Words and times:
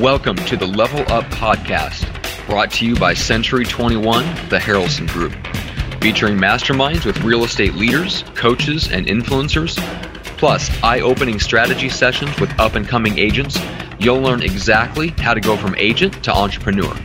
Welcome 0.00 0.36
to 0.36 0.56
the 0.56 0.66
Level 0.66 1.00
Up 1.12 1.24
Podcast, 1.26 2.06
brought 2.46 2.70
to 2.72 2.86
you 2.86 2.96
by 2.96 3.12
Century 3.12 3.66
21, 3.66 4.24
the 4.48 4.56
Harrelson 4.56 5.06
Group, 5.06 5.34
featuring 6.00 6.38
masterminds 6.38 7.04
with 7.04 7.20
real 7.20 7.44
estate 7.44 7.74
leaders, 7.74 8.22
coaches, 8.34 8.90
and 8.90 9.06
influencers, 9.06 9.76
plus 10.38 10.70
eye 10.82 11.00
opening 11.00 11.38
strategy 11.38 11.90
sessions 11.90 12.40
with 12.40 12.58
up 12.58 12.76
and 12.76 12.88
coming 12.88 13.18
agents. 13.18 13.58
You'll 13.98 14.22
learn 14.22 14.42
exactly 14.42 15.08
how 15.18 15.34
to 15.34 15.40
go 15.40 15.54
from 15.58 15.74
agent 15.74 16.24
to 16.24 16.34
entrepreneur. 16.34 16.96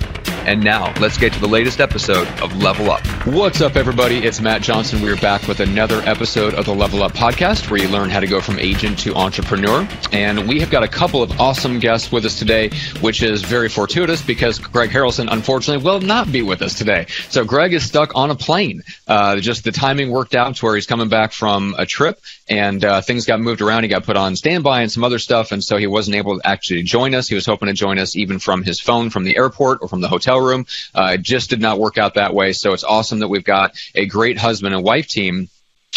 And 0.45 0.63
now, 0.63 0.93
let's 0.99 1.17
get 1.17 1.33
to 1.33 1.39
the 1.39 1.47
latest 1.47 1.79
episode 1.81 2.27
of 2.39 2.55
Level 2.57 2.91
Up. 2.91 3.03
What's 3.25 3.61
up, 3.61 3.75
everybody? 3.75 4.17
It's 4.17 4.39
Matt 4.39 4.61
Johnson. 4.61 5.01
We're 5.01 5.15
back 5.15 5.47
with 5.47 5.59
another 5.59 6.01
episode 6.01 6.53
of 6.53 6.65
the 6.65 6.75
Level 6.75 7.01
Up 7.01 7.13
podcast 7.13 7.71
where 7.71 7.81
you 7.81 7.87
learn 7.87 8.11
how 8.11 8.19
to 8.19 8.27
go 8.27 8.39
from 8.39 8.59
agent 8.59 8.99
to 8.99 9.15
entrepreneur. 9.15 9.87
And 10.11 10.47
we 10.47 10.59
have 10.59 10.69
got 10.69 10.83
a 10.83 10.87
couple 10.87 11.23
of 11.23 11.41
awesome 11.41 11.79
guests 11.79 12.11
with 12.11 12.25
us 12.25 12.37
today, 12.37 12.69
which 13.01 13.23
is 13.23 13.41
very 13.41 13.69
fortuitous 13.69 14.21
because 14.21 14.59
Greg 14.59 14.91
Harrelson, 14.91 15.29
unfortunately, 15.31 15.83
will 15.83 15.99
not 15.99 16.31
be 16.31 16.43
with 16.43 16.61
us 16.61 16.75
today. 16.75 17.07
So 17.29 17.43
Greg 17.43 17.73
is 17.73 17.83
stuck 17.83 18.15
on 18.15 18.29
a 18.29 18.35
plane. 18.35 18.83
Uh, 19.07 19.37
just 19.37 19.63
the 19.63 19.71
timing 19.71 20.11
worked 20.11 20.35
out 20.35 20.55
to 20.57 20.65
where 20.65 20.75
he's 20.75 20.85
coming 20.85 21.09
back 21.09 21.31
from 21.31 21.73
a 21.75 21.87
trip 21.87 22.21
and 22.47 22.85
uh, 22.85 23.01
things 23.01 23.25
got 23.25 23.39
moved 23.39 23.61
around. 23.61 23.81
He 23.81 23.89
got 23.89 24.03
put 24.03 24.15
on 24.15 24.35
standby 24.35 24.81
and 24.81 24.91
some 24.91 25.03
other 25.03 25.17
stuff. 25.17 25.51
And 25.51 25.63
so 25.63 25.77
he 25.77 25.87
wasn't 25.87 26.17
able 26.17 26.39
to 26.39 26.47
actually 26.47 26.83
join 26.83 27.15
us. 27.15 27.27
He 27.27 27.33
was 27.33 27.47
hoping 27.47 27.65
to 27.65 27.73
join 27.73 27.97
us 27.97 28.15
even 28.15 28.37
from 28.37 28.61
his 28.61 28.79
phone 28.79 29.09
from 29.09 29.23
the 29.23 29.37
airport 29.37 29.79
or 29.81 29.87
from 29.87 30.01
the 30.01 30.07
hotel 30.07 30.34
room. 30.37 30.65
Uh, 30.93 31.11
it 31.13 31.21
just 31.21 31.49
did 31.49 31.61
not 31.61 31.79
work 31.79 31.97
out 31.97 32.15
that 32.15 32.33
way. 32.33 32.53
So 32.53 32.73
it's 32.73 32.83
awesome 32.83 33.19
that 33.19 33.27
we've 33.27 33.43
got 33.43 33.75
a 33.93 34.05
great 34.05 34.37
husband 34.37 34.73
and 34.73 34.83
wife 34.83 35.07
team 35.07 35.49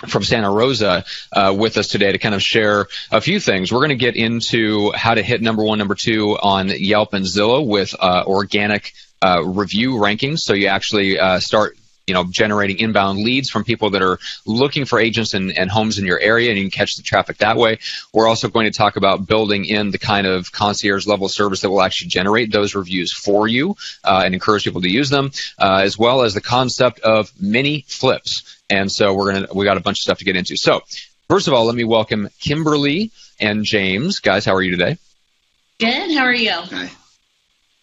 from 0.06 0.22
Santa 0.22 0.50
Rosa 0.50 1.04
uh, 1.32 1.54
with 1.58 1.76
us 1.76 1.88
today 1.88 2.12
to 2.12 2.18
kind 2.18 2.34
of 2.34 2.42
share 2.42 2.86
a 3.10 3.20
few 3.20 3.40
things. 3.40 3.72
We're 3.72 3.80
going 3.80 3.88
to 3.90 3.96
get 3.96 4.16
into 4.16 4.92
how 4.92 5.14
to 5.14 5.22
hit 5.22 5.42
number 5.42 5.64
one, 5.64 5.78
number 5.78 5.96
two 5.96 6.38
on 6.40 6.68
Yelp 6.68 7.14
and 7.14 7.24
Zillow 7.24 7.66
with 7.66 7.94
uh, 7.98 8.22
organic 8.26 8.92
uh, 9.20 9.42
review 9.44 9.94
rankings. 9.94 10.40
So 10.40 10.52
you 10.52 10.68
actually 10.68 11.18
uh, 11.18 11.40
start 11.40 11.76
you 12.08 12.14
know, 12.14 12.24
generating 12.24 12.78
inbound 12.78 13.18
leads 13.18 13.50
from 13.50 13.64
people 13.64 13.90
that 13.90 14.02
are 14.02 14.18
looking 14.46 14.84
for 14.86 14.98
agents 14.98 15.34
and, 15.34 15.56
and 15.56 15.70
homes 15.70 15.98
in 15.98 16.06
your 16.06 16.18
area, 16.18 16.48
and 16.48 16.58
you 16.58 16.64
can 16.64 16.70
catch 16.70 16.96
the 16.96 17.02
traffic 17.02 17.38
that 17.38 17.56
way. 17.56 17.78
We're 18.12 18.26
also 18.26 18.48
going 18.48 18.70
to 18.70 18.76
talk 18.76 18.96
about 18.96 19.26
building 19.26 19.66
in 19.66 19.90
the 19.90 19.98
kind 19.98 20.26
of 20.26 20.50
concierge 20.50 21.06
level 21.06 21.28
service 21.28 21.60
that 21.60 21.70
will 21.70 21.82
actually 21.82 22.08
generate 22.08 22.50
those 22.50 22.74
reviews 22.74 23.12
for 23.12 23.46
you 23.46 23.76
uh, 24.04 24.22
and 24.24 24.34
encourage 24.34 24.64
people 24.64 24.80
to 24.80 24.90
use 24.90 25.10
them, 25.10 25.30
uh, 25.58 25.82
as 25.84 25.98
well 25.98 26.22
as 26.22 26.34
the 26.34 26.40
concept 26.40 27.00
of 27.00 27.30
mini 27.40 27.84
flips. 27.86 28.62
And 28.70 28.90
so 28.90 29.14
we're 29.14 29.32
gonna 29.32 29.48
we 29.54 29.64
got 29.64 29.76
a 29.76 29.80
bunch 29.80 29.98
of 29.98 30.02
stuff 30.02 30.18
to 30.18 30.24
get 30.24 30.36
into. 30.36 30.56
So 30.56 30.82
first 31.28 31.48
of 31.48 31.54
all, 31.54 31.64
let 31.66 31.74
me 31.74 31.84
welcome 31.84 32.28
Kimberly 32.40 33.10
and 33.40 33.64
James. 33.64 34.20
Guys, 34.20 34.44
how 34.44 34.54
are 34.54 34.62
you 34.62 34.72
today? 34.72 34.98
Good. 35.78 36.16
How 36.16 36.24
are 36.24 36.34
you? 36.34 36.50
Hi. 36.50 36.90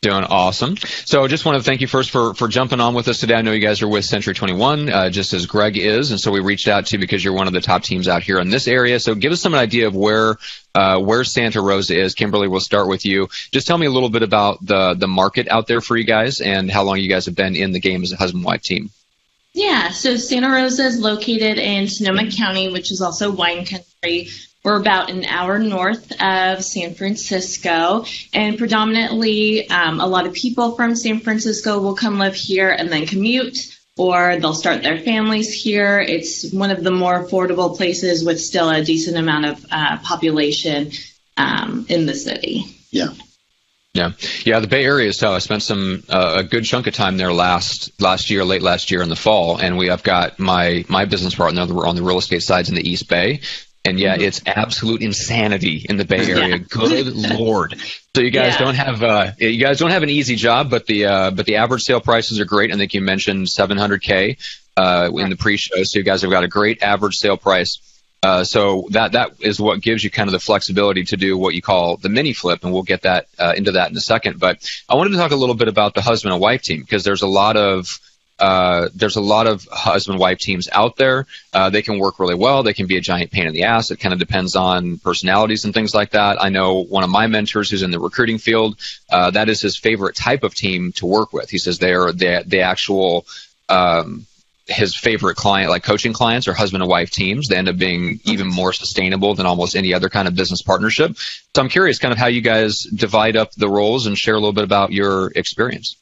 Doing 0.01 0.23
awesome. 0.23 0.77
So 0.77 1.23
I 1.23 1.27
just 1.27 1.45
want 1.45 1.57
to 1.57 1.63
thank 1.63 1.81
you 1.81 1.87
first 1.87 2.11
for, 2.11 2.35
for 2.35 2.47
jumping 2.47 2.79
on 2.79 2.93
with 2.93 3.07
us 3.07 3.19
today. 3.19 3.33
I 3.33 3.41
know 3.41 3.53
you 3.53 3.59
guys 3.59 3.81
are 3.81 3.87
with 3.87 4.05
Century 4.05 4.35
21, 4.35 4.87
uh, 4.87 5.09
just 5.09 5.33
as 5.33 5.47
Greg 5.47 5.77
is. 5.77 6.11
And 6.11 6.19
so 6.19 6.31
we 6.31 6.41
reached 6.41 6.67
out 6.67 6.85
to 6.87 6.95
you 6.95 6.99
because 6.99 7.23
you're 7.23 7.33
one 7.33 7.47
of 7.47 7.53
the 7.53 7.61
top 7.61 7.81
teams 7.81 8.07
out 8.07 8.21
here 8.21 8.39
in 8.39 8.49
this 8.49 8.67
area. 8.67 8.99
So 8.99 9.15
give 9.15 9.31
us 9.31 9.41
some 9.41 9.55
idea 9.55 9.87
of 9.87 9.95
where, 9.95 10.37
uh, 10.75 10.99
where 10.99 11.23
Santa 11.23 11.59
Rosa 11.59 11.99
is. 11.99 12.13
Kimberly, 12.13 12.47
we'll 12.47 12.59
start 12.59 12.87
with 12.87 13.03
you. 13.03 13.29
Just 13.51 13.65
tell 13.65 13.79
me 13.79 13.87
a 13.87 13.91
little 13.91 14.09
bit 14.09 14.21
about 14.21 14.63
the, 14.63 14.93
the 14.93 15.07
market 15.07 15.47
out 15.47 15.65
there 15.65 15.81
for 15.81 15.97
you 15.97 16.03
guys 16.03 16.39
and 16.39 16.69
how 16.69 16.83
long 16.83 16.99
you 16.99 17.09
guys 17.09 17.25
have 17.25 17.35
been 17.35 17.55
in 17.55 17.71
the 17.71 17.79
game 17.79 18.03
as 18.03 18.11
a 18.11 18.17
husband 18.17 18.43
wife 18.43 18.61
team. 18.61 18.91
Yeah, 19.53 19.89
so 19.89 20.17
Santa 20.17 20.51
Rosa 20.51 20.83
is 20.83 20.99
located 20.99 21.57
in 21.57 21.87
Sonoma 21.87 22.29
County, 22.29 22.71
which 22.71 22.91
is 22.91 23.01
also 23.01 23.31
wine 23.31 23.65
country. 23.65 24.27
We're 24.65 24.79
about 24.79 25.11
an 25.11 25.25
hour 25.25 25.59
north 25.59 26.11
of 26.19 26.63
San 26.63 26.95
Francisco, 26.95 28.03
and 28.33 28.57
predominantly 28.57 29.69
um, 29.69 29.99
a 30.01 30.07
lot 30.07 30.25
of 30.25 30.33
people 30.33 30.75
from 30.75 30.95
San 30.95 31.19
Francisco 31.19 31.79
will 31.79 31.93
come 31.93 32.17
live 32.17 32.33
here 32.33 32.71
and 32.71 32.91
then 32.91 33.05
commute, 33.05 33.77
or 33.95 34.37
they'll 34.37 34.55
start 34.55 34.81
their 34.81 34.97
families 34.97 35.53
here. 35.53 35.99
It's 35.99 36.51
one 36.51 36.71
of 36.71 36.83
the 36.83 36.89
more 36.89 37.23
affordable 37.23 37.77
places 37.77 38.25
with 38.25 38.41
still 38.41 38.71
a 38.71 38.83
decent 38.83 39.17
amount 39.17 39.45
of 39.45 39.65
uh, 39.69 39.99
population 39.99 40.89
um, 41.37 41.85
in 41.87 42.07
the 42.07 42.15
city. 42.15 42.65
Yeah. 42.89 43.09
Yeah, 43.93 44.11
yeah. 44.43 44.59
The 44.59 44.67
Bay 44.67 44.83
Area 44.83 45.07
is. 45.07 45.23
Uh, 45.23 45.31
I 45.31 45.37
spent 45.37 45.61
some 45.61 46.03
uh, 46.09 46.37
a 46.39 46.43
good 46.43 46.65
chunk 46.65 46.87
of 46.87 46.93
time 46.93 47.15
there 47.15 47.31
last 47.31 48.01
last 48.01 48.29
year, 48.29 48.43
late 48.43 48.61
last 48.61 48.91
year 48.91 49.01
in 49.01 49.07
the 49.07 49.15
fall, 49.15 49.57
and 49.57 49.77
we 49.77 49.87
have 49.87 50.03
got 50.03 50.37
my 50.37 50.83
my 50.89 51.05
business 51.05 51.33
partner 51.33 51.65
that 51.65 51.73
we're 51.73 51.87
on 51.87 51.95
the 51.95 52.03
real 52.03 52.17
estate 52.17 52.43
sides 52.43 52.67
in 52.67 52.75
the 52.75 52.85
East 52.85 53.07
Bay, 53.07 53.39
and 53.85 53.99
yeah, 53.99 54.15
it's 54.17 54.41
absolute 54.45 55.01
insanity 55.01 55.85
in 55.87 55.97
the 55.97 56.05
Bay 56.05 56.29
Area. 56.29 56.47
Yeah. 56.47 56.57
Good 56.57 57.07
lord! 57.37 57.75
So 58.15 58.21
you 58.21 58.31
guys 58.31 58.53
yeah. 58.53 58.59
don't 58.59 58.75
have 58.75 59.03
uh, 59.03 59.31
you 59.37 59.59
guys 59.59 59.79
don't 59.79 59.91
have 59.91 60.03
an 60.03 60.09
easy 60.09 60.35
job, 60.35 60.69
but 60.69 60.85
the 60.87 61.05
uh, 61.05 61.31
but 61.31 61.45
the 61.45 61.57
average 61.57 61.83
sale 61.83 62.01
prices 62.01 62.39
are 62.39 62.45
great. 62.45 62.73
I 62.73 62.77
think 62.77 62.93
you 62.93 63.01
mentioned 63.01 63.47
700k 63.47 64.37
uh, 64.75 65.11
in 65.15 65.29
the 65.29 65.35
pre-show, 65.37 65.83
so 65.83 65.99
you 65.99 66.03
guys 66.03 66.23
have 66.23 66.31
got 66.31 66.43
a 66.43 66.47
great 66.47 66.81
average 66.81 67.17
sale 67.17 67.37
price. 67.37 67.79
Uh, 68.23 68.43
so 68.43 68.87
that 68.89 69.11
that 69.11 69.33
is 69.39 69.59
what 69.59 69.81
gives 69.81 70.03
you 70.03 70.09
kind 70.09 70.27
of 70.27 70.31
the 70.31 70.39
flexibility 70.39 71.03
to 71.03 71.15
do 71.15 71.37
what 71.37 71.53
you 71.53 71.61
call 71.61 71.97
the 71.97 72.09
mini 72.09 72.33
flip, 72.33 72.63
and 72.63 72.73
we'll 72.73 72.81
get 72.81 73.03
that 73.03 73.27
uh, 73.37 73.53
into 73.55 73.73
that 73.73 73.91
in 73.91 73.97
a 73.97 74.01
second. 74.01 74.39
But 74.39 74.67
I 74.89 74.95
wanted 74.95 75.11
to 75.11 75.17
talk 75.17 75.31
a 75.31 75.35
little 75.35 75.53
bit 75.53 75.67
about 75.67 75.93
the 75.93 76.01
husband 76.01 76.33
and 76.33 76.41
wife 76.41 76.63
team 76.63 76.81
because 76.81 77.03
there's 77.03 77.21
a 77.21 77.27
lot 77.27 77.55
of 77.55 77.99
uh, 78.37 78.89
there's 78.93 79.15
a 79.15 79.21
lot 79.21 79.47
of 79.47 79.65
husband 79.71 80.19
wife 80.19 80.39
teams 80.39 80.67
out 80.71 80.97
there. 80.97 81.25
Uh, 81.53 81.69
they 81.69 81.81
can 81.81 81.99
work 81.99 82.19
really 82.19 82.35
well. 82.35 82.63
They 82.63 82.73
can 82.73 82.87
be 82.87 82.97
a 82.97 83.01
giant 83.01 83.31
pain 83.31 83.47
in 83.47 83.53
the 83.53 83.63
ass. 83.63 83.91
It 83.91 83.99
kind 83.99 84.13
of 84.13 84.19
depends 84.19 84.55
on 84.55 84.97
personalities 84.97 85.63
and 85.63 85.73
things 85.73 85.95
like 85.95 86.11
that. 86.11 86.41
I 86.41 86.49
know 86.49 86.83
one 86.83 87.03
of 87.03 87.09
my 87.09 87.27
mentors 87.27 87.69
who's 87.69 87.83
in 87.83 87.91
the 87.91 87.99
recruiting 87.99 88.37
field. 88.37 88.77
Uh, 89.09 89.31
that 89.31 89.47
is 89.47 89.61
his 89.61 89.77
favorite 89.77 90.15
type 90.15 90.43
of 90.43 90.53
team 90.53 90.91
to 90.93 91.05
work 91.05 91.31
with. 91.31 91.49
He 91.49 91.57
says 91.57 91.79
they 91.79 91.93
are 91.93 92.11
the 92.11 92.43
the 92.45 92.61
actual 92.61 93.25
um, 93.69 94.25
his 94.67 94.95
favorite 94.95 95.35
client, 95.35 95.69
like 95.69 95.83
coaching 95.83 96.11
clients, 96.11 96.47
or 96.47 96.53
husband 96.53 96.83
and 96.83 96.89
wife 96.89 97.11
teams. 97.11 97.47
They 97.47 97.55
end 97.55 97.69
up 97.69 97.77
being 97.77 98.19
even 98.25 98.47
more 98.47 98.73
sustainable 98.73 99.35
than 99.35 99.45
almost 99.45 99.75
any 99.75 99.93
other 99.93 100.09
kind 100.09 100.27
of 100.27 100.35
business 100.35 100.61
partnership. 100.61 101.15
So 101.55 101.61
I'm 101.61 101.69
curious, 101.69 101.99
kind 101.99 102.11
of 102.11 102.17
how 102.17 102.27
you 102.27 102.41
guys 102.41 102.79
divide 102.79 103.37
up 103.37 103.51
the 103.51 103.69
roles 103.69 104.07
and 104.07 104.17
share 104.17 104.33
a 104.33 104.39
little 104.39 104.53
bit 104.53 104.63
about 104.63 104.91
your 104.91 105.31
experience. 105.35 105.97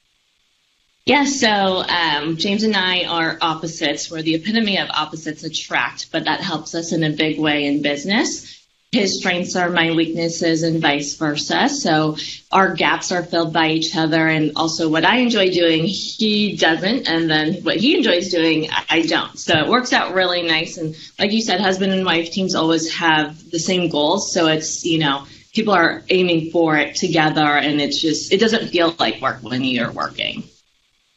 Yeah, 1.06 1.26
so 1.26 1.50
um, 1.50 2.38
James 2.38 2.64
and 2.64 2.78
I 2.78 3.04
are 3.04 3.38
opposites. 3.42 4.10
We're 4.10 4.22
the 4.22 4.36
epitome 4.36 4.78
of 4.78 4.90
opposites 4.90 5.44
attract, 5.44 6.14
but 6.14 6.24
that 6.26 6.40
helps 6.40 6.76
us 6.76 6.94
in 6.94 7.04
a 7.04 7.10
big 7.10 7.38
way 7.42 7.66
in 7.66 7.82
business. 7.82 8.66
His 8.94 9.18
strengths 9.20 9.58
are 9.58 9.70
my 9.70 9.92
weaknesses 9.92 10.64
and 10.64 10.82
vice 10.82 11.18
versa. 11.18 11.68
So 11.68 12.16
our 12.54 12.74
gaps 12.74 13.12
are 13.12 13.22
filled 13.22 13.52
by 13.52 13.72
each 13.72 13.98
other. 13.98 14.28
And 14.30 14.54
also 14.56 14.88
what 14.88 15.04
I 15.04 15.18
enjoy 15.18 15.50
doing, 15.50 15.84
he 15.84 16.56
doesn't. 16.56 17.10
And 17.10 17.30
then 17.30 17.56
what 17.64 17.78
he 17.78 17.98
enjoys 17.98 18.30
doing, 18.30 18.70
I 18.90 19.02
don't. 19.02 19.38
So 19.38 19.58
it 19.58 19.68
works 19.68 19.92
out 19.92 20.14
really 20.14 20.44
nice. 20.44 20.78
And 20.78 20.96
like 21.20 21.34
you 21.34 21.42
said, 21.42 21.60
husband 21.60 21.92
and 21.92 22.06
wife 22.06 22.32
teams 22.32 22.56
always 22.56 22.94
have 22.94 23.50
the 23.52 23.60
same 23.60 23.90
goals. 23.90 24.32
So 24.32 24.48
it's, 24.48 24.86
you 24.86 25.00
know, 25.00 25.26
people 25.54 25.74
are 25.74 26.04
aiming 26.10 26.52
for 26.52 26.78
it 26.78 26.96
together 26.96 27.58
and 27.58 27.82
it's 27.82 28.00
just, 28.00 28.32
it 28.32 28.40
doesn't 28.40 28.70
feel 28.70 28.96
like 29.00 29.22
work 29.22 29.40
when 29.42 29.66
you're 29.66 29.92
working. 29.92 30.44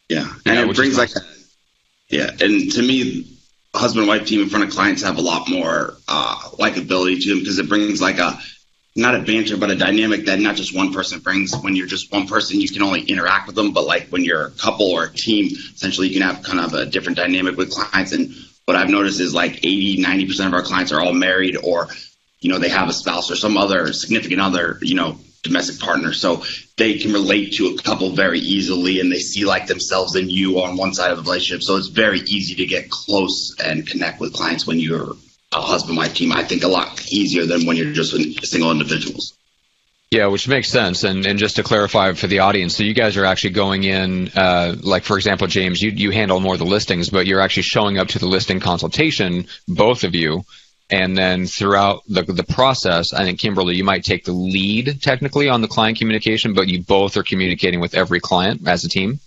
Yeah, 0.08 0.28
and 0.44 0.56
yeah, 0.56 0.68
it 0.68 0.76
brings 0.76 0.96
like, 0.96 1.10
yeah, 2.08 2.30
and 2.40 2.70
to 2.72 2.82
me, 2.82 3.36
husband 3.74 4.02
and 4.02 4.08
wife 4.08 4.26
team 4.26 4.40
in 4.40 4.48
front 4.48 4.64
of 4.64 4.70
clients 4.70 5.02
have 5.02 5.18
a 5.18 5.22
lot 5.22 5.48
more 5.48 5.94
uh, 6.08 6.36
likability 6.58 7.22
to 7.22 7.30
them 7.30 7.40
because 7.40 7.58
it 7.58 7.68
brings 7.68 8.00
like 8.00 8.18
a 8.18 8.38
not 8.96 9.14
a 9.14 9.20
banter, 9.20 9.58
but 9.58 9.70
a 9.70 9.76
dynamic 9.76 10.24
that 10.24 10.40
not 10.40 10.56
just 10.56 10.74
one 10.74 10.92
person 10.92 11.20
brings. 11.20 11.54
When 11.54 11.76
you're 11.76 11.86
just 11.86 12.10
one 12.10 12.26
person, 12.26 12.60
you 12.60 12.68
can 12.68 12.82
only 12.82 13.02
interact 13.02 13.46
with 13.46 13.54
them, 13.54 13.72
but 13.72 13.84
like 13.84 14.08
when 14.08 14.24
you're 14.24 14.46
a 14.46 14.50
couple 14.52 14.90
or 14.90 15.04
a 15.04 15.12
team, 15.12 15.46
essentially 15.46 16.08
you 16.08 16.18
can 16.18 16.26
have 16.26 16.42
kind 16.42 16.60
of 16.60 16.72
a 16.72 16.86
different 16.86 17.18
dynamic 17.18 17.58
with 17.58 17.70
clients. 17.70 18.12
And 18.12 18.34
what 18.64 18.76
I've 18.76 18.88
noticed 18.88 19.20
is 19.20 19.34
like 19.34 19.58
80, 19.58 20.02
90% 20.02 20.46
of 20.46 20.54
our 20.54 20.62
clients 20.62 20.92
are 20.92 21.00
all 21.00 21.12
married 21.12 21.58
or, 21.62 21.88
you 22.40 22.50
know, 22.50 22.58
they 22.58 22.70
have 22.70 22.88
a 22.88 22.92
spouse 22.94 23.30
or 23.30 23.36
some 23.36 23.58
other 23.58 23.92
significant 23.92 24.40
other, 24.40 24.78
you 24.80 24.94
know, 24.94 25.18
domestic 25.46 25.78
partner. 25.80 26.12
So 26.12 26.44
they 26.76 26.98
can 26.98 27.12
relate 27.12 27.54
to 27.54 27.68
a 27.68 27.82
couple 27.82 28.10
very 28.10 28.40
easily 28.40 29.00
and 29.00 29.10
they 29.10 29.18
see 29.18 29.44
like 29.44 29.66
themselves 29.66 30.14
and 30.14 30.30
you 30.30 30.60
on 30.60 30.76
one 30.76 30.94
side 30.94 31.10
of 31.10 31.16
the 31.16 31.22
relationship. 31.22 31.62
So 31.62 31.76
it's 31.76 31.88
very 31.88 32.20
easy 32.20 32.54
to 32.56 32.66
get 32.66 32.90
close 32.90 33.54
and 33.58 33.86
connect 33.86 34.20
with 34.20 34.32
clients 34.32 34.66
when 34.66 34.78
you're 34.78 35.12
a 35.52 35.60
husband 35.60 35.96
wife 35.96 36.14
team. 36.14 36.32
I 36.32 36.44
think 36.44 36.64
a 36.64 36.68
lot 36.68 37.10
easier 37.10 37.46
than 37.46 37.66
when 37.66 37.76
you're 37.76 37.92
just 37.92 38.12
single 38.46 38.70
individuals. 38.70 39.36
Yeah, 40.10 40.26
which 40.26 40.46
makes 40.46 40.68
sense. 40.68 41.02
And 41.02 41.26
and 41.26 41.38
just 41.38 41.56
to 41.56 41.64
clarify 41.64 42.12
for 42.12 42.28
the 42.28 42.38
audience, 42.38 42.76
so 42.76 42.84
you 42.84 42.94
guys 42.94 43.16
are 43.16 43.24
actually 43.24 43.50
going 43.50 43.82
in, 43.82 44.30
uh, 44.36 44.76
like 44.80 45.02
for 45.02 45.16
example, 45.16 45.48
James, 45.48 45.82
you 45.82 45.90
you 45.90 46.10
handle 46.12 46.38
more 46.38 46.52
of 46.52 46.60
the 46.60 46.64
listings, 46.64 47.10
but 47.10 47.26
you're 47.26 47.40
actually 47.40 47.64
showing 47.64 47.98
up 47.98 48.08
to 48.08 48.20
the 48.20 48.28
listing 48.28 48.60
consultation, 48.60 49.48
both 49.66 50.04
of 50.04 50.14
you, 50.14 50.44
and 50.90 51.16
then 51.16 51.46
throughout 51.46 52.02
the, 52.08 52.22
the 52.22 52.44
process, 52.44 53.12
I 53.12 53.24
think 53.24 53.40
Kimberly, 53.40 53.74
you 53.74 53.84
might 53.84 54.04
take 54.04 54.24
the 54.24 54.32
lead 54.32 55.02
technically 55.02 55.48
on 55.48 55.60
the 55.60 55.68
client 55.68 55.98
communication, 55.98 56.54
but 56.54 56.68
you 56.68 56.82
both 56.82 57.16
are 57.16 57.22
communicating 57.22 57.80
with 57.80 57.94
every 57.94 58.20
client 58.20 58.66
as 58.68 58.84
a 58.84 58.88
team. 58.88 59.20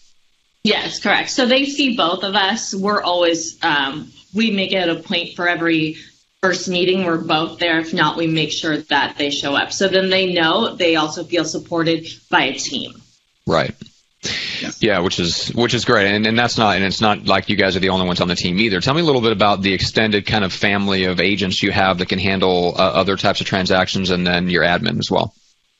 Yes, 0.63 0.99
correct. 0.99 1.29
So 1.29 1.45
they 1.45 1.65
see 1.65 1.95
both 1.95 2.23
of 2.23 2.35
us. 2.35 2.73
We're 2.73 3.01
always, 3.01 3.61
um, 3.63 4.11
we 4.33 4.51
make 4.51 4.71
it 4.71 4.89
a 4.89 4.95
point 4.95 5.35
for 5.35 5.47
every 5.47 5.97
first 6.41 6.69
meeting, 6.69 7.05
we're 7.05 7.17
both 7.17 7.59
there. 7.59 7.79
If 7.79 7.93
not, 7.93 8.17
we 8.17 8.27
make 8.27 8.51
sure 8.51 8.77
that 8.77 9.17
they 9.17 9.29
show 9.29 9.55
up. 9.55 9.73
So 9.73 9.87
then 9.87 10.09
they 10.09 10.33
know 10.33 10.75
they 10.75 10.95
also 10.95 11.23
feel 11.23 11.45
supported 11.45 12.07
by 12.29 12.43
a 12.43 12.53
team. 12.53 13.01
Right. 13.45 13.75
Yeah. 14.61 14.71
yeah, 14.79 14.99
which 14.99 15.19
is 15.19 15.49
which 15.49 15.73
is 15.73 15.85
great, 15.85 16.07
and 16.07 16.25
and 16.25 16.37
that's 16.37 16.57
not 16.57 16.75
and 16.75 16.85
it's 16.85 17.01
not 17.01 17.25
like 17.25 17.49
you 17.49 17.55
guys 17.55 17.75
are 17.75 17.79
the 17.79 17.89
only 17.89 18.05
ones 18.05 18.21
on 18.21 18.27
the 18.27 18.35
team 18.35 18.59
either. 18.59 18.81
Tell 18.81 18.93
me 18.93 19.01
a 19.01 19.05
little 19.05 19.21
bit 19.21 19.31
about 19.31 19.61
the 19.61 19.73
extended 19.73 20.25
kind 20.25 20.43
of 20.43 20.53
family 20.53 21.05
of 21.05 21.19
agents 21.19 21.61
you 21.63 21.71
have 21.71 21.99
that 21.99 22.09
can 22.09 22.19
handle 22.19 22.75
uh, 22.75 22.81
other 22.81 23.15
types 23.15 23.41
of 23.41 23.47
transactions, 23.47 24.09
and 24.09 24.25
then 24.25 24.49
your 24.49 24.63
admin 24.63 24.99
as 24.99 25.09
well. 25.09 25.33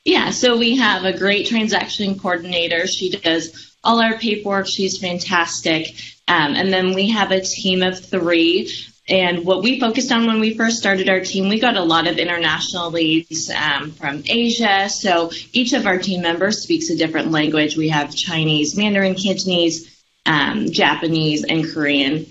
Yeah, 0.04 0.30
so 0.30 0.56
we 0.56 0.76
have 0.76 1.04
a 1.04 1.16
great 1.16 1.46
transaction 1.46 2.18
coordinator. 2.18 2.86
She 2.86 3.10
does 3.10 3.69
all 3.82 4.00
our 4.00 4.18
paperwork. 4.18 4.66
She's 4.66 4.98
fantastic. 4.98 5.94
Um, 6.28 6.54
and 6.54 6.72
then 6.72 6.94
we 6.94 7.08
have 7.10 7.30
a 7.32 7.40
team 7.40 7.82
of 7.82 7.98
three 7.98 8.70
and 9.10 9.44
what 9.44 9.64
we 9.64 9.80
focused 9.80 10.12
on 10.12 10.26
when 10.26 10.38
we 10.38 10.56
first 10.56 10.78
started 10.78 11.08
our 11.08 11.18
team, 11.18 11.48
we 11.48 11.58
got 11.58 11.76
a 11.76 11.82
lot 11.82 12.06
of 12.06 12.16
international 12.16 12.92
leads 12.92 13.50
um, 13.50 13.90
from 13.90 14.22
Asia. 14.24 14.88
So 14.88 15.32
each 15.52 15.72
of 15.72 15.84
our 15.86 15.98
team 15.98 16.22
members 16.22 16.62
speaks 16.62 16.90
a 16.90 16.96
different 16.96 17.32
language. 17.32 17.76
We 17.76 17.88
have 17.88 18.14
Chinese, 18.14 18.76
Mandarin, 18.76 19.16
Cantonese, 19.16 20.00
um, 20.26 20.70
Japanese, 20.70 21.44
and 21.44 21.68
Korean. 21.68 22.24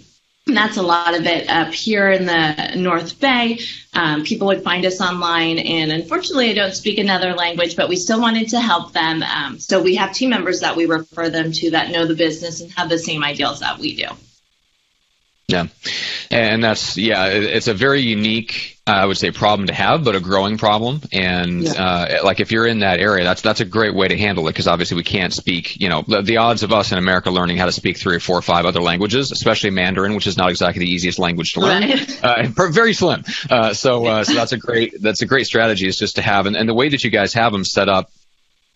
That's 0.53 0.77
a 0.77 0.81
lot 0.81 1.17
of 1.17 1.25
it 1.25 1.49
up 1.49 1.73
here 1.73 2.11
in 2.11 2.25
the 2.25 2.73
North 2.75 3.19
Bay. 3.19 3.59
Um, 3.93 4.23
people 4.23 4.47
would 4.47 4.63
find 4.63 4.85
us 4.85 5.01
online, 5.01 5.59
and 5.59 5.91
unfortunately, 5.91 6.51
I 6.51 6.53
don't 6.53 6.75
speak 6.75 6.99
another 6.99 7.33
language, 7.33 7.75
but 7.75 7.89
we 7.89 7.95
still 7.95 8.21
wanted 8.21 8.49
to 8.49 8.59
help 8.59 8.93
them. 8.93 9.23
Um, 9.23 9.59
so 9.59 9.81
we 9.81 9.95
have 9.95 10.13
team 10.13 10.29
members 10.29 10.59
that 10.61 10.75
we 10.75 10.85
refer 10.85 11.29
them 11.29 11.51
to 11.53 11.71
that 11.71 11.91
know 11.91 12.05
the 12.05 12.15
business 12.15 12.61
and 12.61 12.71
have 12.71 12.89
the 12.89 12.99
same 12.99 13.23
ideals 13.23 13.59
that 13.61 13.79
we 13.79 13.95
do. 13.95 14.07
Yeah, 15.49 15.67
and 16.29 16.63
that's 16.63 16.95
yeah, 16.95 17.25
it's 17.25 17.67
a 17.67 17.73
very 17.73 18.01
unique, 18.01 18.77
uh, 18.85 18.91
I 18.91 19.05
would 19.05 19.17
say, 19.17 19.31
problem 19.31 19.67
to 19.67 19.73
have, 19.73 20.03
but 20.03 20.15
a 20.15 20.19
growing 20.19 20.59
problem. 20.59 21.01
And 21.11 21.63
yeah. 21.63 21.71
uh, 21.73 22.23
like 22.23 22.39
if 22.39 22.51
you're 22.51 22.67
in 22.67 22.79
that 22.79 22.99
area, 22.99 23.23
that's 23.23 23.41
that's 23.41 23.59
a 23.59 23.65
great 23.65 23.95
way 23.95 24.07
to 24.07 24.17
handle 24.17 24.47
it 24.47 24.51
because 24.51 24.67
obviously 24.67 24.95
we 24.95 25.03
can't 25.03 25.33
speak. 25.33 25.79
You 25.79 25.89
know, 25.89 26.03
the, 26.07 26.21
the, 26.21 26.37
odds 26.37 26.61
of 26.61 26.71
us 26.71 26.91
in 26.91 26.99
America 26.99 27.31
learning 27.31 27.57
how 27.57 27.65
to 27.65 27.71
speak 27.71 27.97
three 27.97 28.15
or 28.15 28.19
four 28.19 28.37
or 28.37 28.43
five 28.43 28.65
other 28.65 28.79
languages, 28.79 29.31
especially 29.31 29.71
Mandarin, 29.71 30.13
which 30.13 30.27
is 30.27 30.37
not 30.37 30.51
exactly 30.51 30.85
the 30.85 30.91
easiest 30.91 31.17
language 31.17 31.53
to 31.53 31.61
learn, 31.61 31.81
right. 31.81 32.23
uh, 32.23 32.69
very 32.69 32.93
slim. 32.93 33.23
Uh, 33.49 33.73
so 33.73 34.05
uh, 34.05 34.23
so 34.23 34.33
that's 34.35 34.51
a 34.51 34.57
great 34.57 35.01
that's 35.01 35.23
a 35.23 35.25
great 35.25 35.47
strategy 35.47 35.87
is 35.87 35.97
just 35.97 36.17
to 36.17 36.21
have, 36.21 36.45
and, 36.45 36.55
and 36.55 36.69
the 36.69 36.75
way 36.75 36.89
that 36.89 37.03
you 37.03 37.09
guys 37.09 37.33
have 37.33 37.51
them 37.51 37.65
set 37.65 37.89
up 37.89 38.11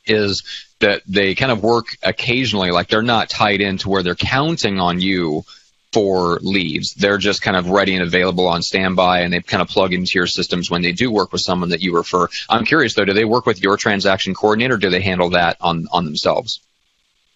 is 0.05 0.43
that 0.79 1.01
they 1.07 1.35
kind 1.35 1.51
of 1.51 1.63
work 1.63 1.97
occasionally, 2.03 2.71
like 2.71 2.87
they're 2.87 3.01
not 3.01 3.29
tied 3.29 3.61
into 3.61 3.89
where 3.89 4.03
they're 4.03 4.15
counting 4.15 4.79
on 4.79 4.99
you 4.99 5.45
for 5.93 6.39
leads. 6.41 6.93
They're 6.95 7.19
just 7.19 7.41
kind 7.41 7.55
of 7.55 7.69
ready 7.69 7.93
and 7.93 8.03
available 8.03 8.47
on 8.47 8.61
standby, 8.63 9.21
and 9.21 9.31
they 9.31 9.41
kind 9.41 9.61
of 9.61 9.69
plug 9.69 9.93
into 9.93 10.13
your 10.15 10.27
systems 10.27 10.69
when 10.69 10.81
they 10.81 10.91
do 10.91 11.11
work 11.11 11.31
with 11.31 11.41
someone 11.41 11.69
that 11.69 11.81
you 11.81 11.95
refer. 11.95 12.27
I'm 12.49 12.65
curious 12.65 12.95
though, 12.95 13.05
do 13.05 13.13
they 13.13 13.25
work 13.25 13.45
with 13.45 13.61
your 13.61 13.77
transaction 13.77 14.33
coordinator? 14.33 14.73
Or 14.73 14.77
do 14.77 14.89
they 14.89 15.01
handle 15.01 15.29
that 15.31 15.57
on 15.61 15.87
on 15.91 16.05
themselves? 16.05 16.59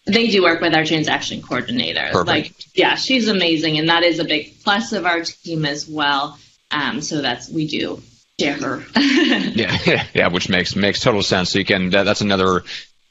They 0.06 0.30
do 0.30 0.44
work 0.44 0.62
with 0.62 0.74
our 0.74 0.86
transaction 0.86 1.42
coordinator. 1.42 2.08
Perfect. 2.12 2.28
Like, 2.28 2.54
yeah, 2.74 2.96
she's 2.96 3.28
amazing, 3.28 3.78
and 3.78 3.90
that 3.90 4.04
is 4.04 4.20
a 4.20 4.26
big 4.26 4.64
plus 4.64 4.94
of 4.94 5.06
our 5.06 5.22
team 5.22 5.66
as 5.66 5.88
well. 5.88 6.40
Um, 6.72 7.02
so 7.02 7.22
that's 7.22 7.50
we 7.50 7.68
do 7.68 8.02
share 8.40 8.54
her. 8.54 8.84
yeah, 8.96 10.06
yeah, 10.14 10.28
which 10.28 10.50
makes 10.50 10.76
makes 10.76 11.02
total 11.02 11.22
sense. 11.22 11.52
So 11.52 11.60
you 11.60 11.66
can 11.66 11.90
that, 11.92 12.04
that's 12.04 12.22
another 12.22 12.64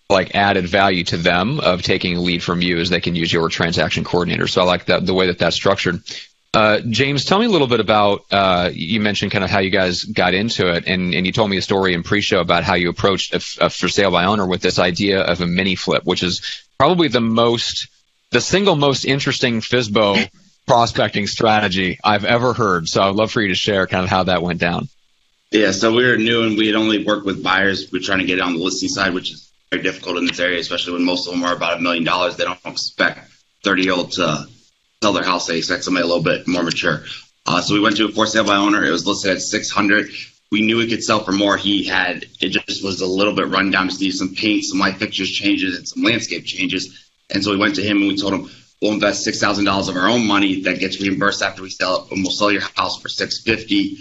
like 0.09 0.35
added 0.35 0.67
value 0.67 1.05
to 1.05 1.17
them 1.17 1.59
of 1.61 1.83
taking 1.83 2.17
a 2.17 2.21
lead 2.21 2.43
from 2.43 2.63
you 2.63 2.79
is 2.79 2.91
they 2.91 3.01
can 3.01 3.15
use 3.15 3.33
your 3.33 3.49
transaction 3.49 4.05
coordinator. 4.05 4.47
So 4.47 4.63
I 4.63 4.65
like 4.65 4.87
that 4.87 5.05
the 5.05 5.15
way 5.15 5.27
that 5.27 5.39
that's 5.39 5.57
structured. 5.57 6.01
Uh, 6.55 6.81
James, 6.89 7.25
tell 7.25 7.39
me 7.39 7.47
a 7.47 7.51
little 7.51 7.67
bit 7.67 7.81
about 7.81 8.25
uh, 8.31 8.71
you 8.73 9.01
mentioned 9.01 9.31
kind 9.31 9.45
of 9.45 9.51
how 9.51 9.59
you 9.59 9.69
guys 9.71 10.05
got 10.05 10.33
into 10.33 10.73
it, 10.73 10.87
and, 10.87 11.13
and 11.13 11.27
you 11.27 11.33
told 11.33 11.51
me 11.51 11.59
a 11.59 11.63
story 11.63 11.93
in 11.93 12.03
pre-show 12.03 12.41
about 12.41 12.65
how 12.65 12.75
you 12.75 12.89
approached 12.89 13.35
a, 13.35 13.67
a 13.67 13.69
for 13.69 13.89
sale 13.89 14.11
by 14.11 14.25
owner 14.25 14.47
with 14.47 14.63
this 14.63 14.79
idea 14.79 15.21
of 15.21 15.43
a 15.43 15.47
mini 15.47 15.75
flip, 15.75 16.05
which 16.05 16.23
is 16.23 16.65
probably 16.79 17.09
the 17.09 17.21
most, 17.21 17.89
the 18.31 18.41
single 18.41 18.75
most 18.75 19.05
interesting 19.05 19.61
FSBO 19.61 20.31
prospecting 20.67 21.27
strategy 21.27 21.99
I've 22.03 22.25
ever 22.25 22.55
heard. 22.55 22.89
So 22.89 23.03
I'd 23.03 23.15
love 23.15 23.31
for 23.31 23.43
you 23.43 23.49
to 23.49 23.55
share 23.55 23.87
kind 23.87 24.05
of 24.05 24.09
how 24.09 24.25
that 24.25 24.43
went 24.43 24.59
down. 24.61 24.89
Yeah, 25.51 25.73
so 25.73 25.93
we 25.95 26.07
were 26.07 26.17
new 26.17 26.43
and 26.43 26.57
we 26.57 26.67
had 26.67 26.77
only 26.77 27.05
worked 27.05 27.27
with 27.27 27.43
buyers. 27.43 27.93
We 27.93 27.99
are 27.99 28.03
trying 28.03 28.21
to 28.21 28.25
get 28.25 28.39
it 28.39 28.43
on 28.43 28.55
the 28.55 28.65
listing 28.65 28.89
side, 28.89 29.13
which 29.13 29.31
is 29.31 29.46
very 29.71 29.83
difficult 29.83 30.19
in 30.19 30.27
this 30.27 30.41
area, 30.41 30.61
especially 30.61 30.95
when 30.95 31.05
most 31.05 31.27
of 31.27 31.35
them 31.35 31.45
are 31.45 31.55
about 31.55 31.79
a 31.79 31.81
million 31.81 32.05
dollars. 32.05 32.37
They 32.37 32.45
don't 32.45 32.59
expect 32.65 33.31
30 33.65 33.83
year 33.83 33.93
old 33.93 34.13
to 34.13 34.47
sell 35.03 35.13
their 35.13 35.25
house. 35.25 35.47
They 35.47 35.59
expect 35.59 35.85
somebody 35.85 36.05
a 36.05 36.07
little 36.07 36.23
bit 36.23 36.47
more 36.47 36.63
mature. 36.63 37.05
Uh, 37.47 37.61
so 37.61 37.75
we 37.75 37.81
went 37.81 37.97
to 37.97 38.07
a 38.07 38.09
for 38.09 38.27
sale 38.27 38.45
by 38.45 38.57
owner. 38.57 38.85
It 38.85 38.91
was 38.91 39.07
listed 39.07 39.33
at 39.33 39.43
600. 39.43 40.11
We 40.51 40.63
knew 40.63 40.79
he 40.79 40.89
could 40.89 41.03
sell 41.03 41.21
for 41.25 41.33
more. 41.33 41.57
He 41.57 41.85
had 41.85 42.25
it 42.41 42.51
just 42.51 42.85
was 42.85 43.01
a 43.01 43.07
little 43.07 43.35
bit 43.35 43.49
run 43.49 43.71
down. 43.71 43.89
Just 43.89 44.01
needed 44.01 44.17
some 44.17 44.35
paint, 44.35 44.65
some 44.65 44.79
light 44.79 44.97
fixtures 44.97 45.31
changes, 45.31 45.77
and 45.77 45.87
some 45.87 46.03
landscape 46.03 46.45
changes. 46.45 47.11
And 47.31 47.43
so 47.43 47.51
we 47.51 47.57
went 47.57 47.75
to 47.77 47.83
him 47.83 47.99
and 47.99 48.09
we 48.09 48.17
told 48.17 48.33
him 48.33 48.51
we'll 48.81 48.93
invest 48.93 49.25
six 49.25 49.41
thousand 49.41 49.65
dollars 49.65 49.89
of 49.89 49.97
our 49.97 50.09
own 50.09 50.27
money 50.27 50.63
that 50.63 50.79
gets 50.79 51.01
reimbursed 51.01 51.43
after 51.43 51.63
we 51.63 51.71
sell 51.71 52.05
it, 52.05 52.13
and 52.13 52.23
we'll 52.23 52.33
sell 52.33 52.53
your 52.53 52.63
house 52.77 53.01
for 53.01 53.09
six 53.09 53.43
fifty 53.43 53.99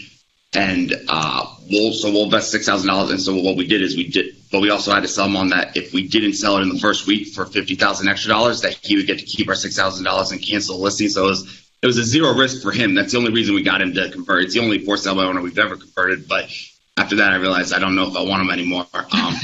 and 0.55 0.93
uh, 1.09 1.45
we'll 1.69 1.93
so 1.93 2.11
we'll 2.11 2.23
invest 2.23 2.51
six 2.51 2.65
thousand 2.65 2.87
dollars. 2.87 3.11
And 3.11 3.21
so 3.21 3.35
what 3.35 3.57
we 3.57 3.67
did 3.67 3.81
is 3.81 3.95
we 3.95 4.07
did, 4.07 4.35
but 4.51 4.61
we 4.61 4.69
also 4.69 4.91
had 4.91 5.01
to 5.01 5.07
sell 5.07 5.25
him 5.25 5.35
on 5.35 5.49
that 5.49 5.75
if 5.75 5.93
we 5.93 6.07
didn't 6.07 6.33
sell 6.33 6.57
it 6.57 6.61
in 6.61 6.69
the 6.69 6.79
first 6.79 7.07
week 7.07 7.27
for 7.27 7.45
fifty 7.45 7.75
thousand 7.75 8.07
extra 8.07 8.29
dollars, 8.29 8.61
that 8.61 8.73
he 8.73 8.95
would 8.95 9.07
get 9.07 9.19
to 9.19 9.25
keep 9.25 9.49
our 9.49 9.55
six 9.55 9.75
thousand 9.75 10.05
dollars 10.05 10.31
and 10.31 10.41
cancel 10.41 10.77
the 10.77 10.83
listing. 10.83 11.09
So 11.09 11.25
it 11.25 11.29
was 11.29 11.69
it 11.81 11.85
was 11.85 11.97
a 11.97 12.03
zero 12.03 12.33
risk 12.33 12.61
for 12.61 12.71
him. 12.71 12.95
That's 12.95 13.11
the 13.11 13.17
only 13.17 13.31
reason 13.31 13.53
we 13.53 13.63
got 13.63 13.81
him 13.81 13.93
to 13.93 14.09
convert. 14.09 14.45
It's 14.45 14.53
the 14.53 14.61
only 14.61 14.79
for 14.79 14.97
sale 14.97 15.15
by 15.15 15.23
owner 15.23 15.41
we've 15.41 15.59
ever 15.59 15.75
converted, 15.75 16.27
but. 16.27 16.49
After 16.97 17.17
that, 17.17 17.33
I 17.33 17.35
realized 17.35 17.73
I 17.73 17.79
don't 17.79 17.93
know 17.93 18.07
if 18.07 18.15
I 18.15 18.23
want 18.23 18.41
him 18.41 18.51
anymore. 18.51 18.85
Um, 18.93 19.35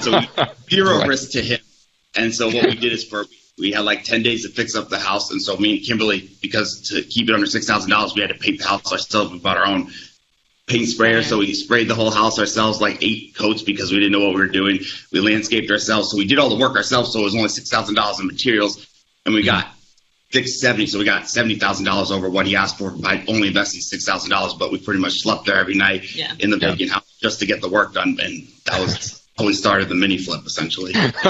so 0.00 0.20
zero 0.68 1.06
risk 1.06 1.30
to 1.30 1.40
him. 1.40 1.60
And 2.16 2.34
so 2.34 2.48
what 2.48 2.64
we 2.64 2.74
did 2.74 2.92
is 2.92 3.04
for 3.04 3.24
we 3.58 3.72
had 3.72 3.84
like 3.84 4.04
10 4.04 4.22
days 4.22 4.42
to 4.42 4.48
fix 4.48 4.74
up 4.74 4.88
the 4.88 4.98
house. 4.98 5.30
And 5.30 5.40
so 5.40 5.56
me 5.56 5.76
and 5.76 5.86
Kimberly, 5.86 6.30
because 6.40 6.88
to 6.88 7.02
keep 7.02 7.28
it 7.28 7.34
under 7.34 7.46
$6,000, 7.46 8.14
we 8.14 8.20
had 8.20 8.30
to 8.30 8.36
paint 8.36 8.58
the 8.58 8.66
house 8.66 8.90
ourselves. 8.92 9.32
We 9.32 9.38
bought 9.38 9.56
our 9.56 9.66
own 9.66 9.90
paint 10.68 10.88
sprayer, 10.88 11.22
so 11.22 11.38
we 11.38 11.54
sprayed 11.54 11.88
the 11.88 11.94
whole 11.94 12.10
house 12.10 12.38
ourselves, 12.38 12.80
like 12.80 13.02
eight 13.02 13.34
coats, 13.34 13.62
because 13.62 13.90
we 13.90 13.98
didn't 13.98 14.12
know 14.12 14.20
what 14.20 14.34
we 14.34 14.40
were 14.40 14.48
doing. 14.48 14.80
We 15.12 15.20
landscaped 15.20 15.70
ourselves, 15.70 16.10
so 16.10 16.18
we 16.18 16.26
did 16.26 16.38
all 16.38 16.50
the 16.50 16.56
work 16.56 16.76
ourselves. 16.76 17.12
So 17.12 17.20
it 17.20 17.24
was 17.24 17.34
only 17.34 17.48
six 17.48 17.70
thousand 17.70 17.94
dollars 17.94 18.20
in 18.20 18.26
materials, 18.26 18.86
and 19.24 19.34
we 19.34 19.42
got 19.42 19.66
six 20.30 20.60
seventy. 20.60 20.86
So 20.86 20.98
we 20.98 21.04
got 21.04 21.28
seventy 21.28 21.56
thousand 21.58 21.86
dollars 21.86 22.10
over 22.10 22.28
what 22.28 22.46
he 22.46 22.56
asked 22.56 22.78
for 22.78 22.90
by 22.90 23.24
only 23.26 23.48
investing 23.48 23.80
six 23.80 24.04
thousand 24.04 24.30
dollars. 24.30 24.54
But 24.54 24.70
we 24.70 24.78
pretty 24.78 25.00
much 25.00 25.22
slept 25.22 25.46
there 25.46 25.56
every 25.56 25.74
night 25.74 26.14
yeah. 26.14 26.34
in 26.38 26.50
the 26.50 26.58
vacant 26.58 26.80
yeah. 26.80 26.94
house 26.94 27.18
just 27.20 27.40
to 27.40 27.46
get 27.46 27.60
the 27.60 27.68
work 27.68 27.94
done, 27.94 28.18
and 28.22 28.46
that 28.66 28.80
was. 28.80 29.16
how 29.38 29.46
we 29.46 29.52
started 29.52 29.88
the 29.88 29.94
mini 29.94 30.18
flip 30.18 30.44
essentially. 30.44 30.90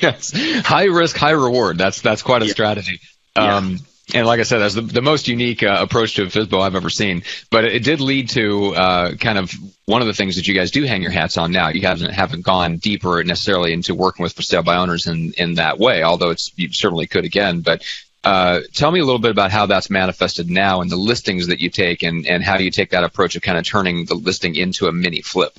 yes. 0.00 0.32
High 0.66 0.86
risk, 0.86 1.16
high 1.16 1.30
reward. 1.30 1.78
That's 1.78 2.00
that's 2.00 2.22
quite 2.22 2.42
a 2.42 2.46
yeah. 2.46 2.52
strategy. 2.52 3.00
Um, 3.36 3.78
and 4.14 4.26
like 4.26 4.40
I 4.40 4.42
said, 4.42 4.58
that's 4.58 4.74
the, 4.74 4.82
the 4.82 5.02
most 5.02 5.28
unique 5.28 5.62
uh, 5.62 5.78
approach 5.80 6.14
to 6.14 6.22
a 6.22 6.26
FSBO 6.26 6.60
I've 6.60 6.74
ever 6.74 6.90
seen. 6.90 7.22
But 7.50 7.64
it, 7.64 7.76
it 7.76 7.84
did 7.84 8.00
lead 8.00 8.28
to 8.30 8.74
uh, 8.74 9.14
kind 9.16 9.38
of 9.38 9.52
one 9.86 10.02
of 10.02 10.06
the 10.06 10.14
things 10.14 10.36
that 10.36 10.46
you 10.46 10.54
guys 10.54 10.70
do 10.70 10.84
hang 10.84 11.02
your 11.02 11.10
hats 11.10 11.38
on 11.38 11.52
now. 11.52 11.68
You 11.68 11.82
haven't 11.82 12.12
haven't 12.12 12.42
gone 12.42 12.76
deeper 12.76 13.22
necessarily 13.24 13.72
into 13.72 13.94
working 13.94 14.22
with 14.22 14.34
for 14.34 14.42
sale 14.42 14.62
by 14.62 14.76
owners 14.76 15.06
in 15.06 15.32
in 15.38 15.54
that 15.54 15.78
way, 15.78 16.02
although 16.02 16.30
it's 16.30 16.52
you 16.56 16.72
certainly 16.72 17.06
could 17.06 17.24
again. 17.24 17.60
But 17.60 17.84
uh, 18.24 18.60
tell 18.72 18.90
me 18.90 19.00
a 19.00 19.04
little 19.04 19.18
bit 19.18 19.30
about 19.30 19.50
how 19.50 19.66
that's 19.66 19.90
manifested 19.90 20.48
now 20.48 20.80
and 20.80 20.90
the 20.90 20.96
listings 20.96 21.48
that 21.48 21.60
you 21.60 21.70
take, 21.70 22.02
and 22.02 22.26
and 22.26 22.42
how 22.42 22.58
you 22.58 22.70
take 22.70 22.90
that 22.90 23.04
approach 23.04 23.34
of 23.34 23.42
kind 23.42 23.58
of 23.58 23.64
turning 23.64 24.04
the 24.04 24.14
listing 24.14 24.54
into 24.54 24.86
a 24.86 24.92
mini 24.92 25.22
flip. 25.22 25.58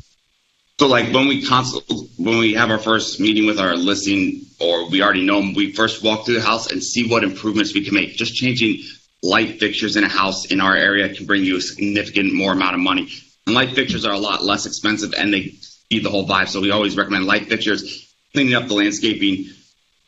So 0.80 0.88
like 0.88 1.14
when 1.14 1.28
we 1.28 1.46
consult, 1.46 1.86
when 2.18 2.40
we 2.40 2.54
have 2.56 2.72
our 2.72 2.80
first 2.80 3.20
meeting 3.20 3.46
with 3.46 3.60
our 3.60 3.76
listing, 3.76 4.42
or 4.60 4.90
we 4.90 5.04
already 5.04 5.26
know 5.26 5.40
them, 5.40 5.54
we 5.54 5.72
first 5.72 6.04
walk 6.04 6.26
through 6.26 6.36
the 6.36 6.42
house 6.42 6.72
and 6.72 6.84
see 6.84 7.08
what 7.08 7.24
improvements 7.24 7.74
we 7.74 7.84
can 7.86 7.94
make. 7.94 8.16
Just 8.16 8.36
changing 8.36 8.84
light 9.22 9.60
fixtures 9.60 9.96
in 9.96 10.04
a 10.04 10.10
house 10.10 10.46
in 10.46 10.60
our 10.60 10.76
area 10.76 11.14
can 11.14 11.26
bring 11.26 11.44
you 11.44 11.58
a 11.58 11.62
significant 11.62 12.34
more 12.34 12.54
amount 12.54 12.76
of 12.76 12.82
money. 12.82 13.10
And 13.46 13.56
light 13.56 13.76
fixtures 13.76 14.06
are 14.06 14.14
a 14.14 14.18
lot 14.18 14.44
less 14.44 14.66
expensive 14.66 15.14
and 15.16 15.34
they 15.34 15.50
feed 15.90 16.04
the 16.04 16.10
whole 16.10 16.28
vibe. 16.28 16.48
So 16.50 16.60
we 16.60 16.72
always 16.72 16.98
recommend 16.98 17.26
light 17.26 17.48
fixtures, 17.48 18.14
cleaning 18.34 18.56
up 18.56 18.68
the 18.68 18.74
landscaping, 18.74 19.46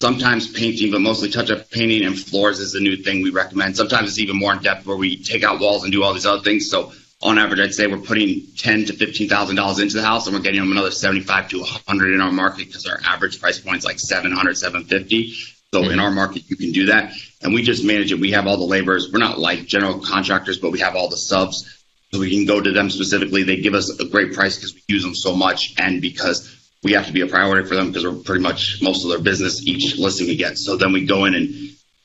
sometimes 0.01 0.51
painting, 0.51 0.91
but 0.91 1.01
mostly 1.01 1.29
touch 1.29 1.51
up 1.51 1.69
painting 1.69 2.03
and 2.05 2.17
floors 2.17 2.59
is 2.59 2.71
the 2.71 2.79
new 2.79 2.97
thing 2.97 3.21
we 3.21 3.29
recommend. 3.29 3.77
Sometimes 3.77 4.09
it's 4.09 4.19
even 4.19 4.37
more 4.37 4.53
in 4.53 4.61
depth 4.63 4.85
where 4.85 4.97
we 4.97 5.21
take 5.21 5.43
out 5.43 5.59
walls 5.59 5.83
and 5.83 5.91
do 5.91 6.03
all 6.03 6.13
these 6.13 6.25
other 6.25 6.43
things. 6.43 6.69
So 6.69 6.91
on 7.25 7.39
average, 7.39 7.59
I'd 7.59 7.73
say 7.73 7.87
we're 7.87 7.97
putting 7.97 8.45
ten 8.55 8.85
to 8.85 8.93
fifteen 8.93 9.27
thousand 9.27 9.55
dollars 9.55 9.79
into 9.79 9.95
the 9.95 10.03
house, 10.03 10.27
and 10.27 10.35
we're 10.35 10.43
getting 10.43 10.59
them 10.59 10.71
another 10.71 10.91
seventy-five 10.91 11.49
to 11.49 11.63
hundred 11.87 12.13
in 12.13 12.21
our 12.21 12.31
market 12.31 12.67
because 12.67 12.85
our 12.85 12.99
average 13.03 13.41
price 13.41 13.59
point 13.59 13.79
is 13.79 13.85
like 13.85 13.99
700, 13.99 14.55
750. 14.55 15.33
So 15.73 15.81
mm-hmm. 15.81 15.91
in 15.91 15.99
our 15.99 16.11
market, 16.11 16.43
you 16.47 16.55
can 16.55 16.71
do 16.71 16.85
that, 16.87 17.13
and 17.41 17.53
we 17.53 17.63
just 17.63 17.83
manage 17.83 18.11
it. 18.11 18.19
We 18.19 18.31
have 18.31 18.45
all 18.45 18.57
the 18.57 18.63
laborers. 18.63 19.11
We're 19.11 19.19
not 19.19 19.39
like 19.39 19.65
general 19.65 19.99
contractors, 19.99 20.59
but 20.59 20.71
we 20.71 20.79
have 20.79 20.95
all 20.95 21.09
the 21.09 21.17
subs, 21.17 21.83
so 22.13 22.19
we 22.19 22.29
can 22.29 22.45
go 22.45 22.61
to 22.61 22.71
them 22.71 22.91
specifically. 22.91 23.41
They 23.41 23.57
give 23.57 23.73
us 23.73 23.89
a 23.99 24.05
great 24.05 24.33
price 24.33 24.55
because 24.55 24.75
we 24.75 24.81
use 24.87 25.03
them 25.03 25.15
so 25.15 25.35
much, 25.35 25.73
and 25.79 26.01
because 26.01 26.51
we 26.83 26.93
have 26.93 27.07
to 27.07 27.13
be 27.13 27.21
a 27.21 27.27
priority 27.27 27.67
for 27.67 27.73
them 27.73 27.87
because 27.87 28.05
we're 28.05 28.23
pretty 28.23 28.43
much 28.43 28.77
most 28.83 29.03
of 29.03 29.09
their 29.09 29.19
business 29.19 29.65
each 29.65 29.97
listing 29.97 30.27
we 30.27 30.35
get. 30.35 30.59
So 30.59 30.77
then 30.77 30.93
we 30.93 31.07
go 31.07 31.25
in 31.25 31.33
and 31.33 31.49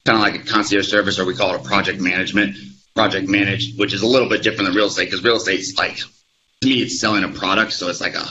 kind 0.06 0.16
of 0.16 0.20
like 0.20 0.36
a 0.36 0.50
concierge 0.50 0.88
service, 0.88 1.18
or 1.18 1.26
we 1.26 1.34
call 1.34 1.54
it 1.54 1.60
a 1.60 1.64
project 1.64 2.00
management 2.00 2.56
project 2.94 3.28
managed, 3.28 3.78
which 3.78 3.94
is 3.94 4.02
a 4.02 4.06
little 4.06 4.28
bit 4.28 4.42
different 4.42 4.68
than 4.68 4.76
real 4.76 4.86
estate 4.86 5.06
because 5.06 5.24
real 5.24 5.36
estate's 5.36 5.76
like 5.76 5.96
to 5.96 6.68
me 6.68 6.82
it's 6.82 7.00
selling 7.00 7.24
a 7.24 7.28
product, 7.28 7.72
so 7.72 7.88
it's 7.88 8.00
like 8.00 8.14
a 8.14 8.26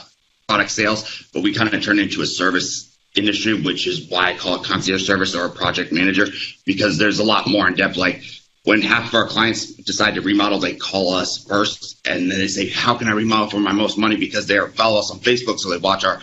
product 0.47 0.71
sales, 0.71 1.25
but 1.33 1.43
we 1.43 1.53
kind 1.53 1.73
of 1.73 1.83
turn 1.83 1.99
into 1.99 2.21
a 2.21 2.25
service 2.25 2.97
industry, 3.15 3.59
which 3.61 3.87
is 3.87 4.09
why 4.09 4.31
I 4.31 4.37
call 4.37 4.55
it 4.55 4.63
concierge 4.63 5.05
service 5.05 5.35
or 5.35 5.45
a 5.45 5.49
project 5.49 5.91
manager 5.91 6.27
because 6.65 6.97
there's 6.97 7.19
a 7.19 7.23
lot 7.23 7.47
more 7.47 7.67
in 7.67 7.75
depth. 7.75 7.97
Like 7.97 8.21
when 8.63 8.81
half 8.81 9.07
of 9.07 9.15
our 9.15 9.27
clients 9.27 9.73
decide 9.73 10.15
to 10.15 10.21
remodel, 10.21 10.59
they 10.59 10.75
call 10.75 11.13
us 11.13 11.43
first 11.45 12.07
and 12.07 12.29
then 12.29 12.37
they 12.37 12.47
say, 12.47 12.69
"How 12.69 12.95
can 12.95 13.07
I 13.07 13.13
remodel 13.13 13.49
for 13.49 13.59
my 13.59 13.71
most 13.71 13.97
money?" 13.97 14.15
Because 14.15 14.45
they 14.47 14.59
follow 14.75 14.99
us 14.99 15.11
on 15.11 15.19
Facebook, 15.19 15.59
so 15.59 15.69
they 15.69 15.77
watch 15.77 16.03
our 16.03 16.21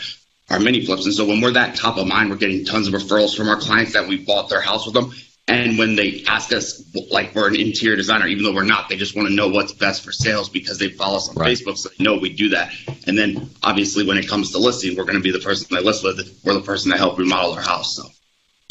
our 0.49 0.61
mini 0.61 0.85
flips. 0.85 1.07
And 1.07 1.15
so 1.15 1.25
when 1.25 1.41
we're 1.41 1.53
that 1.53 1.75
top 1.75 1.97
of 1.97 2.07
mind, 2.07 2.31
we're 2.31 2.37
getting 2.37 2.65
tons 2.65 2.87
of 2.87 2.95
referrals 2.95 3.37
from 3.37 3.49
our 3.49 3.59
clients 3.59 3.95
that 3.95 4.07
we 4.07 4.19
bought 4.19 4.49
their 4.49 4.61
house 4.61 4.87
with 4.87 4.95
them. 4.95 5.13
And 5.49 5.79
when 5.79 5.95
they 5.95 6.25
ask 6.27 6.53
us, 6.53 6.83
like 7.11 7.35
we're 7.35 7.47
an 7.47 7.55
interior 7.55 7.97
designer, 7.97 8.27
even 8.27 8.43
though 8.43 8.53
we're 8.53 8.65
not, 8.65 8.89
they 8.89 8.97
just 8.97 9.15
want 9.15 9.29
to 9.29 9.35
know 9.35 9.49
what's 9.49 9.73
best 9.73 10.05
for 10.05 10.11
sales 10.11 10.49
because 10.49 10.79
they 10.79 10.89
follow 10.89 11.19
us 11.19 11.29
on 11.29 11.37
right. 11.37 11.57
Facebook, 11.57 11.77
so 11.77 11.89
they 11.89 12.03
know 12.03 12.19
we 12.19 12.33
do 12.33 12.49
that. 12.49 12.73
And 13.07 13.17
then 13.17 13.51
obviously, 13.63 14.05
when 14.05 14.19
it 14.19 14.29
comes 14.29 14.51
to 14.53 14.59
listing, 14.59 14.97
we're 14.97 15.05
going 15.05 15.17
to 15.17 15.23
be 15.23 15.31
the 15.31 15.39
person 15.39 15.69
they 15.71 15.83
list 15.83 16.03
with. 16.03 16.41
We're 16.45 16.55
the 16.55 16.63
person 16.63 16.91
that 16.91 16.99
help 16.99 17.17
remodel 17.19 17.55
their 17.55 17.63
house. 17.63 17.95
So. 17.97 18.09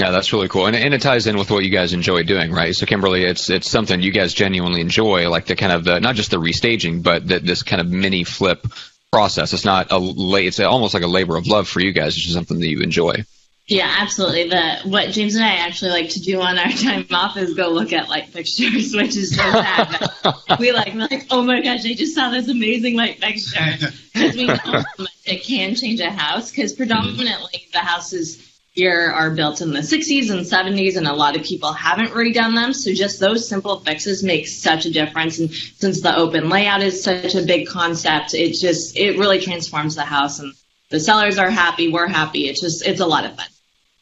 Yeah, 0.02 0.12
that's 0.12 0.34
really 0.34 0.50
cool, 0.50 0.66
and, 0.66 0.76
and 0.76 0.94
it 0.94 1.02
ties 1.02 1.26
in 1.26 1.38
with 1.38 1.50
what 1.50 1.64
you 1.64 1.70
guys 1.70 1.94
enjoy 1.94 2.24
doing, 2.24 2.52
right? 2.52 2.76
So, 2.76 2.86
Kimberly, 2.86 3.24
it's 3.24 3.50
it's 3.50 3.70
something 3.70 4.02
you 4.02 4.12
guys 4.12 4.34
genuinely 4.34 4.82
enjoy, 4.82 5.30
like 5.30 5.46
the 5.46 5.56
kind 5.56 5.72
of 5.72 5.86
the 5.86 6.02
not 6.02 6.16
just 6.16 6.32
the 6.32 6.38
restaging, 6.38 7.02
but 7.02 7.26
the, 7.26 7.40
this 7.40 7.64
kind 7.64 7.80
of 7.80 7.90
mini 7.90 8.26
flip 8.26 8.68
process. 9.14 9.54
It's 9.54 9.64
not 9.64 9.94
a 9.94 10.14
it's 10.36 10.60
almost 10.60 10.94
like 10.94 11.04
a 11.04 11.08
labor 11.08 11.38
of 11.38 11.48
love 11.48 11.70
for 11.70 11.80
you 11.80 11.94
guys. 11.94 12.18
It's 12.18 12.24
just 12.24 12.36
something 12.36 12.60
that 12.60 12.68
you 12.68 12.82
enjoy. 12.82 13.24
Yeah, 13.68 13.92
absolutely. 14.00 14.50
The 14.50 14.82
what 14.84 15.10
James 15.10 15.34
and 15.34 15.44
I 15.44 15.56
actually 15.56 15.90
like 15.90 16.10
to 16.10 16.20
do 16.20 16.40
on 16.40 16.60
our 16.60 16.72
time 16.72 17.08
off 17.12 17.36
is 17.36 17.56
go 17.56 17.70
look 17.70 17.94
at 17.94 18.10
light 18.10 18.30
fixtures, 18.30 18.94
which 18.96 19.16
is 19.16 19.36
so 19.36 19.42
sad. 19.42 20.12
we 20.60 20.72
like 20.72 20.94
we're 20.94 21.08
like, 21.08 21.26
oh 21.32 21.42
my 21.42 21.62
gosh, 21.62 21.84
I 21.86 21.94
just 21.94 22.14
saw 22.14 22.30
this 22.30 22.48
amazing 22.48 22.96
light 22.96 23.20
fixture 23.20 23.88
because 24.14 24.36
we 24.36 24.46
know 24.46 24.56
how 24.56 24.84
much 25.00 25.10
it 25.26 25.44
can 25.44 25.74
change 25.74 26.00
a 26.00 26.12
house. 26.12 26.52
Because 26.52 26.74
mm-hmm. 26.74 26.78
predominantly 26.78 27.66
the 27.74 27.80
houses 27.80 28.52
here 28.74 29.10
are 29.10 29.32
built 29.32 29.62
in 29.62 29.72
the 29.72 29.80
60s 29.80 30.30
and 30.30 30.42
70s, 30.42 30.98
and 30.98 31.08
a 31.08 31.14
lot 31.14 31.36
of 31.36 31.44
people 31.44 31.74
haven't 31.74 32.12
redone 32.12 32.54
them. 32.54 32.72
So 32.72 32.94
just 32.94 33.20
those 33.20 33.48
simple 33.48 33.80
fixes 33.80 34.22
make 34.22 34.48
such 34.48 34.86
a 34.86 34.92
difference. 34.92 35.40
And 35.40 35.52
since 35.52 36.02
the 36.02 36.16
open 36.16 36.50
layout 36.50 36.84
is 36.84 37.04
such 37.04 37.34
a 37.34 37.42
big 37.42 37.68
concept, 37.68 38.36
it 38.36 38.54
just 38.54 38.96
it 38.96 39.18
really 39.18 39.40
transforms 39.40 39.96
the 39.96 40.04
house 40.04 40.38
and 40.38 40.54
the 40.90 41.00
sellers 41.00 41.40
are 41.40 41.50
happy, 41.50 41.92
we're 41.92 42.08
happy. 42.08 42.48
It's 42.48 42.62
just 42.62 42.86
it's 42.86 43.02
a 43.02 43.08
lot 43.08 43.26
of 43.26 43.36
fun. 43.36 43.48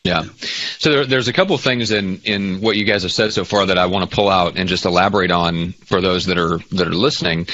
Yeah. 0.04 0.24
So 0.80 0.92
there, 0.92 1.06
there's 1.06 1.30
a 1.30 1.34
couple 1.34 1.56
of 1.56 1.62
things 1.62 1.92
in, 1.92 2.20
in 2.26 2.60
what 2.60 2.76
you 2.76 2.84
guys 2.84 3.04
have 3.04 3.12
said 3.14 3.32
so 3.32 3.46
far 3.46 3.66
that 3.68 3.78
I 3.78 3.86
want 3.86 4.10
to 4.10 4.14
pull 4.14 4.28
out 4.28 4.58
and 4.58 4.68
just 4.68 4.86
elaborate 4.86 5.32
on 5.32 5.72
for 5.72 6.02
those 6.02 6.26
that 6.26 6.38
are 6.38 6.58
that 6.72 6.88
are 6.88 6.94
listening. 6.94 7.48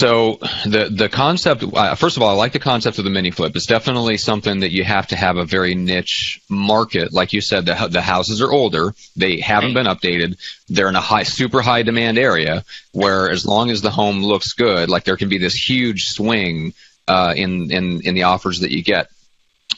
So 0.00 0.38
the 0.64 0.90
the 0.90 1.08
concept, 1.08 1.62
uh, 1.62 1.94
first 1.94 2.16
of 2.16 2.22
all, 2.22 2.30
I 2.30 2.32
like 2.32 2.52
the 2.52 2.58
concept 2.58 2.98
of 2.98 3.04
the 3.04 3.10
mini 3.10 3.30
flip. 3.30 3.54
It's 3.54 3.66
definitely 3.66 4.16
something 4.16 4.60
that 4.60 4.72
you 4.72 4.82
have 4.82 5.06
to 5.08 5.16
have 5.16 5.36
a 5.36 5.44
very 5.44 5.74
niche 5.74 6.40
market. 6.48 7.12
Like 7.12 7.32
you 7.32 7.40
said, 7.40 7.66
the 7.66 7.88
the 7.90 8.02
houses 8.02 8.40
are 8.42 8.50
older, 8.50 8.94
they 9.14 9.40
haven't 9.40 9.74
been 9.74 9.86
updated, 9.86 10.36
they're 10.68 10.88
in 10.88 10.96
a 10.96 11.00
high, 11.00 11.22
super 11.22 11.62
high 11.62 11.82
demand 11.82 12.18
area 12.18 12.64
where 12.92 13.30
as 13.30 13.46
long 13.46 13.70
as 13.70 13.82
the 13.82 13.90
home 13.90 14.22
looks 14.22 14.54
good, 14.54 14.88
like 14.88 15.04
there 15.04 15.16
can 15.16 15.28
be 15.28 15.38
this 15.38 15.54
huge 15.54 16.06
swing 16.06 16.72
uh, 17.06 17.34
in 17.36 17.70
in 17.70 18.00
in 18.00 18.14
the 18.14 18.24
offers 18.24 18.60
that 18.60 18.72
you 18.72 18.82
get. 18.82 19.10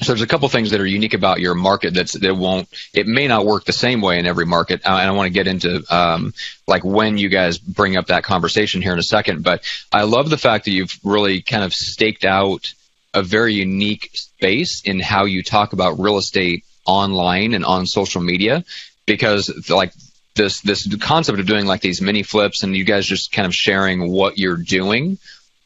So 0.00 0.12
there's 0.12 0.22
a 0.22 0.26
couple 0.26 0.48
things 0.48 0.70
that 0.70 0.80
are 0.80 0.86
unique 0.86 1.14
about 1.14 1.40
your 1.40 1.54
market 1.54 1.94
that's 1.94 2.12
that 2.12 2.36
won't 2.36 2.68
it 2.92 3.06
may 3.06 3.28
not 3.28 3.46
work 3.46 3.64
the 3.64 3.72
same 3.72 4.02
way 4.02 4.18
in 4.18 4.26
every 4.26 4.44
market. 4.44 4.84
Uh, 4.84 4.98
and 5.00 5.08
I 5.08 5.12
want 5.12 5.26
to 5.26 5.32
get 5.32 5.46
into 5.46 5.82
um, 5.94 6.34
like 6.66 6.84
when 6.84 7.16
you 7.16 7.28
guys 7.28 7.56
bring 7.56 7.96
up 7.96 8.08
that 8.08 8.22
conversation 8.22 8.82
here 8.82 8.92
in 8.92 8.98
a 8.98 9.02
second 9.02 9.42
but 9.42 9.64
I 9.90 10.02
love 10.02 10.28
the 10.28 10.36
fact 10.36 10.66
that 10.66 10.72
you've 10.72 10.98
really 11.02 11.40
kind 11.40 11.64
of 11.64 11.72
staked 11.72 12.24
out 12.24 12.74
a 13.14 13.22
very 13.22 13.54
unique 13.54 14.10
space 14.12 14.82
in 14.84 15.00
how 15.00 15.24
you 15.24 15.42
talk 15.42 15.72
about 15.72 15.98
real 15.98 16.18
estate 16.18 16.64
online 16.84 17.54
and 17.54 17.64
on 17.64 17.86
social 17.86 18.20
media 18.20 18.64
because 19.06 19.70
like 19.70 19.92
this 20.34 20.60
this 20.60 20.94
concept 20.96 21.40
of 21.40 21.46
doing 21.46 21.64
like 21.64 21.80
these 21.80 22.02
mini 22.02 22.22
flips 22.22 22.62
and 22.62 22.76
you 22.76 22.84
guys 22.84 23.06
just 23.06 23.32
kind 23.32 23.46
of 23.46 23.54
sharing 23.54 24.10
what 24.10 24.38
you're 24.38 24.58
doing 24.58 25.18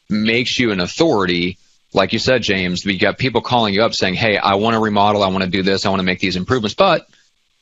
makes 0.08 0.58
you 0.58 0.70
an 0.70 0.80
authority 0.80 1.58
like 1.92 2.12
you 2.12 2.18
said, 2.18 2.42
James, 2.42 2.84
we 2.84 2.98
got 2.98 3.18
people 3.18 3.40
calling 3.40 3.74
you 3.74 3.82
up 3.82 3.94
saying, 3.94 4.14
Hey, 4.14 4.36
I 4.36 4.54
want 4.54 4.74
to 4.74 4.80
remodel. 4.80 5.22
I 5.22 5.28
want 5.28 5.44
to 5.44 5.50
do 5.50 5.62
this. 5.62 5.84
I 5.84 5.88
want 5.88 6.00
to 6.00 6.04
make 6.04 6.20
these 6.20 6.36
improvements, 6.36 6.74
but 6.74 7.08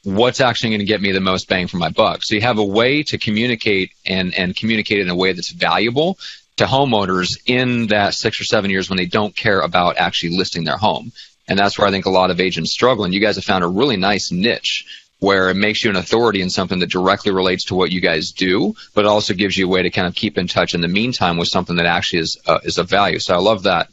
what's 0.04 0.40
actually 0.40 0.70
going 0.70 0.80
to 0.80 0.86
get 0.86 1.00
me 1.00 1.12
the 1.12 1.20
most 1.20 1.48
bang 1.48 1.66
for 1.66 1.76
my 1.76 1.90
buck? 1.90 2.22
So 2.22 2.34
you 2.34 2.40
have 2.42 2.58
a 2.58 2.64
way 2.64 3.02
to 3.04 3.18
communicate 3.18 3.92
and, 4.06 4.34
and 4.34 4.54
communicate 4.54 5.00
in 5.00 5.08
a 5.08 5.16
way 5.16 5.32
that's 5.32 5.50
valuable 5.50 6.18
to 6.56 6.64
homeowners 6.64 7.38
in 7.46 7.88
that 7.88 8.14
six 8.14 8.40
or 8.40 8.44
seven 8.44 8.70
years 8.70 8.90
when 8.90 8.96
they 8.96 9.06
don't 9.06 9.34
care 9.34 9.60
about 9.60 9.96
actually 9.96 10.36
listing 10.36 10.64
their 10.64 10.76
home. 10.76 11.12
And 11.46 11.58
that's 11.58 11.78
where 11.78 11.86
I 11.86 11.90
think 11.90 12.06
a 12.06 12.10
lot 12.10 12.30
of 12.30 12.40
agents 12.40 12.72
struggle. 12.72 13.04
And 13.04 13.14
you 13.14 13.20
guys 13.20 13.36
have 13.36 13.44
found 13.44 13.64
a 13.64 13.68
really 13.68 13.96
nice 13.96 14.30
niche 14.30 14.84
where 15.20 15.50
it 15.50 15.56
makes 15.56 15.82
you 15.82 15.90
an 15.90 15.96
authority 15.96 16.42
in 16.42 16.50
something 16.50 16.78
that 16.78 16.90
directly 16.90 17.32
relates 17.32 17.64
to 17.64 17.74
what 17.74 17.90
you 17.90 18.00
guys 18.00 18.30
do, 18.32 18.74
but 18.94 19.04
also 19.04 19.34
gives 19.34 19.56
you 19.56 19.66
a 19.66 19.68
way 19.68 19.82
to 19.82 19.90
kind 19.90 20.06
of 20.06 20.14
keep 20.14 20.38
in 20.38 20.46
touch 20.46 20.74
in 20.74 20.80
the 20.80 20.88
meantime 20.88 21.36
with 21.36 21.48
something 21.48 21.76
that 21.76 21.86
actually 21.86 22.20
is 22.20 22.36
uh, 22.46 22.60
is 22.62 22.78
of 22.78 22.88
value. 22.88 23.18
So 23.18 23.34
I 23.34 23.38
love 23.38 23.64
that. 23.64 23.88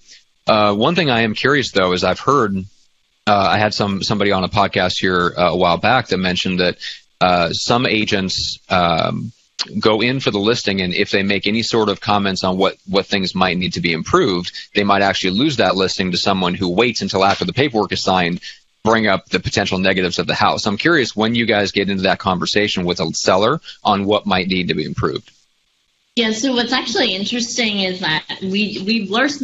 Uh, 0.47 0.75
one 0.75 0.95
thing 0.95 1.09
I 1.09 1.21
am 1.21 1.33
curious 1.33 1.71
though 1.71 1.93
is 1.93 2.03
I've 2.03 2.19
heard 2.19 2.55
uh, 3.27 3.47
I 3.51 3.57
had 3.57 3.73
some 3.73 4.03
somebody 4.03 4.31
on 4.31 4.43
a 4.43 4.49
podcast 4.49 4.99
here 4.99 5.33
uh, 5.35 5.51
a 5.51 5.57
while 5.57 5.77
back 5.77 6.07
that 6.07 6.17
mentioned 6.17 6.59
that 6.59 6.77
uh, 7.19 7.51
some 7.51 7.85
agents 7.85 8.59
um, 8.69 9.31
go 9.79 10.01
in 10.01 10.19
for 10.19 10.31
the 10.31 10.39
listing, 10.39 10.81
and 10.81 10.93
if 10.93 11.09
they 11.09 11.23
make 11.23 11.47
any 11.47 11.63
sort 11.63 11.89
of 11.89 11.99
comments 11.99 12.43
on 12.43 12.57
what 12.57 12.77
what 12.87 13.07
things 13.07 13.33
might 13.33 13.57
need 13.57 13.73
to 13.73 13.81
be 13.81 13.93
improved, 13.93 14.51
they 14.75 14.83
might 14.83 15.01
actually 15.01 15.31
lose 15.31 15.57
that 15.57 15.75
listing 15.75 16.11
to 16.11 16.17
someone 16.17 16.53
who 16.53 16.69
waits 16.69 17.01
until 17.01 17.25
after 17.25 17.45
the 17.45 17.53
paperwork 17.53 17.91
is 17.91 18.03
signed. 18.03 18.41
Bring 18.83 19.07
up 19.07 19.25
the 19.29 19.39
potential 19.39 19.79
negatives 19.79 20.19
of 20.19 20.27
the 20.27 20.35
house. 20.35 20.67
I'm 20.67 20.77
curious 20.77 21.15
when 21.15 21.33
you 21.33 21.47
guys 21.47 21.71
get 21.71 21.89
into 21.89 22.03
that 22.03 22.19
conversation 22.19 22.85
with 22.85 22.99
a 22.99 23.11
seller 23.13 23.59
on 23.83 24.05
what 24.05 24.27
might 24.27 24.47
need 24.47 24.67
to 24.67 24.75
be 24.75 24.85
improved. 24.85 25.31
Yeah, 26.15 26.33
so 26.33 26.53
what's 26.53 26.71
actually 26.71 27.15
interesting 27.15 27.79
is 27.79 28.01
that 28.01 28.23
we 28.43 28.83
we've 28.85 29.09
learned 29.09 29.41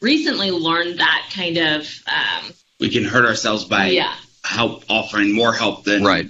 recently 0.00 0.50
learned 0.50 0.98
that 0.98 1.30
kind 1.32 1.56
of. 1.56 2.02
Um, 2.06 2.52
we 2.78 2.90
can 2.90 3.04
hurt 3.04 3.26
ourselves 3.26 3.64
by 3.64 3.86
yeah. 3.86 4.14
help 4.44 4.84
offering 4.88 5.34
more 5.34 5.52
help 5.52 5.84
than 5.84 6.04
right. 6.04 6.26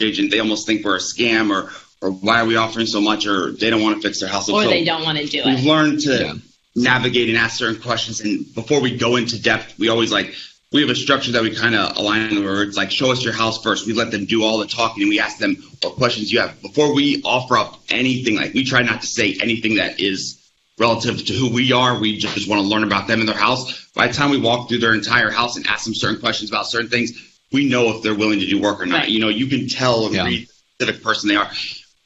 agent. 0.00 0.30
They 0.30 0.40
almost 0.40 0.66
think 0.66 0.84
we're 0.84 0.96
a 0.96 1.00
scam 1.00 1.50
or 1.50 1.70
or 2.04 2.10
why 2.10 2.40
are 2.40 2.44
we 2.46 2.56
offering 2.56 2.86
so 2.86 3.00
much 3.00 3.26
or 3.26 3.52
they 3.52 3.70
don't 3.70 3.82
want 3.82 3.96
to 3.96 4.06
fix 4.06 4.20
their 4.20 4.28
house. 4.28 4.48
Or 4.48 4.62
so 4.62 4.68
they 4.68 4.84
don't 4.84 5.04
want 5.04 5.18
to 5.18 5.26
do 5.26 5.38
it. 5.38 5.46
We've 5.46 5.64
learned 5.64 6.00
to 6.00 6.16
yeah. 6.16 6.34
navigate 6.74 7.28
and 7.28 7.38
ask 7.38 7.58
certain 7.58 7.80
questions. 7.80 8.20
And 8.20 8.52
before 8.54 8.80
we 8.80 8.96
go 8.96 9.16
into 9.16 9.40
depth, 9.40 9.78
we 9.78 9.88
always 9.88 10.12
like 10.12 10.34
we 10.70 10.82
have 10.82 10.90
a 10.90 10.96
structure 10.96 11.32
that 11.32 11.42
we 11.42 11.54
kind 11.54 11.74
of 11.74 11.96
align 11.96 12.44
where 12.44 12.62
it's 12.62 12.76
like 12.76 12.90
show 12.90 13.12
us 13.12 13.24
your 13.24 13.32
house 13.32 13.62
first. 13.62 13.86
We 13.86 13.92
let 13.92 14.10
them 14.10 14.26
do 14.26 14.42
all 14.42 14.58
the 14.58 14.66
talking 14.66 15.04
and 15.04 15.08
we 15.08 15.20
ask 15.20 15.38
them 15.38 15.56
what 15.82 15.94
questions 15.94 16.32
you 16.32 16.40
have 16.40 16.60
before 16.60 16.94
we 16.94 17.22
offer 17.24 17.56
up 17.56 17.80
anything. 17.88 18.36
Like 18.36 18.54
we 18.54 18.64
try 18.64 18.82
not 18.82 19.00
to 19.00 19.06
say 19.06 19.38
anything 19.40 19.76
that 19.76 20.00
is 20.00 20.43
relative 20.78 21.24
to 21.26 21.32
who 21.32 21.52
we 21.52 21.72
are. 21.72 21.98
We 21.98 22.18
just 22.18 22.48
want 22.48 22.62
to 22.62 22.66
learn 22.66 22.84
about 22.84 23.06
them 23.06 23.20
and 23.20 23.28
their 23.28 23.36
house. 23.36 23.86
By 23.92 24.08
the 24.08 24.14
time 24.14 24.30
we 24.30 24.40
walk 24.40 24.68
through 24.68 24.78
their 24.78 24.94
entire 24.94 25.30
house 25.30 25.56
and 25.56 25.66
ask 25.66 25.84
them 25.84 25.94
certain 25.94 26.20
questions 26.20 26.50
about 26.50 26.66
certain 26.66 26.90
things, 26.90 27.12
we 27.52 27.68
know 27.68 27.96
if 27.96 28.02
they're 28.02 28.14
willing 28.14 28.40
to 28.40 28.46
do 28.46 28.60
work 28.60 28.80
or 28.80 28.86
not. 28.86 29.00
Right. 29.00 29.08
You 29.08 29.20
know, 29.20 29.28
you 29.28 29.46
can 29.46 29.68
tell 29.68 30.06
and 30.06 30.14
yeah. 30.14 30.24
read 30.24 30.48
the 30.78 30.86
specific 30.86 31.02
person 31.04 31.28
they 31.28 31.36
are. 31.36 31.50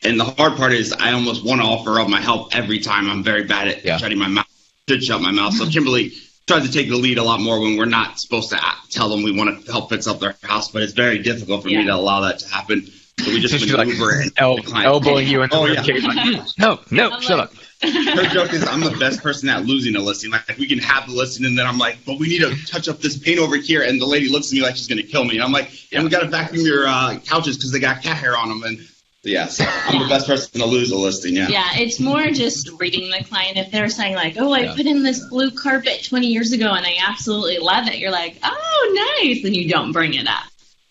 And 0.04 0.20
the 0.20 0.24
hard 0.24 0.56
part 0.56 0.72
is 0.72 0.92
I 0.92 1.12
almost 1.12 1.44
want 1.44 1.60
to 1.60 1.66
offer 1.66 1.98
up 1.98 2.08
my 2.08 2.20
help 2.20 2.54
every 2.54 2.78
time. 2.78 3.10
I'm 3.10 3.24
very 3.24 3.44
bad 3.44 3.68
at 3.68 3.84
yeah. 3.84 3.96
shutting 3.96 4.18
my 4.18 4.28
mouth, 4.28 4.46
should 4.88 5.02
shut 5.02 5.20
my 5.20 5.32
mouth. 5.32 5.54
So 5.54 5.66
Kimberly 5.70 6.12
tries 6.46 6.66
to 6.66 6.72
take 6.72 6.88
the 6.88 6.96
lead 6.96 7.18
a 7.18 7.22
lot 7.22 7.40
more 7.40 7.60
when 7.60 7.76
we're 7.76 7.86
not 7.86 8.20
supposed 8.20 8.50
to 8.50 8.60
tell 8.90 9.08
them 9.08 9.22
we 9.22 9.36
want 9.36 9.64
to 9.64 9.72
help 9.72 9.88
fix 9.88 10.06
up 10.06 10.20
their 10.20 10.36
house, 10.42 10.70
but 10.70 10.82
it's 10.82 10.92
very 10.92 11.18
difficult 11.18 11.62
for 11.62 11.68
yeah. 11.68 11.80
me 11.80 11.86
to 11.86 11.94
allow 11.94 12.20
that 12.20 12.38
to 12.40 12.48
happen. 12.48 12.86
So 13.18 13.30
we 13.30 13.40
just 13.40 13.66
maneuver 13.76 14.22
like 14.24 14.32
el- 14.36 14.76
elbowing 14.76 15.26
you 15.26 15.42
into 15.42 15.56
oh, 15.56 15.66
the 15.66 15.74
yeah. 15.74 16.44
no, 16.58 16.78
no, 16.90 17.10
I'm 17.10 17.20
shut 17.20 17.38
like, 17.38 17.48
up 17.48 17.64
her 17.82 18.28
joke 18.28 18.52
is 18.52 18.66
I'm 18.66 18.80
the 18.80 18.96
best 18.98 19.22
person 19.22 19.48
at 19.48 19.64
losing 19.64 19.94
a 19.94 20.00
listing. 20.00 20.30
Like 20.30 20.56
we 20.58 20.66
can 20.66 20.78
have 20.78 21.06
the 21.06 21.14
listing, 21.14 21.46
and 21.46 21.56
then 21.56 21.66
I'm 21.66 21.78
like, 21.78 21.98
but 22.04 22.18
we 22.18 22.28
need 22.28 22.40
to 22.40 22.54
touch 22.66 22.88
up 22.88 23.00
this 23.00 23.16
paint 23.16 23.38
over 23.38 23.56
here, 23.56 23.82
and 23.82 24.00
the 24.00 24.06
lady 24.06 24.28
looks 24.28 24.48
at 24.48 24.54
me 24.54 24.62
like 24.62 24.76
she's 24.76 24.88
gonna 24.88 25.02
kill 25.02 25.24
me. 25.24 25.36
And 25.36 25.44
I'm 25.44 25.52
like, 25.52 25.70
and 25.92 26.02
we 26.04 26.10
got 26.10 26.20
to 26.20 26.28
vacuum 26.28 26.64
your 26.64 26.86
uh, 26.88 27.18
couches 27.26 27.56
because 27.56 27.70
they 27.70 27.78
got 27.78 28.02
cat 28.02 28.16
hair 28.16 28.36
on 28.36 28.48
them, 28.48 28.62
and 28.64 28.78
yeah, 29.22 29.46
so 29.46 29.64
I'm 29.66 30.02
the 30.02 30.08
best 30.08 30.26
person 30.26 30.60
to 30.60 30.66
lose 30.66 30.90
a 30.90 30.96
listing. 30.96 31.36
Yeah. 31.36 31.48
Yeah, 31.48 31.68
it's 31.74 32.00
more 32.00 32.26
just 32.28 32.70
reading 32.80 33.10
the 33.10 33.24
client. 33.24 33.56
If 33.56 33.70
they're 33.70 33.88
saying 33.88 34.14
like, 34.14 34.34
"Oh, 34.38 34.52
I 34.52 34.60
yeah. 34.60 34.74
put 34.74 34.86
in 34.86 35.02
this 35.02 35.24
blue 35.28 35.50
carpet 35.50 36.04
20 36.04 36.26
years 36.26 36.52
ago 36.52 36.72
and 36.72 36.86
I 36.86 36.96
absolutely 37.06 37.58
love 37.58 37.86
it," 37.88 37.98
you're 37.98 38.10
like, 38.10 38.38
"Oh, 38.42 39.18
nice," 39.22 39.44
and 39.44 39.56
you 39.56 39.68
don't 39.68 39.92
bring 39.92 40.14
it 40.14 40.26
up. 40.26 40.44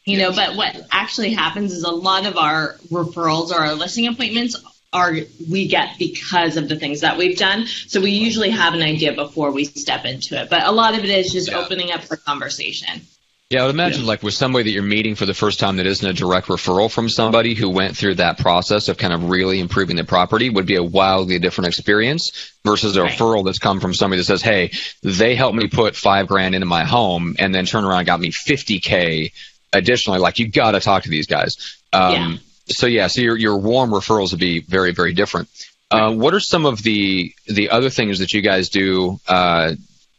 You 0.06 0.20
know, 0.20 0.32
but 0.32 0.56
what 0.56 0.88
actually 0.90 1.32
happens 1.34 1.74
is 1.74 1.84
a 1.84 1.92
lot 1.92 2.26
of 2.26 2.38
our 2.38 2.76
referrals 2.90 3.52
or 3.52 3.60
our 3.60 3.74
listing 3.74 4.08
appointments 4.08 4.56
are 4.94 5.16
we 5.50 5.68
get 5.68 5.98
because 6.00 6.58
of 6.58 6.70
the 6.70 6.78
things 6.78 7.02
that 7.02 7.18
we've 7.18 7.38
done. 7.38 7.66
So 7.66 8.02
we 8.02 8.12
usually 8.12 8.50
have 8.52 8.74
an 8.74 8.82
idea 8.82 9.14
before 9.14 9.52
we 9.52 9.66
step 9.66 10.06
into 10.06 10.42
it. 10.42 10.50
But 10.50 10.64
a 10.64 10.72
lot 10.72 10.98
of 10.98 11.04
it 11.04 11.10
is 11.10 11.32
just 11.32 11.52
yeah. 11.52 11.58
opening 11.58 11.92
up 11.92 12.04
for 12.04 12.16
conversation. 12.16 13.02
Yeah, 13.50 13.62
I 13.62 13.66
would 13.66 13.76
imagine 13.76 14.02
yeah. 14.02 14.08
like 14.08 14.24
with 14.24 14.34
somebody 14.34 14.66
that 14.66 14.72
you're 14.72 14.84
meeting 14.84 15.16
for 15.16 15.26
the 15.26 15.34
first 15.34 15.62
time 15.62 15.78
that 15.78 15.86
isn't 15.86 16.06
a 16.06 16.12
direct 16.12 16.48
referral 16.48 16.92
from 16.92 17.08
somebody 17.08 17.54
who 17.54 17.70
went 17.70 17.96
through 17.96 18.16
that 18.16 18.40
process 18.40 18.90
of 18.90 18.98
kind 18.98 19.14
of 19.14 19.30
really 19.30 19.62
improving 19.62 19.96
the 19.96 20.04
property 20.04 20.50
would 20.50 20.66
be 20.66 20.76
a 20.76 20.84
wildly 20.84 21.40
different 21.40 21.70
experience 21.70 22.52
versus 22.66 22.98
a 22.98 23.04
right. 23.04 23.14
referral 23.14 23.46
that's 23.46 23.60
come 23.60 23.80
from 23.80 23.94
somebody 23.94 24.20
that 24.20 24.26
says, 24.26 24.42
Hey, 24.42 24.72
they 25.02 25.36
helped 25.36 25.58
me 25.58 25.70
put 25.70 25.96
five 25.96 26.28
grand 26.28 26.56
into 26.56 26.66
my 26.68 26.84
home 26.84 27.38
and 27.40 27.56
then 27.56 27.66
turn 27.66 27.86
around 27.86 28.00
and 28.00 28.08
got 28.08 28.20
me 28.20 28.32
50K 28.32 29.32
additionally. 29.72 30.20
Like 30.20 30.40
you 30.40 30.50
got 30.50 30.72
to 30.72 30.82
talk 30.82 31.04
to 31.04 31.10
these 31.10 31.28
guys. 31.28 31.78
Um, 31.94 32.12
yeah. 32.12 32.38
So 32.70 32.88
yeah, 32.88 33.08
so 33.08 33.22
your, 33.22 33.38
your 33.38 33.58
warm 33.58 33.92
referrals 33.92 34.32
would 34.32 34.40
be 34.40 34.62
very, 34.62 34.92
very 34.92 35.14
different. 35.14 35.50
Uh, 35.90 36.14
what 36.14 36.34
are 36.34 36.40
some 36.40 36.66
of 36.66 36.84
the 36.84 37.34
the 37.46 37.70
other 37.70 37.90
things 37.90 38.20
that 38.20 38.34
you 38.34 38.42
guys 38.42 38.70
do 38.70 39.20
uh, 39.28 39.74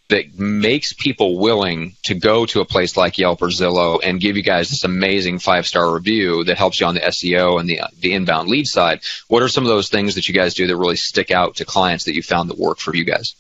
that 0.09 0.39
makes 0.39 0.95
people 0.95 1.39
willing 1.39 1.95
to 2.05 2.15
go 2.15 2.47
to 2.47 2.61
a 2.61 2.65
place 2.65 2.97
like 2.97 3.19
Yelp 3.19 3.43
or 3.43 3.49
Zillow 3.49 4.01
and 4.03 4.21
give 4.21 4.39
you 4.39 4.43
guys 4.43 4.71
this 4.71 4.85
amazing 4.85 5.39
five 5.39 5.67
star 5.67 5.93
review 5.93 6.45
that 6.45 6.57
helps 6.57 6.81
you 6.81 6.87
on 6.87 6.95
the 6.95 7.01
SEO 7.01 7.61
and 7.61 7.69
the 7.69 7.83
the 8.01 8.15
inbound 8.15 8.49
lead 8.49 8.67
side? 8.67 9.01
What 9.29 9.43
are 9.43 9.49
some 9.49 9.65
of 9.65 9.69
those 9.69 9.91
things 9.91 10.15
that 10.15 10.27
you 10.27 10.35
guys 10.35 10.55
do 10.55 10.67
that 10.67 10.77
really 10.77 10.97
stick 10.97 11.31
out 11.31 11.57
to 11.57 11.67
clients 11.67 12.05
that 12.05 12.15
you 12.15 12.23
found 12.23 12.49
that 12.49 12.59
work 12.59 12.79
for 12.79 12.97
you 12.97 13.05
guys? 13.05 13.35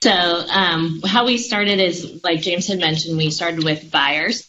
So, 0.00 0.10
um, 0.10 1.02
how 1.04 1.26
we 1.26 1.38
started 1.38 1.80
is 1.80 2.20
like 2.22 2.40
James 2.40 2.68
had 2.68 2.78
mentioned, 2.78 3.18
we 3.18 3.30
started 3.30 3.64
with 3.64 3.90
buyers 3.90 4.47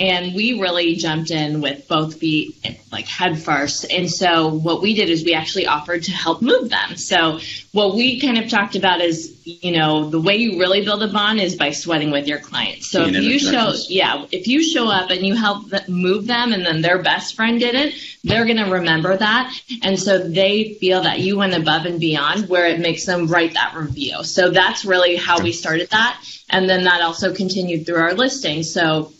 and 0.00 0.34
we 0.34 0.58
really 0.58 0.96
jumped 0.96 1.30
in 1.30 1.60
with 1.60 1.86
both 1.86 2.18
feet 2.18 2.56
like 2.90 3.06
head 3.06 3.38
first 3.38 3.92
and 3.92 4.10
so 4.10 4.48
what 4.48 4.82
we 4.82 4.94
did 4.94 5.08
is 5.10 5.24
we 5.24 5.34
actually 5.34 5.66
offered 5.66 6.02
to 6.04 6.10
help 6.10 6.42
move 6.42 6.70
them. 6.70 6.96
So 6.96 7.38
what 7.72 7.94
we 7.94 8.18
kind 8.18 8.38
of 8.38 8.48
talked 8.48 8.74
about 8.74 9.00
is 9.00 9.40
you 9.44 9.72
know 9.72 10.10
the 10.10 10.20
way 10.20 10.36
you 10.36 10.58
really 10.58 10.84
build 10.84 11.02
a 11.02 11.08
bond 11.08 11.40
is 11.40 11.54
by 11.54 11.70
sweating 11.70 12.10
with 12.10 12.26
your 12.26 12.38
clients. 12.38 12.88
So 12.88 13.04
if 13.04 13.14
you 13.14 13.38
show 13.38 13.74
yeah 13.88 14.26
if 14.32 14.48
you 14.48 14.62
show 14.62 14.88
up 14.88 15.10
and 15.10 15.24
you 15.24 15.36
help 15.36 15.66
move 15.88 16.26
them 16.26 16.52
and 16.52 16.64
then 16.64 16.80
their 16.80 17.02
best 17.02 17.36
friend 17.36 17.60
did 17.60 17.74
it 17.74 17.94
they're 18.22 18.44
going 18.44 18.58
to 18.58 18.70
remember 18.70 19.16
that. 19.16 19.52
And 19.82 19.98
so 19.98 20.18
they 20.18 20.74
feel 20.74 21.02
that 21.02 21.20
you 21.20 21.38
went 21.38 21.54
above 21.54 21.86
and 21.86 21.98
beyond 21.98 22.48
where 22.48 22.66
it 22.66 22.80
makes 22.80 23.06
them 23.06 23.26
write 23.26 23.54
that 23.54 23.74
review. 23.74 24.24
So 24.24 24.50
that's 24.50 24.84
really 24.84 25.16
how 25.16 25.42
we 25.42 25.52
started 25.52 25.88
that. 25.90 26.22
And 26.50 26.68
then 26.68 26.84
that 26.84 27.00
also 27.00 27.34
continued 27.34 27.86
through 27.86 28.00
our 28.00 28.14
listing. 28.14 28.62
So 28.62 29.12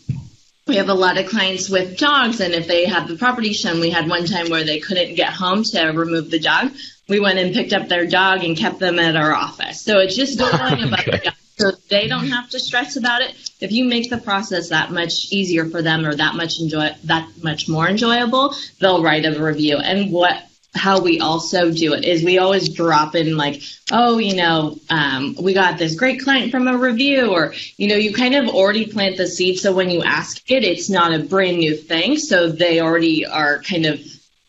we 0.67 0.75
have 0.77 0.89
a 0.89 0.93
lot 0.93 1.17
of 1.17 1.27
clients 1.27 1.69
with 1.69 1.97
dogs, 1.97 2.39
and 2.39 2.53
if 2.53 2.67
they 2.67 2.85
have 2.85 3.07
the 3.07 3.17
property 3.17 3.53
shown, 3.53 3.79
we 3.79 3.89
had 3.89 4.07
one 4.07 4.25
time 4.25 4.49
where 4.49 4.63
they 4.63 4.79
couldn't 4.79 5.15
get 5.15 5.33
home 5.33 5.63
to 5.63 5.87
remove 5.87 6.29
the 6.29 6.39
dog. 6.39 6.71
We 7.09 7.19
went 7.19 7.39
and 7.39 7.53
picked 7.53 7.73
up 7.73 7.87
their 7.87 8.05
dog 8.05 8.43
and 8.43 8.55
kept 8.55 8.79
them 8.79 8.99
at 8.99 9.15
our 9.15 9.33
office. 9.33 9.81
So 9.81 9.99
it's 9.99 10.15
just 10.15 10.37
going 10.39 10.83
about 10.83 11.07
okay. 11.07 11.11
the 11.11 11.17
dog 11.17 11.33
so 11.61 11.71
they 11.89 12.07
don't 12.07 12.27
have 12.27 12.49
to 12.49 12.59
stress 12.59 12.95
about 12.95 13.21
it. 13.21 13.35
If 13.59 13.71
you 13.71 13.85
make 13.85 14.09
the 14.09 14.17
process 14.17 14.69
that 14.69 14.91
much 14.91 15.31
easier 15.31 15.65
for 15.65 15.81
them 15.83 16.05
or 16.05 16.15
that 16.15 16.35
much 16.35 16.59
enjoy 16.59 16.95
that 17.03 17.29
much 17.43 17.69
more 17.69 17.87
enjoyable, 17.87 18.55
they'll 18.79 19.03
write 19.03 19.25
a 19.25 19.39
review. 19.39 19.77
And 19.77 20.11
what 20.11 20.43
how 20.73 21.01
we 21.01 21.19
also 21.19 21.71
do 21.71 21.93
it 21.93 22.05
is 22.05 22.23
we 22.23 22.37
always 22.37 22.69
drop 22.69 23.15
in 23.15 23.35
like, 23.35 23.61
oh, 23.91 24.17
you 24.19 24.35
know, 24.35 24.77
um, 24.89 25.35
we 25.41 25.53
got 25.53 25.77
this 25.77 25.95
great 25.95 26.21
client 26.21 26.51
from 26.51 26.67
a 26.67 26.77
review, 26.77 27.31
or 27.31 27.53
you 27.77 27.87
know, 27.87 27.95
you 27.95 28.13
kind 28.13 28.35
of 28.35 28.47
already 28.47 28.85
plant 28.85 29.17
the 29.17 29.27
seed, 29.27 29.59
so 29.59 29.73
when 29.73 29.89
you 29.89 30.01
ask 30.01 30.49
it, 30.49 30.63
it's 30.63 30.89
not 30.89 31.13
a 31.13 31.19
brand 31.19 31.57
new 31.57 31.75
thing, 31.75 32.17
so 32.17 32.49
they 32.49 32.79
already 32.79 33.25
are 33.25 33.59
kind 33.59 33.85
of. 33.85 33.99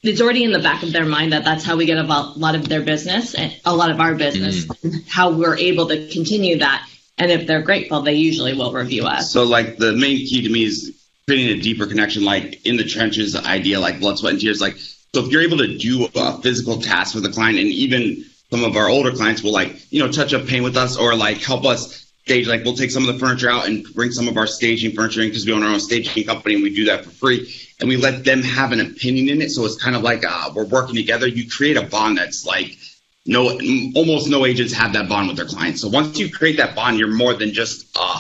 It's 0.05 0.21
already 0.21 0.43
in 0.43 0.51
the 0.51 0.59
back 0.59 0.83
of 0.83 0.93
their 0.93 1.05
mind 1.05 1.33
that 1.33 1.45
that's 1.45 1.65
how 1.65 1.77
we 1.77 1.87
get 1.87 1.97
a 1.97 2.03
lot 2.03 2.57
of 2.57 2.69
their 2.69 2.83
business, 2.83 3.35
and 3.35 3.57
a 3.65 3.75
lot 3.75 3.91
of 3.91 4.01
our 4.01 4.15
business, 4.15 4.67
mm. 4.67 5.09
how 5.09 5.31
we're 5.31 5.57
able 5.57 5.87
to 5.89 6.09
continue 6.09 6.59
that. 6.59 6.89
And 7.19 7.31
if 7.31 7.47
they're 7.47 7.63
grateful, 7.63 8.03
they 8.03 8.15
usually 8.15 8.55
will 8.55 8.73
review 8.73 9.05
us. 9.05 9.33
So, 9.33 9.45
like 9.45 9.77
the 9.77 9.93
main 9.93 10.19
key 10.19 10.43
to 10.43 10.49
me 10.49 10.65
is 10.65 11.01
creating 11.27 11.59
a 11.59 11.63
deeper 11.63 11.87
connection, 11.87 12.25
like 12.25 12.65
in 12.67 12.77
the 12.77 12.85
trenches 12.85 13.37
idea, 13.37 13.79
like 13.79 14.01
blood, 14.01 14.19
sweat, 14.19 14.33
and 14.33 14.41
tears, 14.41 14.61
like 14.61 14.77
so 15.15 15.25
if 15.25 15.31
you're 15.31 15.43
able 15.43 15.59
to 15.59 15.77
do 15.77 16.09
a 16.15 16.41
physical 16.41 16.81
task 16.81 17.15
with 17.15 17.27
a 17.27 17.29
client, 17.29 17.59
and 17.59 17.69
even 17.69 18.25
some 18.51 18.65
of 18.65 18.77
our 18.77 18.89
older 18.89 19.13
clients 19.13 19.43
will 19.43 19.53
like, 19.53 19.93
you 19.93 20.03
know, 20.03 20.11
touch 20.11 20.33
up 20.33 20.47
paint 20.47 20.65
with 20.65 20.77
us 20.77 20.97
or 20.97 21.15
like 21.15 21.39
help 21.39 21.67
us 21.67 22.11
stage. 22.25 22.49
Like 22.49 22.65
we'll 22.65 22.77
take 22.77 22.91
some 22.91 23.07
of 23.07 23.13
the 23.13 23.19
furniture 23.19 23.51
out 23.51 23.67
and 23.67 23.85
bring 23.95 24.11
some 24.11 24.27
of 24.27 24.39
our 24.39 24.47
staging 24.47 24.93
furniture 24.93 25.21
in 25.21 25.29
because 25.29 25.45
we 25.45 25.53
own 25.53 25.63
our 25.63 25.71
own 25.71 25.81
staging 25.81 26.25
company 26.25 26.55
and 26.55 26.63
we 26.63 26.75
do 26.75 26.87
that 26.87 27.05
for 27.05 27.11
free. 27.11 27.55
And 27.79 27.89
we 27.89 27.99
let 27.99 28.25
them 28.25 28.43
have 28.43 28.73
an 28.73 28.81
opinion 28.81 29.29
in 29.29 29.43
it. 29.43 29.51
So 29.51 29.67
it's 29.67 29.83
kind 29.83 29.97
of 29.97 30.03
like 30.03 30.25
uh, 30.25 30.51
we're 30.55 30.65
working 30.65 30.95
together. 30.95 31.27
You 31.27 31.51
create 31.51 31.77
a 31.77 31.83
bond 31.83 32.17
that's 32.17 32.47
like 32.47 32.79
no, 33.27 33.61
almost 33.95 34.29
no 34.29 34.47
agents 34.47 34.73
have 34.73 34.95
that 34.95 35.09
bond 35.09 35.29
with 35.29 35.37
their 35.37 35.47
clients. 35.47 35.83
So 35.83 35.89
once 35.89 36.19
you 36.19 36.31
create 36.31 36.57
that 36.57 36.75
bond, 36.75 36.99
you're 36.99 37.13
more 37.13 37.35
than 37.35 37.53
just 37.53 37.97
a 37.97 38.19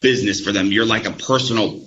business 0.00 0.40
for 0.40 0.52
them. 0.52 0.66
You're 0.70 0.84
like 0.84 1.06
a 1.06 1.12
personal 1.12 1.80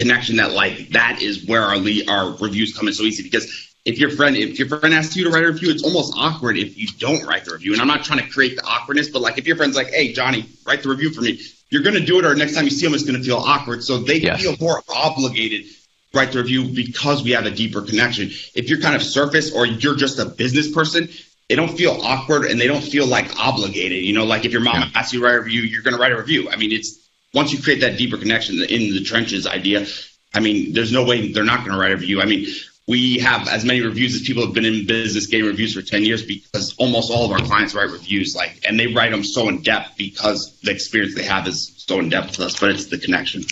connection 0.00 0.36
that 0.36 0.52
like 0.52 0.88
that 0.90 1.20
is 1.20 1.46
where 1.46 1.62
our 1.62 1.76
lead, 1.76 2.08
our 2.08 2.30
reviews 2.36 2.76
come 2.76 2.88
in 2.88 2.94
so 2.94 3.02
easy 3.02 3.22
because 3.22 3.70
if 3.84 3.98
your 3.98 4.10
friend 4.10 4.36
if 4.36 4.58
your 4.58 4.68
friend 4.68 4.94
asks 4.94 5.16
you 5.16 5.24
to 5.24 5.30
write 5.30 5.44
a 5.44 5.48
review, 5.48 5.70
it's 5.70 5.82
almost 5.82 6.14
awkward 6.16 6.56
if 6.56 6.76
you 6.76 6.88
don't 6.98 7.24
write 7.26 7.44
the 7.44 7.52
review. 7.52 7.72
And 7.72 7.80
I'm 7.80 7.88
not 7.88 8.04
trying 8.04 8.20
to 8.20 8.28
create 8.28 8.56
the 8.56 8.64
awkwardness, 8.64 9.08
but 9.08 9.22
like 9.22 9.38
if 9.38 9.46
your 9.46 9.56
friend's 9.56 9.76
like, 9.76 9.88
"Hey, 9.88 10.12
Johnny, 10.12 10.46
write 10.66 10.82
the 10.82 10.88
review 10.88 11.10
for 11.12 11.20
me," 11.20 11.40
you're 11.70 11.82
going 11.82 11.94
to 11.94 12.04
do 12.04 12.18
it, 12.18 12.24
or 12.24 12.34
next 12.34 12.54
time 12.54 12.64
you 12.64 12.70
see 12.70 12.86
them, 12.86 12.94
it's 12.94 13.04
going 13.04 13.18
to 13.18 13.24
feel 13.24 13.38
awkward. 13.38 13.82
So 13.82 13.98
they 13.98 14.18
yes. 14.18 14.40
feel 14.40 14.56
more 14.60 14.82
obligated 14.88 15.66
to 15.66 16.18
write 16.18 16.32
the 16.32 16.42
review 16.42 16.64
because 16.64 17.22
we 17.22 17.32
have 17.32 17.46
a 17.46 17.50
deeper 17.50 17.82
connection. 17.82 18.30
If 18.54 18.68
you're 18.68 18.80
kind 18.80 18.96
of 18.96 19.02
surface 19.02 19.52
or 19.52 19.66
you're 19.66 19.96
just 19.96 20.18
a 20.18 20.26
business 20.26 20.72
person, 20.72 21.08
they 21.48 21.56
don't 21.56 21.76
feel 21.76 21.98
awkward 22.02 22.44
and 22.44 22.60
they 22.60 22.66
don't 22.66 22.82
feel 22.82 23.06
like 23.06 23.38
obligated. 23.38 24.04
You 24.04 24.14
know, 24.14 24.24
like 24.24 24.44
if 24.44 24.52
your 24.52 24.62
mom 24.62 24.76
yeah. 24.76 24.90
asks 24.94 25.12
you 25.12 25.20
to 25.20 25.26
write 25.26 25.36
a 25.36 25.40
review, 25.40 25.62
you're 25.62 25.82
going 25.82 25.94
to 25.94 26.00
write 26.00 26.12
a 26.12 26.16
review. 26.16 26.50
I 26.50 26.56
mean, 26.56 26.72
it's 26.72 26.99
once 27.34 27.52
you 27.52 27.62
create 27.62 27.80
that 27.80 27.96
deeper 27.96 28.16
connection 28.16 28.56
in 28.56 28.92
the 28.94 29.02
trenches 29.04 29.46
idea, 29.46 29.86
I 30.34 30.40
mean, 30.40 30.72
there's 30.72 30.92
no 30.92 31.04
way 31.04 31.32
they're 31.32 31.44
not 31.44 31.60
going 31.60 31.72
to 31.72 31.78
write 31.78 31.92
a 31.92 31.96
review. 31.96 32.20
I 32.20 32.24
mean, 32.24 32.46
we 32.90 33.18
have 33.18 33.46
as 33.46 33.64
many 33.64 33.82
reviews 33.82 34.16
as 34.16 34.22
people 34.22 34.44
have 34.44 34.52
been 34.52 34.64
in 34.64 34.84
business 34.84 35.26
getting 35.26 35.46
reviews 35.46 35.74
for 35.74 35.82
10 35.82 36.04
years 36.04 36.24
because 36.24 36.74
almost 36.76 37.10
all 37.12 37.24
of 37.24 37.30
our 37.30 37.46
clients 37.46 37.72
write 37.72 37.90
reviews 37.90 38.34
like 38.34 38.60
and 38.66 38.78
they 38.78 38.88
write 38.88 39.12
them 39.12 39.22
so 39.22 39.48
in 39.48 39.62
depth 39.62 39.96
because 39.96 40.58
the 40.62 40.72
experience 40.72 41.14
they 41.14 41.22
have 41.22 41.46
is 41.46 41.72
so 41.76 42.00
in 42.00 42.08
depth 42.08 42.30
with 42.30 42.48
us 42.48 42.58
but 42.58 42.70
it's 42.70 42.86
the 42.86 42.98
connection 42.98 43.42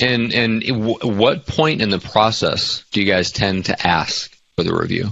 and 0.00 0.32
and 0.32 0.62
w- 0.62 0.98
what 1.16 1.46
point 1.46 1.80
in 1.80 1.90
the 1.90 2.00
process 2.00 2.84
do 2.90 3.00
you 3.00 3.06
guys 3.06 3.30
tend 3.30 3.66
to 3.66 3.86
ask 3.86 4.36
for 4.56 4.64
the 4.64 4.74
review 4.74 5.10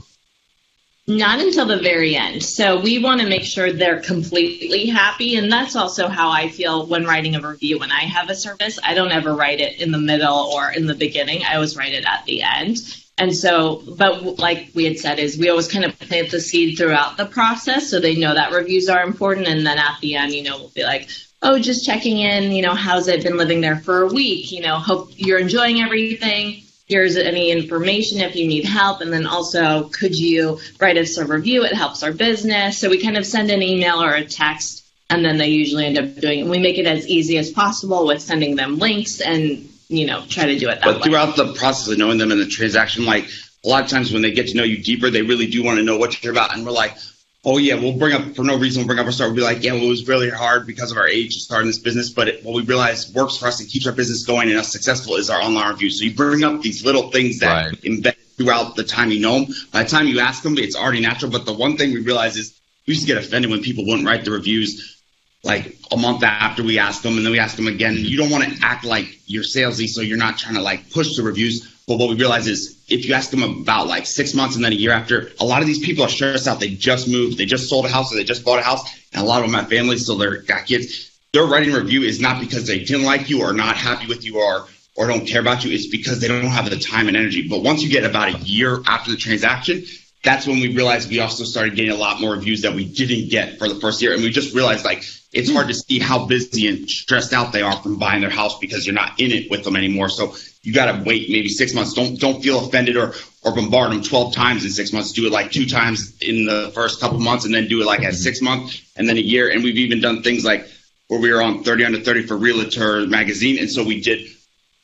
not 1.07 1.41
until 1.41 1.67
the 1.67 1.79
very 1.79 2.15
end. 2.15 2.43
So 2.43 2.81
we 2.81 3.03
want 3.03 3.21
to 3.21 3.29
make 3.29 3.45
sure 3.45 3.73
they're 3.73 4.01
completely 4.01 4.87
happy. 4.87 5.37
And 5.37 5.53
that's 5.53 5.77
also 5.77 6.09
how 6.09 6.31
I 6.31 6.49
feel 6.49 6.87
when 6.87 7.05
writing 7.05 7.35
a 7.35 7.41
review. 7.41 7.79
When 7.79 7.91
I 7.91 8.03
have 8.03 8.31
a 8.31 8.35
service, 8.35 8.79
I 8.83 8.95
don't 8.95 9.11
ever 9.11 9.35
write 9.35 9.61
it 9.61 9.81
in 9.81 9.91
the 9.91 9.99
middle 9.99 10.37
or 10.37 10.71
in 10.71 10.87
the 10.87 10.95
beginning. 10.95 11.43
I 11.45 11.55
always 11.55 11.77
write 11.77 11.95
it 11.95 12.05
at 12.05 12.25
the 12.27 12.43
end. 12.43 12.79
And 13.19 13.37
so, 13.37 13.83
but 13.99 14.39
like 14.39 14.71
we 14.75 14.85
had 14.85 14.99
said, 14.99 15.19
is 15.19 15.37
we 15.37 15.51
always 15.51 15.71
kind 15.71 15.85
of 15.85 15.99
plant 15.99 16.31
the 16.31 16.41
seed 16.41 16.79
throughout 16.79 17.17
the 17.17 17.27
process 17.27 17.91
so 17.91 18.01
they 18.01 18.17
know 18.17 18.33
that 18.33 18.53
reviews 18.53 18.89
are 18.89 19.03
important. 19.03 19.47
And 19.47 19.67
then 19.67 19.79
at 19.79 19.99
the 20.01 20.15
end, 20.15 20.33
you 20.33 20.43
know, 20.43 20.59
we'll 20.59 20.73
be 20.75 20.85
like, 20.85 21.11
oh, 21.43 21.59
just 21.59 21.85
checking 21.85 22.19
in, 22.19 22.53
you 22.53 22.63
know, 22.63 22.75
how's 22.75 23.09
it 23.09 23.23
been 23.23 23.37
living 23.37 23.61
there 23.61 23.77
for 23.77 24.03
a 24.03 24.07
week? 24.07 24.53
You 24.53 24.63
know, 24.63 24.77
hope 24.77 25.11
you're 25.17 25.39
enjoying 25.39 25.81
everything 25.81 26.63
here's 26.91 27.17
any 27.17 27.51
information 27.53 28.21
if 28.21 28.35
you 28.35 28.47
need 28.47 28.65
help. 28.65 29.01
And 29.01 29.13
then 29.13 29.27
also, 29.27 29.85
could 29.85 30.19
you 30.19 30.59
write 30.81 30.99
us 30.99 31.17
a 31.17 31.25
review? 31.25 31.65
It 31.65 31.73
helps 31.73 32.03
our 32.03 32.13
business. 32.13 32.79
So 32.79 32.91
we 32.91 33.01
kind 33.01 33.17
of 33.17 33.25
send 33.25 33.51
an 33.51 33.63
email 33.63 34.03
or 34.03 34.13
a 34.13 34.25
text, 34.25 34.85
and 35.09 35.25
then 35.25 35.39
they 35.39 35.49
usually 35.49 35.87
end 35.87 35.99
up 35.99 36.17
doing 36.17 36.41
it. 36.41 36.47
We 36.47 36.59
make 36.59 36.79
it 36.79 36.87
as 36.87 37.07
easy 37.07 37.39
as 37.39 37.51
possible 37.51 38.07
with 38.07 38.21
sending 38.21 38.57
them 38.57 38.79
links 38.79 39.21
and, 39.21 39.69
you 39.89 40.07
know, 40.07 40.25
try 40.29 40.47
to 40.47 40.59
do 40.59 40.69
it 40.69 40.75
that 40.75 40.85
but 40.85 40.95
way. 40.95 40.99
But 40.99 41.05
throughout 41.05 41.37
the 41.37 41.55
process 41.55 41.89
of 41.89 41.97
knowing 41.97 42.19
them 42.19 42.33
in 42.33 42.39
the 42.39 42.47
transaction, 42.47 43.07
like 43.07 43.29
a 43.65 43.69
lot 43.69 43.85
of 43.85 43.89
times 43.89 44.13
when 44.13 44.23
they 44.23 44.33
get 44.33 44.49
to 44.49 44.57
know 44.57 44.65
you 44.65 44.83
deeper, 44.83 45.11
they 45.11 45.23
really 45.23 45.47
do 45.47 45.63
want 45.63 45.79
to 45.79 45.85
know 45.85 45.97
what 45.97 46.23
you're 46.23 46.33
about. 46.33 46.55
And 46.55 46.67
we're 46.67 46.73
like, 46.73 46.97
oh 47.45 47.59
yeah, 47.59 47.75
we'll 47.75 47.97
bring 47.97 48.15
up 48.15 48.35
for 48.35 48.45
no 48.45 48.59
reason. 48.59 48.81
We'll 48.81 48.89
bring 48.89 48.99
up 48.99 49.07
our 49.07 49.13
start. 49.13 49.31
We'll 49.31 49.37
be 49.37 49.43
like, 49.43 49.63
yeah, 49.63 49.73
well, 49.73 49.85
it 49.85 49.89
was 49.89 50.07
really 50.09 50.31
hard 50.31 50.67
because 50.67 50.91
of 50.91 50.99
our 50.99 51.09
age 51.09 51.35
to 51.35 51.41
start 51.41 51.63
in 51.63 51.69
this 51.69 51.79
business, 51.79 52.11
but 52.11 52.29
it, 52.29 52.45
what 52.45 52.55
we 52.55 52.63
realize 52.63 53.13
works 53.15 53.37
for 53.37 53.47
us 53.47 53.61
and 53.61 53.69
keeps 53.69 53.87
our 53.87 53.93
business 53.93 54.25
going 54.25 54.51
and 54.51 54.59
us 54.59 54.71
successful 54.71 55.17
is 55.17 55.31
our 55.31 55.41
online 55.41 55.71
reviews. 55.71 55.99
So 55.99 56.05
you 56.05 56.15
bring 56.15 56.45
up 56.45 56.61
these 56.61 56.85
little 56.85 57.11
things 57.11 57.39
that 57.41 57.67
right. 57.67 57.81
embed 57.83 58.17
throughout 58.37 58.77
the 58.77 58.85
time 58.85 59.11
you 59.11 59.21
know 59.21 59.45
them. 59.45 59.55
By 59.73 59.83
the 59.83 59.89
time 59.89 60.07
you 60.07 60.21
ask 60.21 60.43
them, 60.43 60.59
it's 60.59 60.77
already 60.77 61.01
natural. 61.01 61.31
But 61.31 61.47
the 61.47 61.53
one 61.53 61.77
thing 61.77 61.93
we 61.93 62.01
realize 62.01 62.37
is 62.37 62.59
we 62.87 62.95
used 62.95 63.07
to 63.07 63.13
get 63.13 63.23
offended 63.23 63.51
when 63.51 63.63
people 63.63 63.87
wouldn't 63.87 64.07
write 64.07 64.25
the 64.25 64.31
reviews 64.31 65.01
like 65.43 65.77
a 65.91 65.97
month 65.97 66.23
after 66.23 66.63
we 66.63 66.79
ask 66.79 67.03
them, 67.03 67.17
and 67.17 67.25
then 67.25 67.33
we 67.33 67.39
ask 67.39 67.57
them 67.57 67.67
again. 67.67 67.97
You 67.97 68.19
don't 68.19 68.31
want 68.31 68.45
to 68.45 68.59
act 68.63 68.85
like 68.85 69.07
you're 69.27 69.43
salesy, 69.43 69.89
so 69.89 70.03
you're 70.03 70.19
not 70.19 70.39
trying 70.39 70.55
to 70.55 70.63
like 70.63 70.91
push 70.91 71.17
the 71.17 71.23
reviews. 71.23 71.80
But 71.91 71.99
what 71.99 72.09
we 72.09 72.15
realize 72.15 72.47
is 72.47 72.81
if 72.89 73.05
you 73.05 73.15
ask 73.15 73.33
them 73.33 73.43
about 73.43 73.89
like 73.89 74.07
six 74.07 74.33
months 74.33 74.55
and 74.55 74.65
then 74.65 74.71
a 74.71 74.77
year 74.77 74.93
after, 74.93 75.33
a 75.41 75.45
lot 75.45 75.61
of 75.61 75.67
these 75.67 75.85
people 75.85 76.05
are 76.05 76.09
stressed 76.09 76.47
out. 76.47 76.61
They 76.61 76.71
just 76.71 77.09
moved, 77.09 77.37
they 77.37 77.47
just 77.47 77.69
sold 77.69 77.85
a 77.85 77.89
house, 77.89 78.13
or 78.13 78.17
they 78.17 78.23
just 78.23 78.45
bought 78.45 78.61
a 78.61 78.63
house, 78.63 78.89
and 79.13 79.21
a 79.21 79.25
lot 79.25 79.43
of 79.43 79.51
them 79.51 79.59
have 79.59 79.69
families, 79.69 80.07
so 80.07 80.15
they're 80.17 80.37
got 80.43 80.67
kids. 80.67 81.11
Their 81.33 81.47
writing 81.47 81.73
review 81.73 82.03
is 82.03 82.21
not 82.21 82.39
because 82.39 82.65
they 82.69 82.79
didn't 82.85 83.03
like 83.03 83.29
you 83.29 83.43
or 83.43 83.53
not 83.53 83.77
happy 83.77 84.07
with 84.07 84.25
you 84.25 84.39
or 84.41 84.69
or 84.95 85.09
don't 85.09 85.27
care 85.27 85.41
about 85.41 85.65
you. 85.65 85.73
It's 85.73 85.89
because 85.89 86.21
they 86.21 86.29
don't 86.29 86.45
have 86.45 86.71
the 86.71 86.79
time 86.79 87.09
and 87.09 87.17
energy. 87.17 87.49
But 87.49 87.65
once 87.65 87.83
you 87.83 87.91
get 87.91 88.05
about 88.05 88.37
a 88.37 88.39
year 88.39 88.81
after 88.87 89.11
the 89.11 89.17
transaction, 89.17 89.83
that's 90.23 90.47
when 90.47 90.61
we 90.61 90.77
realized 90.77 91.11
we 91.11 91.19
also 91.19 91.43
started 91.43 91.75
getting 91.75 91.91
a 91.91 91.97
lot 91.97 92.21
more 92.21 92.35
reviews 92.35 92.63
that 92.63 92.75
we 92.75 92.85
didn't 92.85 93.31
get 93.31 93.59
for 93.59 93.69
the 93.69 93.81
first 93.81 94.01
year. 94.01 94.15
And 94.15 94.23
we 94.23 94.31
just 94.31 94.55
realized 94.55 94.85
like 94.85 95.03
it's 95.33 95.51
hard 95.51 95.67
to 95.69 95.75
see 95.75 95.99
how 95.99 96.27
busy 96.27 96.69
and 96.69 96.89
stressed 96.89 97.33
out 97.33 97.53
they 97.53 97.63
are 97.63 97.77
from 97.83 97.99
buying 97.99 98.21
their 98.21 98.31
house 98.31 98.61
because 98.61 98.87
you're 98.87 98.95
not 98.95 99.19
in 99.19 99.33
it 99.33 99.51
with 99.51 99.65
them 99.65 99.75
anymore. 99.75 100.09
So 100.09 100.37
you 100.63 100.75
got 100.75 100.93
to 100.93 101.03
wait 101.05 101.31
maybe 101.31 101.49
six 101.49 101.73
months. 101.73 101.95
Don't 101.95 102.21
don't 102.21 102.43
feel 102.43 102.65
offended 102.67 102.97
or 102.97 103.15
or 103.43 103.55
bombard 103.55 103.93
them 103.93 104.03
12 104.03 104.35
times 104.35 104.65
in 104.65 104.71
six 104.71 104.93
months. 104.93 105.13
Do 105.13 105.27
it 105.27 105.33
like 105.33 105.51
two 105.51 105.67
times 105.67 106.19
in 106.21 106.45
the 106.45 106.71
first 106.75 107.01
couple 107.01 107.19
months, 107.19 107.45
and 107.45 107.55
then 107.55 107.69
do 107.69 107.81
it 107.81 107.87
like 107.87 108.01
at 108.01 108.13
mm-hmm. 108.13 108.17
six 108.17 108.43
months, 108.43 108.83
and 108.97 109.09
then 109.09 109.17
a 109.17 109.21
year. 109.21 109.51
And 109.51 109.65
we've 109.65 109.79
even 109.79 110.01
done 110.01 110.23
things 110.23 110.45
like 110.45 110.69
where 111.09 111.21
we 111.21 111.33
were 111.33 111.43
on 111.43 111.65
30 111.65 111.85
under 111.85 112.01
30 112.01 112.27
for 112.27 112.37
Realtor 112.37 113.07
magazine, 113.07 113.59
and 113.59 113.71
so 113.71 113.83
we 113.85 114.01
did 114.01 114.29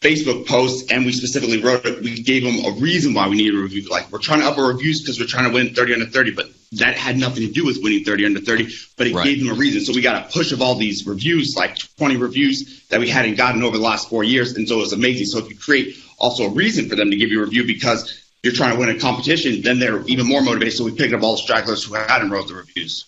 Facebook 0.03 0.47
posts, 0.47 0.91
and 0.91 1.07
we 1.07 1.13
specifically 1.13 1.63
wrote 1.63 1.87
it. 1.87 2.03
We 2.03 2.23
gave 2.23 2.45
them 2.45 2.65
a 2.65 2.79
reason 2.79 3.15
why 3.15 3.29
we 3.29 3.37
needed 3.37 3.55
a 3.55 3.63
review. 3.63 3.89
Like 3.89 4.11
we're 4.13 4.19
trying 4.19 4.41
to 4.41 4.47
up 4.47 4.59
our 4.59 4.69
reviews 4.69 5.01
because 5.01 5.19
we're 5.19 5.27
trying 5.27 5.49
to 5.49 5.55
win 5.55 5.75
30 5.75 5.95
under 5.95 6.07
30, 6.07 6.33
but 6.33 6.51
that 6.73 6.97
had 6.97 7.17
nothing 7.17 7.47
to 7.47 7.53
do 7.53 7.65
with 7.65 7.79
winning 7.83 8.05
30 8.05 8.27
under 8.27 8.41
30. 8.41 8.69
But 8.97 9.07
it 9.07 9.15
right. 9.15 9.25
gave 9.25 9.41
them 9.41 9.51
a 9.51 9.59
reason. 9.59 9.81
So 9.81 9.95
we 9.95 10.03
got 10.03 10.27
a 10.27 10.33
push 10.33 10.53
of 10.53 10.61
all 10.61 10.75
these 10.75 11.07
reviews, 11.07 11.57
like 11.57 11.79
20 11.97 12.17
reviews 12.17 12.87
that 12.89 13.01
we 13.01 13.09
hadn't 13.09 13.37
gotten 13.37 13.63
over 13.63 13.77
the 13.77 13.83
last 13.83 14.11
four 14.11 14.23
years, 14.23 14.55
and 14.57 14.69
so 14.69 14.77
it 14.77 14.81
was 14.81 14.93
amazing. 14.93 15.27
So 15.27 15.39
if 15.39 15.49
you 15.49 15.57
create 15.57 15.97
also 16.19 16.45
a 16.45 16.51
reason 16.51 16.89
for 16.89 16.97
them 16.97 17.11
to 17.11 17.17
give 17.17 17.31
you 17.31 17.41
a 17.41 17.45
review 17.45 17.67
because 17.67 18.23
you're 18.43 18.53
trying 18.53 18.75
to 18.75 18.79
win 18.79 18.91
a 18.91 18.99
competition, 18.99 19.63
then 19.63 19.79
they're 19.79 20.03
even 20.07 20.27
more 20.27 20.43
motivated. 20.43 20.75
So 20.75 20.85
we 20.85 20.95
picked 20.95 21.15
up 21.15 21.23
all 21.23 21.33
the 21.33 21.43
stragglers 21.43 21.85
who 21.85 21.95
hadn't 21.95 22.31
wrote 22.31 22.49
the 22.49 22.55
reviews. 22.55 23.07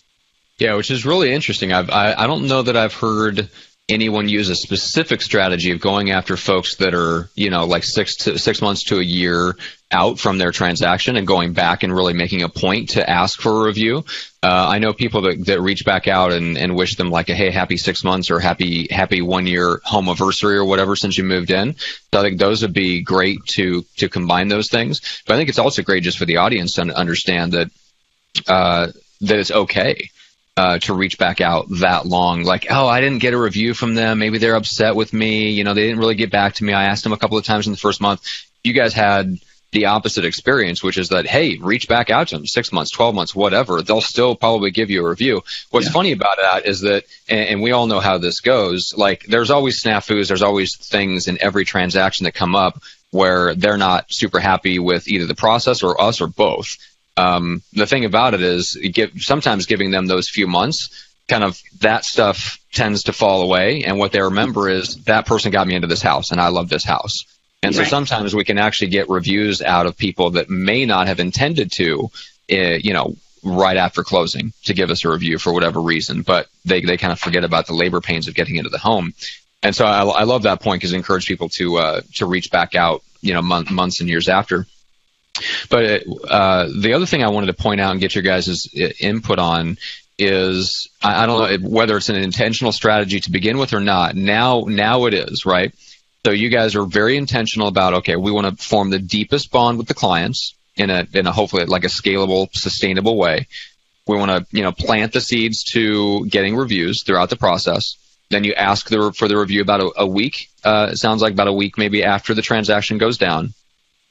Yeah, 0.57 0.75
which 0.75 0.91
is 0.91 1.05
really 1.05 1.31
interesting. 1.31 1.71
I've, 1.71 1.89
I 1.89 2.13
I 2.13 2.27
don't 2.27 2.47
know 2.47 2.61
that 2.63 2.75
I've 2.75 2.93
heard 2.93 3.49
anyone 3.89 4.29
use 4.29 4.49
a 4.49 4.55
specific 4.55 5.21
strategy 5.21 5.71
of 5.71 5.81
going 5.81 6.11
after 6.11 6.37
folks 6.37 6.75
that 6.75 6.93
are, 6.93 7.29
you 7.35 7.49
know, 7.49 7.65
like 7.65 7.83
six 7.83 8.15
to 8.17 8.37
six 8.37 8.61
months 8.61 8.83
to 8.83 8.99
a 8.99 9.03
year 9.03 9.55
out 9.91 10.19
from 10.19 10.37
their 10.37 10.51
transaction 10.51 11.15
and 11.15 11.25
going 11.25 11.53
back 11.53 11.81
and 11.81 11.93
really 11.93 12.13
making 12.13 12.43
a 12.43 12.49
point 12.49 12.89
to 12.89 13.09
ask 13.09 13.41
for 13.41 13.61
a 13.61 13.65
review. 13.65 14.05
Uh, 14.43 14.67
I 14.69 14.77
know 14.77 14.93
people 14.93 15.23
that, 15.23 15.43
that 15.47 15.61
reach 15.61 15.83
back 15.83 16.07
out 16.07 16.31
and, 16.31 16.57
and 16.57 16.75
wish 16.75 16.95
them 16.95 17.09
like 17.09 17.29
a 17.29 17.35
hey 17.35 17.49
happy 17.49 17.75
six 17.75 18.03
months 18.03 18.29
or 18.29 18.39
happy 18.39 18.87
happy 18.91 19.21
one 19.21 19.47
year 19.47 19.81
home 19.83 20.07
anniversary 20.07 20.57
or 20.57 20.65
whatever 20.65 20.95
since 20.95 21.17
you 21.17 21.23
moved 21.23 21.49
in. 21.49 21.75
So 21.75 22.19
I 22.19 22.21
think 22.21 22.39
those 22.39 22.61
would 22.61 22.73
be 22.73 23.01
great 23.01 23.43
to 23.55 23.83
to 23.97 24.07
combine 24.07 24.47
those 24.47 24.69
things. 24.69 25.23
But 25.25 25.33
I 25.33 25.37
think 25.37 25.49
it's 25.49 25.59
also 25.59 25.81
great 25.81 26.03
just 26.03 26.19
for 26.19 26.25
the 26.25 26.37
audience 26.37 26.73
to 26.73 26.83
understand 26.83 27.53
that 27.53 27.71
uh, 28.47 28.91
that 29.21 29.39
it's 29.39 29.51
okay 29.51 30.09
uh, 30.59 30.77
to 30.77 30.93
reach 30.93 31.17
back 31.17 31.39
out 31.39 31.67
that 31.79 32.05
long. 32.05 32.43
Like, 32.43 32.67
oh, 32.69 32.85
I 32.85 32.99
didn't 32.99 33.19
get 33.19 33.33
a 33.33 33.39
review 33.39 33.73
from 33.73 33.95
them. 33.95 34.19
Maybe 34.19 34.39
they're 34.39 34.55
upset 34.55 34.93
with 34.93 35.13
me. 35.13 35.51
You 35.51 35.63
know, 35.63 35.73
they 35.73 35.83
didn't 35.83 35.99
really 35.99 36.15
get 36.15 36.31
back 36.31 36.55
to 36.55 36.65
me. 36.65 36.73
I 36.73 36.83
asked 36.85 37.05
them 37.05 37.13
a 37.13 37.17
couple 37.17 37.37
of 37.37 37.45
times 37.45 37.65
in 37.65 37.71
the 37.71 37.79
first 37.79 38.01
month. 38.01 38.21
You 38.61 38.73
guys 38.73 38.93
had 38.93 39.37
the 39.71 39.85
opposite 39.85 40.25
experience, 40.25 40.83
which 40.83 40.97
is 40.97 41.09
that, 41.09 41.25
hey, 41.25 41.57
reach 41.61 41.87
back 41.87 42.09
out 42.09 42.27
to 42.27 42.35
them 42.35 42.45
six 42.45 42.73
months, 42.73 42.91
12 42.91 43.15
months, 43.15 43.33
whatever. 43.33 43.81
They'll 43.81 44.01
still 44.01 44.35
probably 44.35 44.71
give 44.71 44.89
you 44.89 45.05
a 45.05 45.09
review. 45.09 45.43
What's 45.69 45.85
yeah. 45.85 45.93
funny 45.93 46.11
about 46.11 46.37
that 46.41 46.65
is 46.65 46.81
that, 46.81 47.05
and, 47.29 47.49
and, 47.49 47.61
we 47.61 47.71
all 47.71 47.87
know 47.87 48.01
how 48.01 48.17
this 48.17 48.41
goes, 48.41 48.93
like 48.97 49.23
there's 49.27 49.51
always 49.51 49.81
snafus, 49.81 50.27
there's 50.27 50.41
always 50.41 50.75
things 50.75 51.27
in 51.29 51.37
every 51.41 51.63
transaction 51.63 52.25
that 52.25 52.33
come 52.33 52.55
up 52.55 52.81
where 53.11 53.55
they're 53.55 53.77
not 53.77 54.11
super 54.11 54.39
happy 54.39 54.77
with 54.77 55.07
either 55.07 55.25
the 55.25 55.35
process 55.35 55.83
or 55.83 56.01
us 56.01 56.19
or 56.19 56.27
both. 56.27 56.77
Um, 57.19 57.61
the 57.73 57.85
thing 57.85 58.05
about 58.05 58.33
it 58.33 58.41
is, 58.41 58.75
give, 58.75 59.11
sometimes 59.17 59.65
giving 59.65 59.91
them 59.91 60.07
those 60.07 60.29
few 60.29 60.47
months, 60.47 60.79
kind 61.27 61.43
of 61.43 61.59
that 61.81 62.05
stuff 62.05 62.59
tends 62.71 63.03
to 63.03 63.13
fall 63.13 63.41
away, 63.41 63.83
and 63.83 63.97
what 63.99 64.11
they 64.11 64.21
remember 64.21 64.69
is 64.69 64.95
that 65.05 65.25
person 65.25 65.51
got 65.51 65.67
me 65.67 65.75
into 65.75 65.87
this 65.87 66.01
house, 66.01 66.31
and 66.31 66.41
I 66.41 66.49
love 66.49 66.69
this 66.69 66.85
house. 66.85 67.25
And 67.61 67.75
right. 67.75 67.85
so 67.85 67.89
sometimes 67.89 68.33
we 68.33 68.45
can 68.45 68.57
actually 68.57 68.91
get 68.91 69.09
reviews 69.09 69.61
out 69.61 69.85
of 69.85 69.97
people 69.97 70.31
that 70.31 70.49
may 70.49 70.85
not 70.85 71.07
have 71.07 71.19
intended 71.19 71.71
to, 71.73 72.09
uh, 72.51 72.77
you 72.87 72.93
know, 72.93 73.15
right 73.43 73.77
after 73.77 74.03
closing 74.03 74.53
to 74.65 74.73
give 74.73 74.89
us 74.89 75.05
a 75.05 75.09
review 75.09 75.37
for 75.37 75.53
whatever 75.53 75.81
reason, 75.81 76.21
but 76.21 76.47
they, 76.65 76.81
they 76.81 76.97
kind 76.97 77.13
of 77.13 77.19
forget 77.19 77.43
about 77.43 77.67
the 77.67 77.73
labor 77.73 78.01
pains 78.01 78.27
of 78.27 78.35
getting 78.35 78.55
into 78.55 78.69
the 78.69 78.77
home. 78.77 79.13
And 79.61 79.75
so 79.75 79.85
I, 79.85 80.03
I 80.03 80.23
love 80.23 80.43
that 80.43 80.61
point 80.61 80.79
because 80.79 80.93
it 80.93 80.97
encourages 80.97 81.27
people 81.27 81.49
to 81.49 81.77
uh, 81.77 82.01
to 82.15 82.25
reach 82.25 82.49
back 82.49 82.75
out, 82.75 83.03
you 83.21 83.33
know, 83.33 83.41
month, 83.41 83.71
months 83.71 83.99
and 83.99 84.09
years 84.09 84.29
after. 84.29 84.65
But 85.69 86.03
uh, 86.29 86.67
the 86.79 86.93
other 86.93 87.05
thing 87.05 87.23
I 87.23 87.29
wanted 87.29 87.47
to 87.47 87.53
point 87.53 87.81
out 87.81 87.91
and 87.91 87.99
get 87.99 88.15
your 88.15 88.23
guys' 88.23 88.67
input 88.99 89.39
on 89.39 89.77
is 90.17 90.89
I, 91.01 91.25
don't 91.25 91.63
know 91.63 91.69
whether 91.69 91.95
it's 91.97 92.09
an 92.09 92.17
intentional 92.17 92.71
strategy 92.71 93.21
to 93.21 93.31
begin 93.31 93.57
with 93.57 93.73
or 93.73 93.79
not. 93.79 94.15
Now, 94.15 94.65
now 94.67 95.05
it 95.05 95.13
is 95.13 95.45
right. 95.45 95.73
So 96.25 96.31
you 96.31 96.49
guys 96.49 96.75
are 96.75 96.83
very 96.83 97.15
intentional 97.15 97.69
about 97.69 97.93
okay, 97.95 98.17
we 98.17 98.31
want 98.31 98.57
to 98.57 98.63
form 98.63 98.89
the 98.89 98.99
deepest 98.99 99.51
bond 99.51 99.77
with 99.77 99.87
the 99.87 99.93
clients 99.93 100.53
in 100.75 100.89
a 100.89 101.07
in 101.13 101.25
a 101.25 101.31
hopefully 101.31 101.65
like 101.65 101.85
a 101.85 101.87
scalable, 101.87 102.53
sustainable 102.53 103.17
way. 103.17 103.47
We 104.05 104.17
want 104.17 104.31
to 104.31 104.45
you 104.55 104.63
know 104.63 104.73
plant 104.73 105.13
the 105.13 105.21
seeds 105.21 105.63
to 105.71 106.25
getting 106.25 106.57
reviews 106.57 107.03
throughout 107.03 107.29
the 107.29 107.37
process. 107.37 107.95
Then 108.29 108.43
you 108.43 108.53
ask 108.53 108.89
the, 108.89 109.11
for 109.11 109.27
the 109.27 109.37
review 109.37 109.61
about 109.61 109.81
a, 109.81 109.91
a 110.01 110.07
week. 110.07 110.49
Uh, 110.63 110.89
it 110.91 110.97
sounds 110.97 111.21
like 111.21 111.33
about 111.33 111.47
a 111.47 111.53
week 111.53 111.77
maybe 111.77 112.03
after 112.03 112.33
the 112.33 112.41
transaction 112.41 112.97
goes 112.97 113.17
down. 113.17 113.53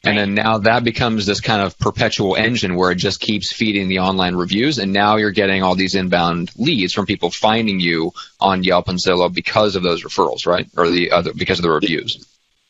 And 0.09 0.19
then 0.19 0.35
now 0.35 0.59
that 0.59 0.85
becomes 0.85 1.27
this 1.27 1.41
kind 1.41 1.63
of 1.63 1.79
perpetual 1.79 2.37
engine 2.37 2.75
where 2.75 2.91
it 2.91 2.97
just 2.97 3.21
keeps 3.21 3.53
feeding 3.53 3.89
the 3.89 4.01
online 4.01 4.35
reviews. 4.35 4.79
And 4.79 4.93
now 4.93 5.17
you're 5.17 5.31
getting 5.31 5.63
all 5.63 5.75
these 5.75 5.95
inbound 5.95 6.51
leads 6.57 6.93
from 6.93 7.07
people 7.07 7.31
finding 7.31 7.81
you 7.81 8.13
on 8.41 8.65
Yelp 8.65 8.89
and 8.89 8.99
Zillow 8.99 9.33
because 9.33 9.77
of 9.77 9.83
those 9.83 10.03
referrals, 10.03 10.47
right? 10.47 10.67
Or 10.77 10.89
the 10.91 11.13
other, 11.13 11.33
because 11.35 11.59
of 11.59 11.63
the 11.63 11.71
reviews. 11.71 12.27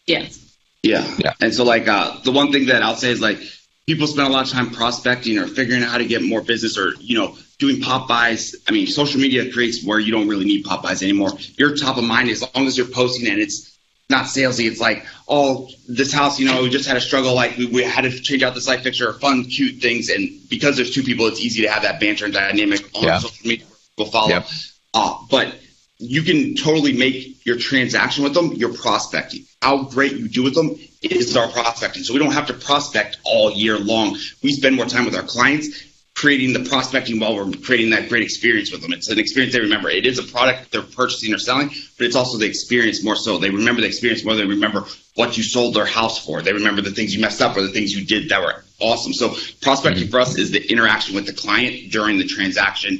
Yes. 0.06 0.38
Yeah. 0.82 1.06
Yeah. 1.18 1.34
And 1.40 1.54
so 1.54 1.64
like, 1.64 1.88
uh, 1.88 2.18
the 2.24 2.32
one 2.32 2.52
thing 2.52 2.66
that 2.66 2.82
I'll 2.82 2.96
say 2.96 3.10
is 3.10 3.20
like, 3.20 3.38
people 3.86 4.06
spend 4.06 4.28
a 4.28 4.30
lot 4.30 4.44
of 4.44 4.52
time 4.52 4.70
prospecting 4.70 5.38
or 5.38 5.46
figuring 5.46 5.82
out 5.82 5.90
how 5.90 5.98
to 5.98 6.06
get 6.06 6.22
more 6.22 6.42
business 6.42 6.76
or, 6.76 6.92
you 7.00 7.18
know, 7.18 7.36
doing 7.58 7.80
pop-bys. 7.80 8.54
I 8.68 8.72
mean, 8.72 8.86
social 8.86 9.20
media 9.20 9.50
creates 9.50 9.84
where 9.84 9.98
you 9.98 10.12
don't 10.12 10.28
really 10.28 10.44
need 10.44 10.64
pop-bys 10.64 11.02
anymore. 11.02 11.30
You're 11.56 11.74
top 11.74 11.96
of 11.96 12.04
mind 12.04 12.28
as 12.28 12.42
long 12.54 12.66
as 12.66 12.76
you're 12.76 12.86
posting 12.86 13.28
and 13.28 13.40
it's 13.40 13.77
not 14.10 14.24
salesy. 14.24 14.66
It's 14.66 14.80
like, 14.80 15.06
oh, 15.28 15.68
this 15.86 16.12
house, 16.12 16.38
you 16.40 16.46
know, 16.46 16.62
we 16.62 16.70
just 16.70 16.88
had 16.88 16.96
a 16.96 17.00
struggle. 17.00 17.34
Like 17.34 17.56
we, 17.56 17.66
we 17.66 17.82
had 17.82 18.02
to 18.02 18.10
change 18.10 18.42
out 18.42 18.54
the 18.54 18.64
light 18.66 18.80
fixture, 18.80 19.12
fun, 19.14 19.44
cute 19.44 19.82
things. 19.82 20.08
And 20.08 20.30
because 20.48 20.76
there's 20.76 20.94
two 20.94 21.02
people, 21.02 21.26
it's 21.26 21.40
easy 21.40 21.62
to 21.62 21.68
have 21.68 21.82
that 21.82 22.00
banter 22.00 22.24
and 22.24 22.34
dynamic 22.34 22.88
on 22.94 23.02
yeah. 23.02 23.18
social 23.18 23.48
media. 23.48 23.66
People 23.96 24.10
follow. 24.10 24.28
Yep. 24.28 24.46
Uh, 24.94 25.18
but 25.30 25.54
you 25.98 26.22
can 26.22 26.54
totally 26.54 26.96
make 26.96 27.44
your 27.44 27.58
transaction 27.58 28.24
with 28.24 28.32
them 28.32 28.52
your 28.52 28.72
prospecting. 28.72 29.44
How 29.60 29.84
great 29.84 30.12
you 30.12 30.28
do 30.28 30.42
with 30.42 30.54
them 30.54 30.76
is 31.02 31.36
our 31.36 31.48
prospecting. 31.48 32.04
So 32.04 32.12
we 32.12 32.18
don't 32.18 32.32
have 32.32 32.46
to 32.46 32.54
prospect 32.54 33.18
all 33.24 33.50
year 33.50 33.78
long. 33.78 34.16
We 34.42 34.52
spend 34.52 34.76
more 34.76 34.86
time 34.86 35.04
with 35.04 35.16
our 35.16 35.22
clients 35.22 35.87
creating 36.18 36.52
the 36.52 36.68
prospecting 36.68 37.20
while 37.20 37.36
we're 37.36 37.48
creating 37.58 37.90
that 37.90 38.08
great 38.08 38.24
experience 38.24 38.72
with 38.72 38.82
them. 38.82 38.92
It's 38.92 39.08
an 39.08 39.20
experience 39.20 39.54
they 39.54 39.60
remember. 39.60 39.88
It 39.88 40.04
is 40.04 40.18
a 40.18 40.24
product 40.24 40.72
they're 40.72 40.82
purchasing 40.82 41.32
or 41.32 41.38
selling, 41.38 41.68
but 41.96 42.06
it's 42.06 42.16
also 42.16 42.38
the 42.38 42.46
experience 42.46 43.04
more 43.04 43.14
so. 43.14 43.38
They 43.38 43.50
remember 43.50 43.82
the 43.82 43.86
experience 43.86 44.24
more 44.24 44.34
than 44.34 44.48
they 44.48 44.54
remember 44.54 44.84
what 45.14 45.36
you 45.36 45.44
sold 45.44 45.74
their 45.74 45.86
house 45.86 46.24
for. 46.24 46.42
They 46.42 46.52
remember 46.52 46.82
the 46.82 46.90
things 46.90 47.14
you 47.14 47.20
messed 47.20 47.40
up 47.40 47.56
or 47.56 47.62
the 47.62 47.68
things 47.68 47.94
you 47.94 48.04
did 48.04 48.30
that 48.30 48.42
were 48.42 48.64
awesome. 48.80 49.12
So 49.12 49.36
prospecting 49.62 50.04
mm-hmm. 50.04 50.10
for 50.10 50.18
us 50.18 50.36
is 50.36 50.50
the 50.50 50.72
interaction 50.72 51.14
with 51.14 51.26
the 51.26 51.32
client 51.32 51.92
during 51.92 52.18
the 52.18 52.26
transaction. 52.26 52.98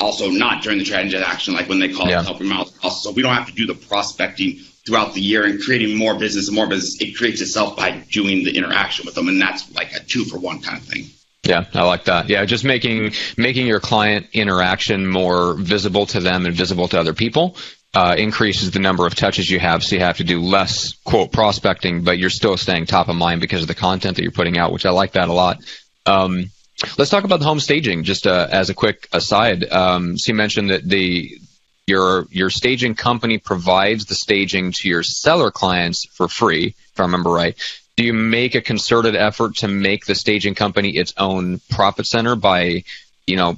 Also, 0.00 0.28
not 0.28 0.64
during 0.64 0.78
the 0.78 0.84
transaction, 0.84 1.54
like 1.54 1.68
when 1.68 1.78
they 1.78 1.92
call 1.92 2.08
yeah. 2.08 2.22
help 2.22 2.40
remodel 2.40 2.72
house. 2.82 3.04
So 3.04 3.12
we 3.12 3.22
don't 3.22 3.34
have 3.34 3.46
to 3.46 3.54
do 3.54 3.66
the 3.66 3.74
prospecting 3.74 4.56
throughout 4.84 5.14
the 5.14 5.20
year 5.20 5.44
and 5.44 5.62
creating 5.62 5.96
more 5.96 6.18
business 6.18 6.48
and 6.48 6.56
more 6.56 6.66
business. 6.66 7.00
It 7.00 7.16
creates 7.16 7.40
itself 7.40 7.76
by 7.76 7.92
doing 8.10 8.42
the 8.42 8.56
interaction 8.56 9.06
with 9.06 9.14
them, 9.14 9.28
and 9.28 9.40
that's 9.40 9.72
like 9.72 9.92
a 9.94 10.00
two 10.00 10.24
for 10.24 10.38
one 10.38 10.60
kind 10.60 10.78
of 10.78 10.84
thing. 10.84 11.06
Yeah, 11.46 11.64
I 11.74 11.84
like 11.84 12.04
that. 12.04 12.28
Yeah, 12.28 12.44
just 12.44 12.64
making 12.64 13.12
making 13.36 13.66
your 13.66 13.80
client 13.80 14.26
interaction 14.32 15.06
more 15.06 15.54
visible 15.54 16.06
to 16.06 16.20
them 16.20 16.44
and 16.44 16.54
visible 16.54 16.88
to 16.88 16.98
other 16.98 17.14
people 17.14 17.56
uh, 17.94 18.14
increases 18.18 18.72
the 18.72 18.78
number 18.78 19.06
of 19.06 19.14
touches 19.14 19.48
you 19.48 19.58
have. 19.60 19.84
So 19.84 19.96
you 19.96 20.02
have 20.02 20.16
to 20.18 20.24
do 20.24 20.40
less 20.40 20.92
quote 21.04 21.32
prospecting, 21.32 22.02
but 22.02 22.18
you're 22.18 22.30
still 22.30 22.56
staying 22.56 22.86
top 22.86 23.08
of 23.08 23.16
mind 23.16 23.40
because 23.40 23.62
of 23.62 23.68
the 23.68 23.74
content 23.74 24.16
that 24.16 24.22
you're 24.22 24.32
putting 24.32 24.58
out, 24.58 24.72
which 24.72 24.86
I 24.86 24.90
like 24.90 25.12
that 25.12 25.28
a 25.28 25.32
lot. 25.32 25.58
Um, 26.04 26.50
let's 26.98 27.10
talk 27.10 27.24
about 27.24 27.38
the 27.38 27.46
home 27.46 27.60
staging, 27.60 28.04
just 28.04 28.26
uh, 28.26 28.48
as 28.50 28.68
a 28.68 28.74
quick 28.74 29.08
aside. 29.12 29.64
Um, 29.70 30.18
so 30.18 30.32
you 30.32 30.36
mentioned 30.36 30.70
that 30.70 30.86
the 30.86 31.38
your 31.86 32.26
your 32.30 32.50
staging 32.50 32.96
company 32.96 33.38
provides 33.38 34.06
the 34.06 34.16
staging 34.16 34.72
to 34.72 34.88
your 34.88 35.04
seller 35.04 35.52
clients 35.52 36.06
for 36.06 36.26
free, 36.26 36.74
if 36.92 37.00
I 37.00 37.04
remember 37.04 37.30
right 37.30 37.56
do 37.96 38.04
you 38.04 38.12
make 38.12 38.54
a 38.54 38.60
concerted 38.60 39.16
effort 39.16 39.56
to 39.56 39.68
make 39.68 40.04
the 40.04 40.14
staging 40.14 40.54
company 40.54 40.90
its 40.90 41.14
own 41.16 41.60
profit 41.70 42.06
center 42.06 42.36
by 42.36 42.84
you 43.26 43.36
know 43.36 43.56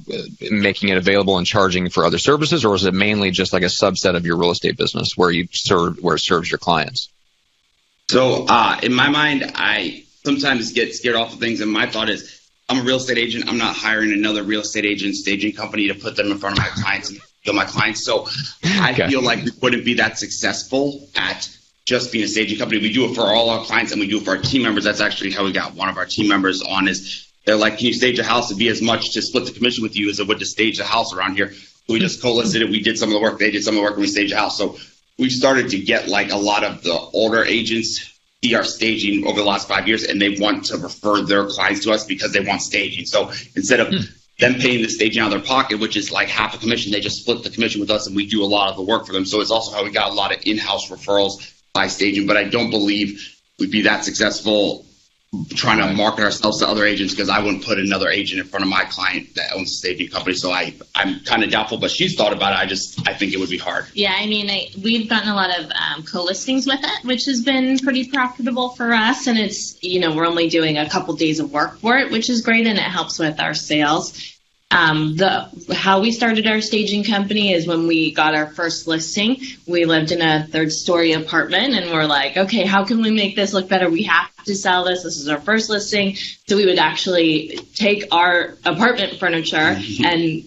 making 0.49 0.89
it 0.89 0.97
available 0.97 1.37
and 1.37 1.45
charging 1.45 1.89
for 1.89 2.05
other 2.05 2.17
services? 2.17 2.65
Or 2.65 2.75
is 2.75 2.85
it 2.85 2.93
mainly 2.93 3.31
just 3.31 3.53
like 3.53 3.63
a 3.63 3.67
subset 3.67 4.15
of 4.15 4.25
your 4.25 4.37
real 4.37 4.51
estate 4.51 4.77
business 4.77 5.17
where 5.17 5.29
you 5.29 5.47
serve 5.51 5.97
where 6.01 6.15
it 6.15 6.19
serves 6.19 6.49
your 6.49 6.57
clients? 6.57 7.09
So 8.09 8.45
uh, 8.47 8.79
in 8.81 8.93
my 8.93 9.09
mind 9.09 9.51
i 9.55 10.03
sometimes 10.25 10.71
get 10.71 10.95
scared 10.95 11.15
off 11.15 11.33
of 11.33 11.39
things 11.39 11.61
and 11.61 11.71
my 11.71 11.85
thought 11.85 12.09
is 12.09 12.41
i'm 12.69 12.79
a 12.79 12.83
real 12.83 12.97
estate 12.97 13.17
agent. 13.17 13.49
I'm 13.49 13.57
not 13.57 13.75
hiring 13.75 14.13
another 14.13 14.43
real 14.43 14.61
estate 14.61 14.85
agent 14.85 15.15
staging 15.15 15.53
company 15.53 15.89
to 15.89 15.95
put 15.95 16.15
them 16.15 16.31
in 16.31 16.37
front 16.37 16.57
of 16.57 16.63
my 16.63 16.69
clients 16.81 17.09
and 17.09 17.19
kill 17.43 17.53
my 17.53 17.65
clients. 17.65 18.05
So 18.05 18.27
i 18.63 18.93
okay. 18.93 19.09
feel 19.09 19.21
like 19.21 19.43
we 19.43 19.51
wouldn't 19.61 19.83
be 19.83 19.95
that 19.95 20.17
successful 20.17 21.09
at 21.15 21.49
just 21.89 22.11
being 22.11 22.23
a 22.23 22.27
staging 22.27 22.59
company. 22.59 22.79
We 22.79 22.93
do 22.93 23.09
it 23.09 23.15
for 23.15 23.21
all 23.21 23.49
our 23.49 23.65
clients 23.65 23.91
and 23.91 23.99
we 23.99 24.07
do 24.07 24.19
it 24.19 24.23
for 24.23 24.31
our 24.31 24.37
team 24.37 24.61
members. 24.61 24.83
That's 24.83 25.01
actually 25.01 25.31
how 25.31 25.43
we 25.43 25.51
got 25.51 25.73
one 25.73 25.89
of 25.89 25.97
our 25.97 26.05
team 26.05 26.27
members 26.27 26.61
on 26.61 26.87
is 26.87 27.27
they're 27.45 27.55
like, 27.55 27.79
can 27.79 27.87
you 27.87 27.93
stage 27.93 28.19
a 28.19 28.23
house? 28.23 28.51
It'd 28.51 28.59
be 28.59 28.67
as 28.67 28.79
much 28.79 29.13
to 29.13 29.23
split 29.23 29.47
the 29.47 29.51
commission 29.51 29.81
with 29.81 29.95
you 29.95 30.07
as 30.11 30.19
it 30.19 30.27
would 30.27 30.37
to 30.37 30.45
stage 30.45 30.79
a 30.79 30.83
house 30.83 31.13
around 31.13 31.33
here. 31.33 31.51
So 31.51 31.93
we 31.93 31.99
just 31.99 32.21
co-listed 32.21 32.61
it. 32.61 32.69
We 32.69 32.81
did 32.81 32.99
some 32.99 33.09
of 33.09 33.13
the 33.13 33.19
work. 33.19 33.39
They 33.39 33.49
did 33.49 33.63
some 33.63 33.73
of 33.73 33.77
the 33.77 33.81
work 33.81 33.93
and 33.93 34.01
we 34.01 34.07
staged 34.07 34.33
a 34.33 34.37
house. 34.37 34.55
So 34.55 34.77
we've 35.17 35.31
started 35.31 35.69
to 35.69 35.79
get 35.79 36.07
like 36.07 36.31
a 36.31 36.37
lot 36.37 36.63
of 36.63 36.83
the 36.83 36.93
older 36.93 37.43
agents 37.43 38.19
see 38.43 38.53
our 38.53 38.63
staging 38.63 39.25
over 39.25 39.39
the 39.39 39.45
last 39.45 39.67
five 39.67 39.87
years 39.87 40.03
and 40.03 40.21
they 40.21 40.37
want 40.39 40.65
to 40.65 40.77
refer 40.77 41.23
their 41.23 41.47
clients 41.47 41.83
to 41.85 41.91
us 41.91 42.05
because 42.05 42.31
they 42.31 42.39
want 42.39 42.61
staging. 42.61 43.05
So 43.05 43.31
instead 43.55 43.79
of 43.79 43.87
hmm. 43.87 44.01
them 44.37 44.53
paying 44.61 44.83
the 44.83 44.89
staging 44.89 45.23
out 45.23 45.25
of 45.25 45.31
their 45.31 45.47
pocket, 45.47 45.79
which 45.79 45.97
is 45.97 46.11
like 46.11 46.29
half 46.29 46.53
a 46.53 46.59
commission, 46.59 46.91
they 46.91 47.01
just 47.01 47.23
split 47.23 47.43
the 47.43 47.49
commission 47.49 47.81
with 47.81 47.89
us 47.89 48.05
and 48.05 48.15
we 48.15 48.27
do 48.27 48.43
a 48.43 48.45
lot 48.45 48.69
of 48.69 48.75
the 48.75 48.83
work 48.83 49.07
for 49.07 49.11
them. 49.11 49.25
So 49.25 49.41
it's 49.41 49.49
also 49.49 49.75
how 49.75 49.83
we 49.83 49.89
got 49.89 50.11
a 50.11 50.13
lot 50.13 50.31
of 50.31 50.43
in-house 50.45 50.89
referrals 50.89 51.55
staging. 51.87 52.27
But 52.27 52.37
I 52.37 52.45
don't 52.45 52.69
believe 52.69 53.37
we'd 53.59 53.71
be 53.71 53.83
that 53.83 54.05
successful 54.05 54.85
trying 55.53 55.77
to 55.77 55.93
market 55.93 56.23
ourselves 56.23 56.57
to 56.57 56.67
other 56.67 56.85
agents 56.85 57.13
because 57.13 57.29
I 57.29 57.39
wouldn't 57.39 57.63
put 57.63 57.77
another 57.77 58.09
agent 58.09 58.41
in 58.41 58.47
front 58.47 58.63
of 58.63 58.69
my 58.69 58.85
client 58.85 59.35
that 59.35 59.53
owns 59.53 59.71
a 59.71 59.75
staging 59.75 60.09
company. 60.09 60.35
So 60.35 60.51
I, 60.51 60.73
I'm 60.95 61.19
kind 61.19 61.43
of 61.43 61.51
doubtful, 61.51 61.77
but 61.77 61.91
she's 61.91 62.15
thought 62.15 62.33
about 62.33 62.53
it. 62.53 62.57
I 62.57 62.65
just, 62.65 63.07
I 63.07 63.13
think 63.13 63.33
it 63.33 63.39
would 63.39 63.49
be 63.49 63.59
hard. 63.59 63.85
Yeah, 63.93 64.15
I 64.17 64.25
mean, 64.25 64.49
I, 64.49 64.69
we've 64.83 65.07
gotten 65.07 65.29
a 65.29 65.35
lot 65.35 65.59
of 65.59 65.69
um, 65.71 66.03
co-listings 66.03 66.65
with 66.65 66.79
it, 66.81 67.05
which 67.05 67.25
has 67.25 67.43
been 67.43 67.77
pretty 67.77 68.09
profitable 68.09 68.69
for 68.69 68.91
us. 68.91 69.27
And 69.27 69.37
it's, 69.37 69.81
you 69.83 69.99
know, 69.99 70.15
we're 70.15 70.25
only 70.25 70.49
doing 70.49 70.79
a 70.79 70.89
couple 70.89 71.13
days 71.15 71.39
of 71.39 71.51
work 71.51 71.77
for 71.77 71.97
it, 71.99 72.11
which 72.11 72.29
is 72.29 72.41
great, 72.41 72.65
and 72.65 72.79
it 72.79 72.83
helps 72.83 73.19
with 73.19 73.39
our 73.39 73.53
sales. 73.53 74.38
Um, 74.71 75.15
the 75.15 75.49
how 75.73 75.99
we 75.99 76.11
started 76.11 76.45
our 76.45 76.61
staging 76.61 77.03
company 77.03 77.53
is 77.53 77.65
when 77.65 77.87
we 77.87 78.11
got 78.11 78.35
our 78.35 78.47
first 78.47 78.87
listing. 78.87 79.41
We 79.65 79.85
lived 79.85 80.11
in 80.11 80.21
a 80.21 80.45
third 80.45 80.71
story 80.71 81.13
apartment, 81.13 81.73
and 81.73 81.91
we're 81.91 82.05
like, 82.05 82.37
okay, 82.37 82.65
how 82.65 82.85
can 82.85 83.01
we 83.01 83.09
make 83.09 83.35
this 83.35 83.51
look 83.51 83.67
better? 83.67 83.89
We 83.89 84.03
have 84.03 84.29
to 84.45 84.55
sell 84.55 84.83
this. 84.83 85.01
This 85.01 85.17
is 85.17 85.27
our 85.27 85.39
first 85.39 85.71
listing, 85.71 86.15
so 86.47 86.55
we 86.55 86.67
would 86.67 86.77
actually 86.77 87.59
take 87.73 88.13
our 88.13 88.57
apartment 88.63 89.17
furniture 89.17 89.57
and 90.05 90.43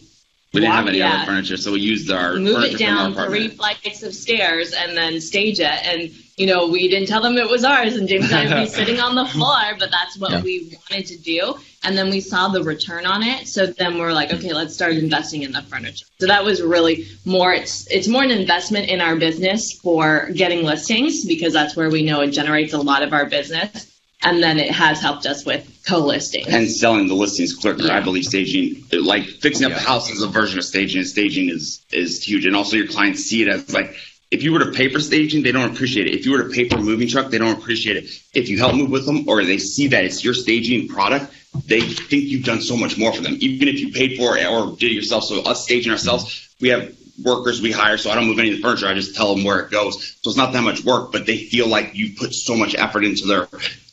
we 0.53 0.61
didn't 0.61 0.75
have 0.75 0.87
any 0.87 0.99
yeah, 0.99 1.15
other 1.15 1.27
furniture, 1.27 1.57
so 1.57 1.73
we 1.73 1.81
used 1.81 2.11
our 2.11 2.37
move 2.37 2.63
it 2.63 2.79
down 2.79 3.15
three 3.15 3.49
flights 3.49 4.03
of 4.03 4.15
stairs 4.15 4.75
and 4.75 4.97
then 4.97 5.21
stage 5.21 5.61
it. 5.61 5.65
And 5.65 6.13
you 6.37 6.47
know, 6.47 6.67
we 6.67 6.89
didn't 6.89 7.09
tell 7.09 7.21
them 7.21 7.37
it 7.37 7.49
was 7.49 7.65
ours, 7.65 7.97
and 7.97 8.09
James 8.09 8.33
and 8.33 8.35
I 8.35 8.55
would 8.55 8.65
be 8.65 8.71
sitting 8.75 9.01
on 9.01 9.15
the 9.15 9.27
floor, 9.27 9.77
but 9.79 9.91
that's 9.91 10.19
what 10.19 10.31
yeah. 10.31 10.41
we 10.41 10.79
wanted 10.91 11.07
to 11.07 11.19
do. 11.19 11.55
And 11.85 11.99
then 11.99 12.11
we 12.11 12.21
saw 12.21 12.49
the 12.49 12.63
return 12.63 13.07
on 13.07 13.23
it, 13.23 13.49
so 13.49 13.67
then 13.67 13.99
we're 13.99 14.13
like, 14.13 14.33
okay, 14.33 14.53
let's 14.53 14.75
start 14.75 14.93
investing 14.93 15.43
in 15.43 15.53
the 15.53 15.63
furniture. 15.63 16.07
So 16.21 16.27
that 16.27 16.45
was 16.45 16.63
really 16.63 17.07
more. 17.25 17.53
It's 17.53 17.87
it's 17.91 18.09
more 18.09 18.23
an 18.23 18.31
investment 18.31 18.89
in 18.89 19.01
our 19.01 19.17
business 19.17 19.73
for 19.73 20.31
getting 20.35 20.65
listings 20.65 21.27
because 21.27 21.53
that's 21.53 21.77
where 21.77 21.91
we 21.91 22.03
know 22.03 22.21
it 22.21 22.31
generates 22.31 22.73
a 22.73 22.79
lot 22.79 23.03
of 23.03 23.13
our 23.13 23.27
business. 23.27 23.89
And 24.25 24.41
then 24.41 24.61
it 24.61 24.71
has 24.71 25.01
helped 25.01 25.27
us 25.27 25.45
with 25.45 25.69
co-listing 25.85 26.45
and 26.49 26.71
selling 26.71 27.09
the 27.09 27.15
listings 27.15 27.57
quicker. 27.57 27.83
Yeah. 27.83 27.97
I 27.97 28.01
believe 28.01 28.25
staging, 28.25 28.85
like 28.93 29.25
fixing 29.25 29.67
up 29.67 29.73
yeah. 29.73 29.79
the 29.79 29.85
house, 29.85 30.11
is 30.11 30.23
a 30.23 30.29
version 30.29 30.61
of 30.61 30.65
staging, 30.65 31.01
and 31.01 31.09
staging 31.09 31.49
is 31.49 31.85
is 31.91 32.23
huge. 32.23 32.47
And 32.47 32.55
also, 32.55 32.77
your 32.77 32.87
clients 32.87 33.25
see 33.25 33.43
it 33.43 33.49
as 33.49 33.75
like 33.75 33.97
if 34.33 34.43
you 34.43 34.51
were 34.51 34.61
to 34.61 34.73
pay 34.73 34.89
for 34.89 34.99
staging, 34.99 35.43
they 35.43 35.53
don't 35.53 35.71
appreciate 35.71 36.07
it. 36.07 36.15
If 36.15 36.25
you 36.25 36.33
were 36.33 36.43
to 36.43 36.49
pay 36.49 36.67
for 36.67 36.79
a 36.79 36.81
moving 36.81 37.07
truck, 37.07 37.31
they 37.31 37.37
don't 37.37 37.57
appreciate 37.57 37.99
it. 37.99 38.11
If 38.33 38.49
you 38.49 38.57
help 38.59 38.75
move 38.75 38.91
with 38.91 39.05
them 39.05 39.29
or 39.29 39.45
they 39.45 39.59
see 39.59 39.89
that 39.89 40.05
it's 40.05 40.25
your 40.25 40.33
staging 40.33 40.89
product, 40.89 41.31
they 41.67 41.83
think 41.83 42.25
you've 42.25 42.47
done 42.47 42.63
so 42.63 42.75
much 42.75 42.97
more 42.97 43.13
for 43.13 43.21
them. 43.21 43.37
Even 43.41 43.69
if 43.69 43.79
you 43.79 43.93
paid 43.93 44.17
for 44.17 44.39
it 44.39 44.47
or 44.47 44.75
did 44.75 44.91
it 44.91 44.95
yourself. 44.95 45.25
So 45.25 45.43
us 45.43 45.63
staging 45.63 45.93
ourselves, 45.93 46.57
we 46.63 46.71
have 46.71 46.97
workers 47.23 47.61
we 47.61 47.73
hire, 47.73 47.99
so 47.99 48.11
I 48.11 48.15
don't 48.15 48.27
move 48.27 48.39
any 48.39 48.53
of 48.53 48.57
the 48.57 48.63
furniture. 48.63 48.87
I 48.87 48.95
just 48.95 49.15
tell 49.15 49.35
them 49.35 49.45
where 49.45 49.61
it 49.61 49.71
goes. 49.71 50.17
So 50.23 50.31
it's 50.31 50.37
not 50.39 50.55
that 50.55 50.63
much 50.63 50.83
work, 50.83 51.13
but 51.13 51.27
they 51.27 51.37
feel 51.37 51.69
like 51.69 51.95
you 51.95 52.15
put 52.17 52.33
so 52.33 52.57
much 52.57 52.75
effort 52.75 53.05
into 53.05 53.27
their 53.27 53.49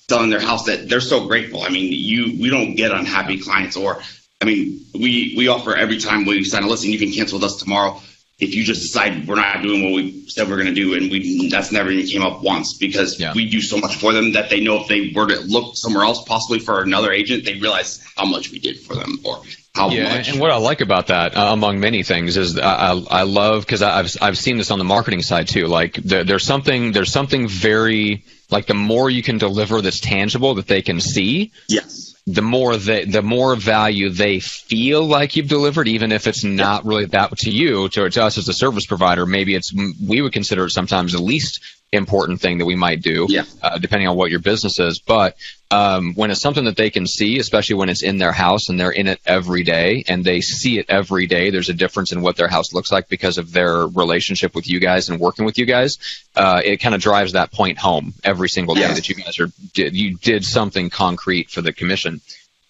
selling 0.07 0.29
their 0.29 0.39
house 0.39 0.65
that 0.65 0.87
they're 0.87 1.01
so 1.01 1.27
grateful. 1.27 1.63
I 1.63 1.69
mean, 1.69 1.91
you 1.91 2.39
we 2.41 2.49
don't 2.49 2.75
get 2.75 2.91
unhappy 2.91 3.39
clients 3.39 3.75
or 3.75 4.01
I 4.41 4.45
mean, 4.45 4.85
we 4.93 5.33
we 5.35 5.49
offer 5.49 5.75
every 5.75 5.97
time 5.97 6.25
we 6.25 6.45
sign 6.45 6.63
a 6.63 6.67
listing, 6.67 6.91
you 6.91 6.97
can 6.97 7.11
cancel 7.11 7.39
with 7.39 7.43
us 7.43 7.57
tomorrow 7.57 8.01
if 8.39 8.55
you 8.55 8.63
just 8.63 8.81
decide 8.81 9.27
we're 9.27 9.35
not 9.35 9.61
doing 9.61 9.83
what 9.83 9.93
we 9.93 10.25
said 10.27 10.47
we're 10.47 10.55
going 10.55 10.67
to 10.67 10.73
do, 10.73 10.95
and 10.95 11.11
we 11.11 11.49
that's 11.49 11.71
never 11.71 11.91
even 11.91 12.07
came 12.07 12.21
up 12.21 12.41
once 12.41 12.77
because 12.77 13.19
yeah. 13.19 13.33
we 13.33 13.49
do 13.49 13.61
so 13.61 13.77
much 13.77 13.97
for 13.97 14.13
them 14.13 14.33
that 14.33 14.49
they 14.49 14.61
know 14.61 14.81
if 14.81 14.87
they 14.87 15.11
were 15.13 15.27
to 15.27 15.39
look 15.41 15.75
somewhere 15.75 16.05
else, 16.05 16.23
possibly 16.23 16.59
for 16.59 16.81
another 16.81 17.11
agent, 17.11 17.43
they 17.43 17.55
realize 17.55 18.01
how 18.15 18.25
much 18.25 18.51
we 18.51 18.59
did 18.59 18.79
for 18.79 18.95
them 18.95 19.19
or 19.25 19.41
how 19.75 19.89
yeah, 19.89 20.15
much. 20.15 20.29
And 20.29 20.39
what 20.39 20.51
I 20.51 20.57
like 20.57 20.79
about 20.79 21.07
that, 21.07 21.35
uh, 21.35 21.49
among 21.51 21.81
many 21.81 22.03
things, 22.03 22.37
is 22.37 22.57
I, 22.57 22.93
I 22.93 23.23
love 23.23 23.65
because 23.65 23.81
I've 23.81 24.15
I've 24.21 24.37
seen 24.37 24.57
this 24.57 24.71
on 24.71 24.79
the 24.79 24.85
marketing 24.85 25.21
side 25.21 25.49
too. 25.49 25.67
Like 25.67 25.95
there, 25.95 26.23
there's 26.23 26.45
something 26.45 26.93
there's 26.93 27.11
something 27.11 27.47
very 27.49 28.23
like 28.49 28.67
the 28.67 28.73
more 28.73 29.09
you 29.09 29.21
can 29.21 29.37
deliver 29.37 29.81
that's 29.81 29.99
tangible 29.99 30.55
that 30.55 30.67
they 30.67 30.81
can 30.81 31.01
see. 31.01 31.51
Yes 31.67 32.08
the 32.33 32.41
more 32.41 32.77
they, 32.77 33.05
the 33.05 33.21
more 33.21 33.55
value 33.55 34.09
they 34.09 34.39
feel 34.39 35.03
like 35.05 35.35
you've 35.35 35.47
delivered, 35.47 35.87
even 35.87 36.11
if 36.11 36.27
it's 36.27 36.43
not 36.43 36.85
really 36.85 37.05
that 37.05 37.35
to 37.39 37.49
you, 37.49 37.89
to, 37.89 38.09
to 38.09 38.23
us 38.23 38.37
as 38.37 38.47
a 38.47 38.53
service 38.53 38.85
provider, 38.85 39.25
maybe 39.25 39.55
it's 39.55 39.73
we 39.73 40.21
would 40.21 40.33
consider 40.33 40.65
it 40.65 40.71
sometimes 40.71 41.13
the 41.13 41.21
least 41.21 41.59
important 41.91 42.39
thing 42.39 42.59
that 42.59 42.65
we 42.65 42.75
might 42.75 43.01
do, 43.01 43.25
yeah. 43.29 43.43
uh, 43.61 43.77
depending 43.79 44.07
on 44.07 44.15
what 44.15 44.29
your 44.29 44.39
business 44.39 44.79
is. 44.79 44.99
But 44.99 45.35
um, 45.71 46.13
when 46.13 46.29
it's 46.31 46.41
something 46.41 46.65
that 46.65 46.75
they 46.75 46.89
can 46.89 47.07
see, 47.07 47.39
especially 47.39 47.75
when 47.75 47.89
it's 47.89 48.03
in 48.03 48.17
their 48.17 48.31
house 48.31 48.69
and 48.69 48.79
they're 48.79 48.91
in 48.91 49.07
it 49.07 49.19
every 49.25 49.63
day 49.63 50.03
and 50.07 50.23
they 50.23 50.41
see 50.41 50.79
it 50.79 50.85
every 50.89 51.25
day, 51.25 51.49
there's 51.49 51.69
a 51.69 51.73
difference 51.73 52.11
in 52.11 52.21
what 52.21 52.35
their 52.35 52.47
house 52.47 52.73
looks 52.73 52.91
like 52.91 53.09
because 53.09 53.37
of 53.37 53.51
their 53.51 53.87
relationship 53.87 54.55
with 54.55 54.69
you 54.69 54.79
guys 54.79 55.09
and 55.09 55.19
working 55.19 55.45
with 55.45 55.57
you 55.57 55.65
guys. 55.65 55.97
Uh, 56.35 56.61
it 56.63 56.77
kind 56.77 56.93
of 56.93 57.01
drives 57.01 57.33
that 57.33 57.51
point 57.51 57.77
home 57.77 58.13
every 58.23 58.49
single 58.49 58.75
day 58.75 58.87
that 58.87 59.09
you 59.09 59.15
guys 59.15 59.39
are 59.39 59.49
did, 59.73 59.95
you 59.95 60.15
did 60.17 60.45
something 60.45 60.89
concrete 60.89 61.49
for 61.49 61.61
the 61.61 61.73
commission. 61.73 62.21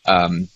Um, 0.05 0.47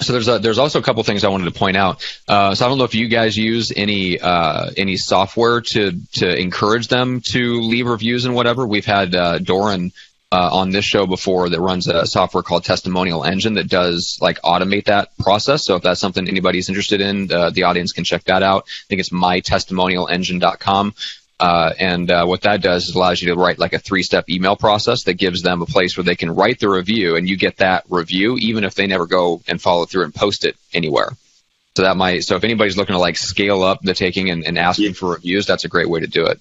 so 0.00 0.12
there's 0.12 0.28
a, 0.28 0.38
there's 0.38 0.58
also 0.58 0.78
a 0.78 0.82
couple 0.82 1.02
things 1.02 1.24
I 1.24 1.28
wanted 1.28 1.46
to 1.46 1.58
point 1.58 1.76
out. 1.76 2.04
Uh, 2.28 2.54
so 2.54 2.64
I 2.64 2.68
don't 2.68 2.78
know 2.78 2.84
if 2.84 2.94
you 2.94 3.08
guys 3.08 3.36
use 3.36 3.72
any 3.74 4.20
uh, 4.20 4.70
any 4.76 4.96
software 4.96 5.60
to 5.60 5.92
to 6.14 6.38
encourage 6.38 6.88
them 6.88 7.20
to 7.32 7.60
leave 7.62 7.86
reviews 7.86 8.24
and 8.24 8.34
whatever. 8.34 8.66
We've 8.66 8.84
had 8.84 9.14
uh, 9.14 9.38
Doran 9.38 9.92
uh, 10.32 10.50
on 10.52 10.70
this 10.70 10.84
show 10.84 11.06
before 11.06 11.48
that 11.48 11.60
runs 11.60 11.86
a 11.86 12.06
software 12.06 12.42
called 12.42 12.64
Testimonial 12.64 13.24
Engine 13.24 13.54
that 13.54 13.68
does 13.68 14.18
like 14.20 14.40
automate 14.42 14.86
that 14.86 15.16
process. 15.18 15.64
So 15.64 15.76
if 15.76 15.82
that's 15.82 16.00
something 16.00 16.28
anybody's 16.28 16.68
interested 16.68 17.00
in, 17.00 17.32
uh, 17.32 17.50
the 17.50 17.62
audience 17.64 17.92
can 17.92 18.04
check 18.04 18.24
that 18.24 18.42
out. 18.42 18.64
I 18.66 18.84
think 18.88 19.00
it's 19.00 19.10
mytestimonialengine.com. 19.10 20.94
Uh, 21.38 21.72
and 21.78 22.10
uh, 22.10 22.24
what 22.24 22.42
that 22.42 22.62
does 22.62 22.88
is 22.88 22.94
allows 22.94 23.20
you 23.20 23.28
to 23.28 23.38
write 23.38 23.58
like 23.58 23.74
a 23.74 23.78
three-step 23.78 24.30
email 24.30 24.56
process 24.56 25.04
that 25.04 25.14
gives 25.14 25.42
them 25.42 25.60
a 25.60 25.66
place 25.66 25.96
where 25.96 26.04
they 26.04 26.16
can 26.16 26.34
write 26.34 26.58
the 26.60 26.68
review, 26.68 27.16
and 27.16 27.28
you 27.28 27.36
get 27.36 27.58
that 27.58 27.84
review 27.90 28.36
even 28.38 28.64
if 28.64 28.74
they 28.74 28.86
never 28.86 29.06
go 29.06 29.42
and 29.46 29.60
follow 29.60 29.84
through 29.84 30.04
and 30.04 30.14
post 30.14 30.44
it 30.44 30.56
anywhere. 30.72 31.10
So 31.76 31.82
that 31.82 31.98
might 31.98 32.20
so 32.24 32.36
if 32.36 32.44
anybody's 32.44 32.78
looking 32.78 32.94
to 32.94 32.98
like 32.98 33.18
scale 33.18 33.62
up 33.62 33.82
the 33.82 33.92
taking 33.92 34.30
and, 34.30 34.46
and 34.46 34.58
asking 34.58 34.86
yeah. 34.86 34.92
for 34.92 35.10
reviews, 35.10 35.44
that's 35.44 35.64
a 35.64 35.68
great 35.68 35.90
way 35.90 36.00
to 36.00 36.06
do 36.06 36.24
it. 36.24 36.40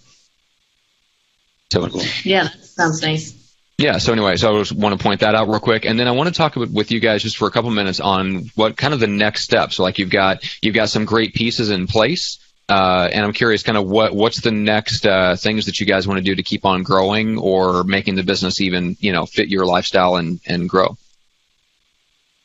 So 1.74 1.90
yeah, 2.24 2.48
sounds 2.62 3.02
nice. 3.02 3.34
Yeah. 3.78 3.98
So 3.98 4.14
anyway, 4.14 4.38
so 4.38 4.56
I 4.56 4.60
just 4.62 4.72
want 4.72 4.98
to 4.98 5.04
point 5.04 5.20
that 5.20 5.36
out 5.36 5.50
real 5.50 5.60
quick, 5.60 5.84
and 5.84 6.00
then 6.00 6.08
I 6.08 6.12
want 6.12 6.30
to 6.30 6.34
talk 6.34 6.56
with 6.56 6.92
you 6.92 7.02
guys 7.02 7.22
just 7.22 7.36
for 7.36 7.50
a 7.50 7.52
couple 7.52 7.70
minutes 7.72 8.00
on 8.00 8.50
what 8.56 8.78
kind 8.78 8.94
of 8.94 9.02
the 9.02 9.08
next 9.08 9.44
steps. 9.44 9.76
So 9.76 9.84
like 9.84 10.00
you've 10.00 10.10
got 10.10 10.42
you've 10.64 10.76
got 10.76 10.88
some 10.88 11.04
great 11.04 11.34
pieces 11.34 11.70
in 11.70 11.88
place. 11.88 12.40
Uh, 12.68 13.08
and 13.12 13.24
I'm 13.24 13.34
curious, 13.34 13.62
kind 13.62 13.78
of 13.78 13.88
what 13.88 14.16
what's 14.16 14.42
the 14.42 14.52
next 14.52 15.06
uh, 15.06 15.36
things 15.36 15.68
that 15.68 15.80
you 15.80 15.86
guys 15.86 16.08
want 16.08 16.18
to 16.18 16.24
do 16.24 16.36
to 16.36 16.44
keep 16.44 16.66
on 16.66 16.82
growing 16.82 17.38
or 17.38 17.84
making 17.84 18.16
the 18.16 18.24
business 18.24 18.60
even 18.60 18.98
you 19.00 19.12
know 19.12 19.26
fit 19.26 19.50
your 19.50 19.66
lifestyle 19.66 20.16
and 20.16 20.40
and 20.48 20.68
grow. 20.68 20.98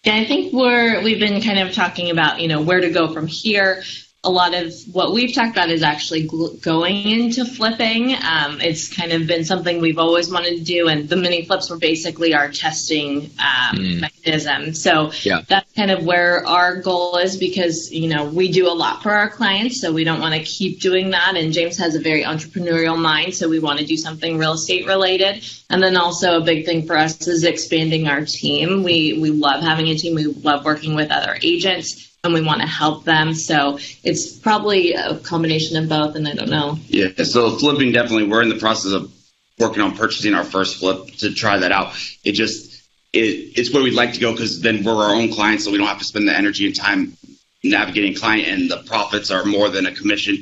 Yeah, 0.04 0.16
I 0.16 0.24
think 0.26 0.52
we're 0.52 1.02
we've 1.02 1.20
been 1.20 1.40
kind 1.40 1.58
of 1.58 1.72
talking 1.72 2.10
about 2.10 2.40
you 2.40 2.48
know 2.48 2.60
where 2.60 2.80
to 2.80 2.90
go 2.90 3.12
from 3.12 3.26
here 3.26 3.82
a 4.22 4.30
lot 4.30 4.54
of 4.54 4.74
what 4.92 5.14
we've 5.14 5.34
talked 5.34 5.52
about 5.52 5.70
is 5.70 5.82
actually 5.82 6.28
going 6.60 7.08
into 7.08 7.46
flipping. 7.46 8.12
Um, 8.12 8.60
it's 8.60 8.94
kind 8.94 9.12
of 9.12 9.26
been 9.26 9.46
something 9.46 9.80
we've 9.80 9.98
always 9.98 10.30
wanted 10.30 10.58
to 10.58 10.64
do, 10.64 10.88
and 10.88 11.08
the 11.08 11.16
mini 11.16 11.46
flips 11.46 11.70
were 11.70 11.78
basically 11.78 12.34
our 12.34 12.50
testing 12.50 13.30
um, 13.38 13.76
mm. 13.76 14.00
mechanism. 14.00 14.74
So 14.74 15.12
yeah. 15.22 15.40
that's 15.48 15.72
kind 15.72 15.90
of 15.90 16.04
where 16.04 16.46
our 16.46 16.82
goal 16.82 17.16
is 17.16 17.38
because 17.38 17.90
you 17.90 18.08
know 18.10 18.26
we 18.26 18.52
do 18.52 18.68
a 18.68 18.76
lot 18.76 19.02
for 19.02 19.10
our 19.10 19.30
clients, 19.30 19.80
so 19.80 19.90
we 19.90 20.04
don't 20.04 20.20
want 20.20 20.34
to 20.34 20.42
keep 20.42 20.80
doing 20.80 21.10
that. 21.10 21.36
And 21.36 21.50
James 21.50 21.78
has 21.78 21.94
a 21.94 22.00
very 22.00 22.22
entrepreneurial 22.22 22.98
mind, 23.00 23.34
so 23.34 23.48
we 23.48 23.58
want 23.58 23.78
to 23.78 23.86
do 23.86 23.96
something 23.96 24.36
real 24.36 24.52
estate 24.52 24.86
related. 24.86 25.42
And 25.70 25.82
then 25.82 25.96
also 25.96 26.42
a 26.42 26.44
big 26.44 26.66
thing 26.66 26.86
for 26.86 26.96
us 26.96 27.26
is 27.26 27.44
expanding 27.44 28.06
our 28.06 28.26
team. 28.26 28.82
We 28.82 29.18
we 29.18 29.30
love 29.30 29.62
having 29.62 29.88
a 29.88 29.96
team. 29.96 30.14
We 30.14 30.26
love 30.26 30.66
working 30.66 30.94
with 30.94 31.10
other 31.10 31.38
agents 31.42 32.09
and 32.24 32.34
we 32.34 32.42
want 32.42 32.60
to 32.60 32.66
help 32.66 33.04
them. 33.04 33.34
So 33.34 33.78
it's 34.02 34.36
probably 34.36 34.92
a 34.92 35.16
combination 35.18 35.76
of 35.82 35.88
both, 35.88 36.16
and 36.16 36.28
I 36.28 36.34
don't 36.34 36.50
know. 36.50 36.78
Yeah, 36.86 37.22
so 37.24 37.56
flipping 37.56 37.92
definitely, 37.92 38.26
we're 38.26 38.42
in 38.42 38.48
the 38.48 38.58
process 38.58 38.92
of 38.92 39.12
working 39.58 39.82
on 39.82 39.96
purchasing 39.96 40.34
our 40.34 40.44
first 40.44 40.78
flip 40.78 41.06
to 41.18 41.32
try 41.32 41.58
that 41.58 41.72
out. 41.72 41.94
It 42.24 42.32
just, 42.32 42.82
it, 43.12 43.58
it's 43.58 43.72
where 43.72 43.82
we'd 43.82 43.94
like 43.94 44.14
to 44.14 44.20
go 44.20 44.32
because 44.32 44.60
then 44.60 44.84
we're 44.84 44.94
our 44.94 45.14
own 45.14 45.32
clients, 45.32 45.64
so 45.64 45.70
we 45.70 45.78
don't 45.78 45.86
have 45.86 45.98
to 45.98 46.04
spend 46.04 46.28
the 46.28 46.36
energy 46.36 46.66
and 46.66 46.76
time 46.76 47.16
navigating 47.64 48.14
client, 48.14 48.48
and 48.48 48.70
the 48.70 48.82
profits 48.86 49.30
are 49.30 49.44
more 49.44 49.68
than 49.68 49.86
a 49.86 49.94
commission. 49.94 50.38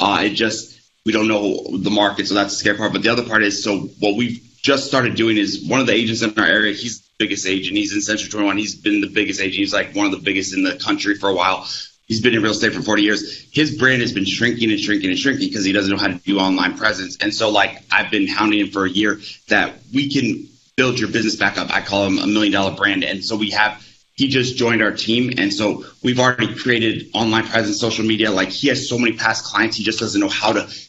Uh, 0.00 0.22
it 0.24 0.30
just, 0.30 0.80
we 1.04 1.12
don't 1.12 1.28
know 1.28 1.76
the 1.76 1.90
market, 1.90 2.26
so 2.26 2.34
that's 2.34 2.54
the 2.54 2.58
scary 2.58 2.76
part. 2.76 2.92
But 2.92 3.02
the 3.02 3.10
other 3.10 3.24
part 3.24 3.42
is, 3.42 3.62
so 3.62 3.80
what 4.00 4.16
we've 4.16 4.40
just 4.62 4.86
started 4.86 5.14
doing 5.14 5.36
is 5.36 5.66
one 5.66 5.80
of 5.80 5.86
the 5.86 5.94
agents 5.94 6.22
in 6.22 6.38
our 6.38 6.46
area, 6.46 6.74
he's 6.74 7.07
biggest 7.18 7.46
agent. 7.46 7.76
He's 7.76 7.92
in 7.92 8.00
Century 8.00 8.30
21. 8.30 8.56
He's 8.56 8.76
been 8.76 9.00
the 9.00 9.08
biggest 9.08 9.40
agent. 9.40 9.56
He's 9.56 9.72
like 9.72 9.94
one 9.94 10.06
of 10.06 10.12
the 10.12 10.18
biggest 10.18 10.54
in 10.54 10.62
the 10.62 10.76
country 10.76 11.16
for 11.16 11.28
a 11.28 11.34
while. 11.34 11.68
He's 12.06 12.22
been 12.22 12.34
in 12.34 12.42
real 12.42 12.52
estate 12.52 12.72
for 12.72 12.80
40 12.80 13.02
years. 13.02 13.48
His 13.52 13.76
brand 13.76 14.00
has 14.00 14.12
been 14.12 14.24
shrinking 14.24 14.70
and 14.70 14.80
shrinking 14.80 15.10
and 15.10 15.18
shrinking 15.18 15.48
because 15.48 15.64
he 15.64 15.72
doesn't 15.72 15.90
know 15.90 15.98
how 16.00 16.06
to 16.06 16.14
do 16.14 16.38
online 16.38 16.78
presence. 16.78 17.18
And 17.20 17.34
so, 17.34 17.50
like, 17.50 17.82
I've 17.92 18.10
been 18.10 18.26
hounding 18.26 18.60
him 18.60 18.70
for 18.70 18.86
a 18.86 18.90
year 18.90 19.20
that 19.48 19.74
we 19.92 20.08
can 20.08 20.48
build 20.76 20.98
your 20.98 21.10
business 21.10 21.36
back 21.36 21.58
up. 21.58 21.70
I 21.70 21.82
call 21.82 22.06
him 22.06 22.18
a 22.18 22.26
million 22.26 22.52
dollar 22.52 22.74
brand. 22.74 23.04
And 23.04 23.22
so 23.22 23.36
we 23.36 23.50
have, 23.50 23.84
he 24.14 24.28
just 24.28 24.56
joined 24.56 24.80
our 24.80 24.92
team. 24.92 25.34
And 25.36 25.52
so 25.52 25.84
we've 26.02 26.18
already 26.18 26.54
created 26.54 27.10
online 27.12 27.46
presence, 27.46 27.78
social 27.78 28.06
media. 28.06 28.30
Like, 28.30 28.48
he 28.48 28.68
has 28.68 28.88
so 28.88 28.96
many 28.96 29.16
past 29.16 29.44
clients. 29.44 29.76
He 29.76 29.84
just 29.84 29.98
doesn't 29.98 30.20
know 30.20 30.28
how 30.28 30.52
to 30.52 30.87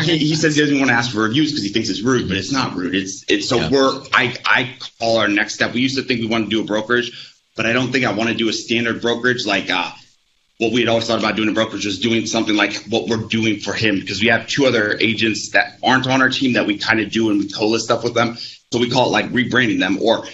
he, 0.00 0.18
he, 0.18 0.34
says 0.34 0.56
he 0.56 0.62
doesn't 0.62 0.78
want 0.78 0.90
to 0.90 0.94
ask 0.94 1.12
for 1.12 1.22
reviews 1.22 1.52
because 1.52 1.62
he 1.62 1.70
thinks 1.70 1.88
it's 1.88 2.02
rude, 2.02 2.28
but 2.28 2.36
it's 2.36 2.52
not 2.52 2.74
rude. 2.74 2.94
It's 2.94 3.24
it's 3.28 3.48
so 3.48 3.56
yeah. 3.56 3.70
we're 3.70 4.02
I 4.12 4.36
I 4.44 4.76
call 4.98 5.18
our 5.18 5.28
next 5.28 5.54
step. 5.54 5.74
We 5.74 5.80
used 5.80 5.96
to 5.96 6.02
think 6.02 6.20
we 6.20 6.26
wanted 6.26 6.44
to 6.44 6.50
do 6.50 6.60
a 6.62 6.64
brokerage, 6.64 7.36
but 7.56 7.66
I 7.66 7.72
don't 7.72 7.92
think 7.92 8.04
I 8.04 8.12
want 8.12 8.30
to 8.30 8.34
do 8.34 8.48
a 8.48 8.52
standard 8.52 9.00
brokerage 9.00 9.46
like 9.46 9.70
uh 9.70 9.90
what 10.58 10.72
we 10.72 10.80
had 10.80 10.88
always 10.88 11.06
thought 11.06 11.20
about 11.20 11.36
doing 11.36 11.48
a 11.48 11.52
brokerage 11.52 11.86
was 11.86 12.00
doing 12.00 12.26
something 12.26 12.56
like 12.56 12.74
what 12.88 13.08
we're 13.08 13.28
doing 13.28 13.60
for 13.60 13.72
him 13.72 14.00
because 14.00 14.20
we 14.20 14.26
have 14.26 14.48
two 14.48 14.66
other 14.66 14.96
agents 15.00 15.50
that 15.50 15.78
aren't 15.84 16.06
on 16.08 16.20
our 16.20 16.28
team 16.28 16.54
that 16.54 16.66
we 16.66 16.78
kind 16.78 17.00
of 17.00 17.10
do 17.10 17.30
and 17.30 17.38
we 17.38 17.48
co-list 17.48 17.84
stuff 17.84 18.02
with 18.02 18.14
them. 18.14 18.36
So 18.72 18.80
we 18.80 18.90
call 18.90 19.06
it 19.06 19.10
like 19.10 19.26
rebranding 19.26 19.78
them, 19.78 19.98
or 20.02 20.24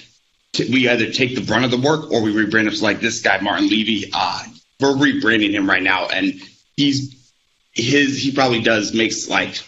t- 0.53 0.73
we 0.73 0.89
either 0.89 1.13
take 1.13 1.35
the 1.35 1.43
brunt 1.43 1.67
of 1.67 1.71
the 1.71 1.77
work 1.77 2.11
or 2.11 2.23
we 2.23 2.33
rebrand 2.33 2.65
them. 2.65 2.75
So 2.75 2.85
like 2.85 3.01
this 3.01 3.21
guy 3.21 3.39
Martin 3.41 3.69
Levy, 3.69 4.11
uh, 4.13 4.43
we're 4.81 4.95
rebranding 4.95 5.51
him 5.51 5.69
right 5.69 5.83
now, 5.83 6.09
and 6.09 6.41
he's 6.77 7.24
his 7.75 8.19
he 8.19 8.33
probably 8.33 8.61
does 8.61 8.95
makes 8.95 9.29
like 9.29 9.61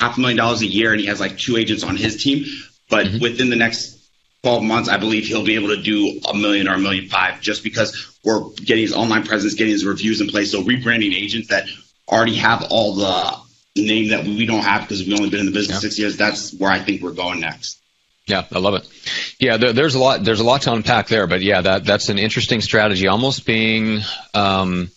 half 0.00 0.16
a 0.16 0.20
million 0.20 0.36
dollars 0.36 0.62
a 0.62 0.66
year, 0.66 0.92
and 0.92 1.00
he 1.00 1.06
has 1.06 1.20
like 1.20 1.38
two 1.38 1.56
agents 1.56 1.82
on 1.82 1.96
his 1.96 2.22
team. 2.22 2.44
But 2.90 3.06
mm-hmm. 3.06 3.22
within 3.22 3.48
the 3.48 3.56
next 3.56 3.98
12 4.42 4.62
months, 4.64 4.88
I 4.88 4.98
believe 4.98 5.26
he'll 5.26 5.44
be 5.44 5.54
able 5.54 5.68
to 5.68 5.82
do 5.82 6.20
a 6.28 6.34
million 6.34 6.68
or 6.68 6.74
a 6.74 6.78
million 6.78 7.08
five 7.08 7.40
just 7.40 7.62
because 7.62 8.18
we're 8.24 8.50
getting 8.50 8.82
his 8.82 8.92
online 8.92 9.24
presence, 9.24 9.54
getting 9.54 9.72
his 9.72 9.84
reviews 9.84 10.20
in 10.20 10.28
place. 10.28 10.50
So 10.50 10.62
rebranding 10.62 11.14
agents 11.14 11.48
that 11.48 11.66
already 12.08 12.36
have 12.36 12.66
all 12.70 12.96
the 12.96 13.36
name 13.76 14.10
that 14.10 14.24
we 14.24 14.44
don't 14.44 14.64
have 14.64 14.82
because 14.82 15.06
we've 15.06 15.16
only 15.16 15.30
been 15.30 15.40
in 15.40 15.46
the 15.46 15.52
business 15.52 15.76
yeah. 15.76 15.80
six 15.80 15.98
years. 15.98 16.16
That's 16.16 16.52
where 16.52 16.70
I 16.70 16.80
think 16.80 17.02
we're 17.02 17.12
going 17.12 17.40
next. 17.40 17.80
Yeah, 18.26 18.44
I 18.52 18.58
love 18.58 18.74
it. 18.74 18.88
Yeah, 19.38 19.56
there, 19.56 19.72
there's 19.72 19.94
a 19.94 19.98
lot. 19.98 20.22
There's 20.22 20.40
a 20.40 20.44
lot 20.44 20.62
to 20.62 20.72
unpack 20.72 21.08
there, 21.08 21.26
but 21.26 21.40
yeah, 21.40 21.60
that 21.60 21.84
that's 21.84 22.08
an 22.08 22.18
interesting 22.18 22.60
strategy. 22.60 23.08
Almost 23.08 23.44
being 23.44 24.00
um, 24.32 24.90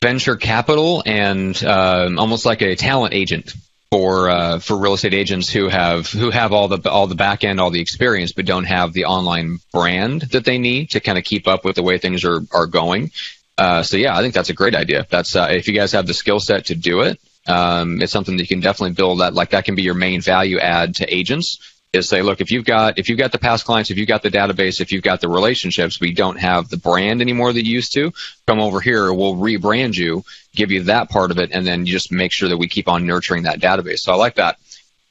venture 0.00 0.36
capital 0.36 1.02
and 1.04 1.62
um, 1.64 2.18
almost 2.18 2.46
like 2.46 2.62
a 2.62 2.76
talent 2.76 3.14
agent 3.14 3.54
for 3.90 4.28
uh, 4.28 4.58
for 4.58 4.76
real 4.76 4.94
estate 4.94 5.14
agents 5.14 5.48
who 5.48 5.68
have 5.68 6.08
who 6.08 6.30
have 6.30 6.52
all 6.52 6.68
the 6.68 6.90
all 6.90 7.06
the 7.06 7.14
back 7.14 7.42
end, 7.42 7.58
all 7.60 7.70
the 7.70 7.80
experience, 7.80 8.32
but 8.32 8.44
don't 8.44 8.64
have 8.64 8.92
the 8.92 9.06
online 9.06 9.58
brand 9.72 10.22
that 10.32 10.44
they 10.44 10.58
need 10.58 10.90
to 10.90 11.00
kind 11.00 11.18
of 11.18 11.24
keep 11.24 11.48
up 11.48 11.64
with 11.64 11.76
the 11.76 11.82
way 11.82 11.98
things 11.98 12.24
are 12.24 12.40
are 12.52 12.66
going. 12.66 13.10
Uh, 13.56 13.82
so 13.82 13.96
yeah, 13.96 14.16
I 14.16 14.20
think 14.20 14.34
that's 14.34 14.50
a 14.50 14.54
great 14.54 14.74
idea. 14.74 15.06
That's 15.08 15.34
uh, 15.34 15.48
if 15.50 15.66
you 15.68 15.74
guys 15.74 15.92
have 15.92 16.06
the 16.06 16.14
skill 16.14 16.38
set 16.38 16.66
to 16.66 16.74
do 16.74 17.00
it, 17.00 17.18
um, 17.46 18.00
it's 18.02 18.12
something 18.12 18.36
that 18.36 18.42
you 18.42 18.48
can 18.48 18.60
definitely 18.60 18.94
build. 18.94 19.20
That 19.20 19.34
like 19.34 19.50
that 19.50 19.64
can 19.64 19.74
be 19.74 19.82
your 19.82 19.94
main 19.94 20.20
value 20.20 20.58
add 20.58 20.96
to 20.96 21.12
agents 21.12 21.58
is 21.92 22.08
say, 22.08 22.22
look, 22.22 22.40
if 22.40 22.50
you've 22.50 22.64
got 22.64 22.98
if 22.98 23.08
you've 23.08 23.18
got 23.18 23.32
the 23.32 23.38
past 23.38 23.64
clients, 23.64 23.90
if 23.90 23.96
you've 23.96 24.08
got 24.08 24.22
the 24.22 24.30
database, 24.30 24.80
if 24.80 24.92
you've 24.92 25.02
got 25.02 25.20
the 25.20 25.28
relationships, 25.28 26.00
we 26.00 26.12
don't 26.12 26.38
have 26.38 26.68
the 26.68 26.76
brand 26.76 27.20
anymore 27.20 27.52
that 27.52 27.64
you 27.64 27.72
used 27.72 27.94
to. 27.94 28.12
Come 28.46 28.60
over 28.60 28.80
here, 28.80 29.12
we'll 29.12 29.36
rebrand 29.36 29.96
you, 29.96 30.24
give 30.54 30.70
you 30.70 30.84
that 30.84 31.08
part 31.08 31.30
of 31.30 31.38
it, 31.38 31.50
and 31.52 31.66
then 31.66 31.86
you 31.86 31.92
just 31.92 32.12
make 32.12 32.32
sure 32.32 32.50
that 32.50 32.58
we 32.58 32.68
keep 32.68 32.88
on 32.88 33.06
nurturing 33.06 33.44
that 33.44 33.60
database. 33.60 34.00
So 34.00 34.12
I 34.12 34.16
like 34.16 34.34
that. 34.34 34.58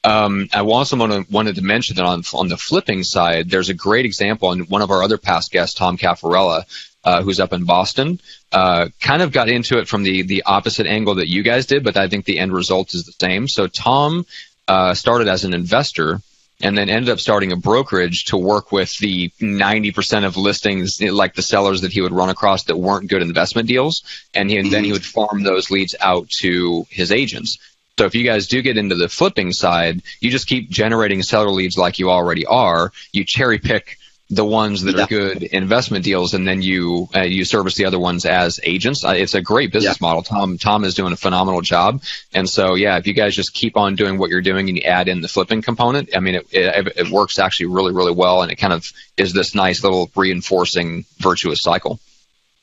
Um, 0.04 0.48
I 0.52 0.60
also 0.60 0.96
wanted 0.96 1.56
to 1.56 1.62
mention 1.62 1.96
that 1.96 2.04
on 2.04 2.22
on 2.32 2.48
the 2.48 2.56
flipping 2.56 3.02
side, 3.02 3.50
there's 3.50 3.68
a 3.68 3.74
great 3.74 4.04
example, 4.04 4.52
and 4.52 4.68
one 4.68 4.82
of 4.82 4.90
our 4.92 5.02
other 5.02 5.18
past 5.18 5.50
guests, 5.50 5.74
Tom 5.74 5.98
Caffarella, 5.98 6.64
uh, 7.02 7.22
who's 7.22 7.40
up 7.40 7.52
in 7.52 7.64
Boston, 7.64 8.20
uh, 8.52 8.88
kind 9.00 9.22
of 9.22 9.32
got 9.32 9.48
into 9.48 9.78
it 9.78 9.88
from 9.88 10.04
the 10.04 10.22
the 10.22 10.44
opposite 10.44 10.86
angle 10.86 11.16
that 11.16 11.28
you 11.28 11.42
guys 11.42 11.66
did, 11.66 11.82
but 11.82 11.96
I 11.96 12.08
think 12.08 12.24
the 12.24 12.38
end 12.38 12.52
result 12.52 12.94
is 12.94 13.04
the 13.04 13.12
same. 13.12 13.48
So 13.48 13.66
Tom 13.66 14.24
uh, 14.68 14.94
started 14.94 15.26
as 15.26 15.44
an 15.44 15.54
investor 15.54 16.20
and 16.60 16.76
then 16.76 16.88
ended 16.88 17.10
up 17.10 17.20
starting 17.20 17.52
a 17.52 17.56
brokerage 17.56 18.26
to 18.26 18.36
work 18.36 18.72
with 18.72 18.96
the 18.98 19.30
90% 19.40 20.24
of 20.24 20.36
listings, 20.36 21.00
like 21.00 21.34
the 21.34 21.42
sellers 21.42 21.82
that 21.82 21.92
he 21.92 22.00
would 22.00 22.12
run 22.12 22.30
across 22.30 22.64
that 22.64 22.76
weren't 22.76 23.08
good 23.08 23.22
investment 23.22 23.68
deals. 23.68 24.02
And, 24.34 24.50
he, 24.50 24.56
and 24.56 24.70
then 24.70 24.82
he 24.82 24.90
mm-hmm. 24.90 24.94
would 24.94 25.04
farm 25.04 25.42
those 25.42 25.70
leads 25.70 25.94
out 26.00 26.28
to 26.40 26.86
his 26.90 27.12
agents. 27.12 27.58
So 27.98 28.06
if 28.06 28.14
you 28.14 28.24
guys 28.24 28.46
do 28.46 28.62
get 28.62 28.76
into 28.76 28.94
the 28.94 29.08
flipping 29.08 29.52
side, 29.52 30.02
you 30.20 30.30
just 30.30 30.46
keep 30.46 30.70
generating 30.70 31.22
seller 31.22 31.50
leads 31.50 31.76
like 31.76 31.98
you 31.98 32.10
already 32.10 32.46
are. 32.46 32.92
You 33.12 33.24
cherry 33.24 33.58
pick 33.58 33.97
the 34.30 34.44
ones 34.44 34.82
that 34.82 34.96
yeah. 34.96 35.04
are 35.04 35.06
good 35.06 35.42
investment 35.42 36.04
deals, 36.04 36.34
and 36.34 36.46
then 36.46 36.60
you 36.60 37.08
uh, 37.14 37.22
you 37.22 37.44
service 37.44 37.76
the 37.76 37.86
other 37.86 37.98
ones 37.98 38.26
as 38.26 38.60
agents. 38.62 39.04
Uh, 39.04 39.14
it's 39.16 39.34
a 39.34 39.40
great 39.40 39.72
business 39.72 39.98
yeah. 40.00 40.06
model. 40.06 40.22
Tom 40.22 40.58
Tom 40.58 40.84
is 40.84 40.94
doing 40.94 41.12
a 41.12 41.16
phenomenal 41.16 41.62
job, 41.62 42.02
and 42.34 42.48
so 42.48 42.74
yeah, 42.74 42.98
if 42.98 43.06
you 43.06 43.14
guys 43.14 43.34
just 43.34 43.54
keep 43.54 43.76
on 43.76 43.94
doing 43.94 44.18
what 44.18 44.28
you're 44.28 44.42
doing 44.42 44.68
and 44.68 44.76
you 44.76 44.84
add 44.84 45.08
in 45.08 45.22
the 45.22 45.28
flipping 45.28 45.62
component, 45.62 46.14
I 46.14 46.20
mean, 46.20 46.34
it, 46.34 46.46
it, 46.52 46.92
it 46.96 47.08
works 47.10 47.38
actually 47.38 47.66
really 47.66 47.92
really 47.92 48.12
well, 48.12 48.42
and 48.42 48.52
it 48.52 48.56
kind 48.56 48.72
of 48.72 48.90
is 49.16 49.32
this 49.32 49.54
nice 49.54 49.82
little 49.82 50.10
reinforcing 50.14 51.06
virtuous 51.18 51.62
cycle. 51.62 51.98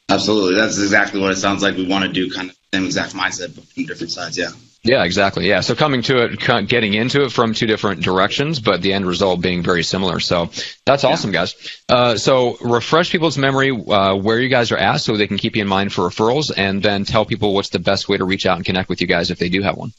Absolutely, 0.07 0.53
that's 0.53 0.77
exactly 0.77 1.19
what 1.19 1.31
it 1.31 1.37
sounds 1.37 1.63
like. 1.63 1.75
We 1.75 1.87
want 1.87 2.05
to 2.05 2.11
do 2.11 2.31
kind 2.31 2.51
of 2.51 2.57
same 2.73 2.85
exact 2.85 3.15
mindset, 3.15 3.55
but 3.55 3.63
from 3.63 3.85
different 3.85 4.11
sides. 4.11 4.37
Yeah. 4.37 4.49
Yeah, 4.85 5.03
exactly. 5.03 5.47
Yeah. 5.47 5.61
So 5.61 5.73
coming 5.73 6.03
to 6.03 6.25
it, 6.25 6.67
getting 6.67 6.93
into 6.93 7.23
it 7.23 7.31
from 7.31 7.55
two 7.55 7.65
different 7.65 8.03
directions, 8.03 8.59
but 8.59 8.83
the 8.83 8.93
end 8.93 9.07
result 9.07 9.41
being 9.41 9.63
very 9.63 9.81
similar. 9.81 10.19
So 10.19 10.51
that's 10.85 11.03
awesome, 11.03 11.33
yeah. 11.33 11.39
guys. 11.39 11.81
Uh, 11.89 12.17
so 12.17 12.55
refresh 12.61 13.11
people's 13.11 13.35
memory 13.35 13.71
uh, 13.71 14.15
where 14.15 14.39
you 14.39 14.47
guys 14.47 14.71
are 14.71 14.77
at 14.77 14.97
so 14.97 15.17
they 15.17 15.25
can 15.25 15.39
keep 15.39 15.55
you 15.55 15.63
in 15.63 15.67
mind 15.67 15.91
for 15.91 16.07
referrals 16.07 16.51
and 16.55 16.83
then 16.83 17.03
tell 17.03 17.25
people 17.25 17.55
what's 17.55 17.69
the 17.69 17.79
best 17.79 18.07
way 18.07 18.17
to 18.17 18.25
reach 18.25 18.45
out 18.45 18.57
and 18.57 18.65
connect 18.65 18.87
with 18.87 19.01
you 19.01 19.07
guys 19.07 19.31
if 19.31 19.39
they 19.39 19.49
do 19.49 19.63
have 19.63 19.75
one. 19.75 19.91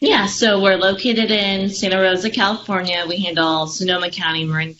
Yeah. 0.00 0.26
So 0.26 0.60
we're 0.60 0.76
located 0.76 1.30
in 1.30 1.70
Santa 1.70 1.98
Rosa, 1.98 2.28
California. 2.28 3.06
We 3.08 3.16
handle 3.16 3.66
Sonoma 3.66 4.10
County, 4.10 4.44
Marin, 4.44 4.76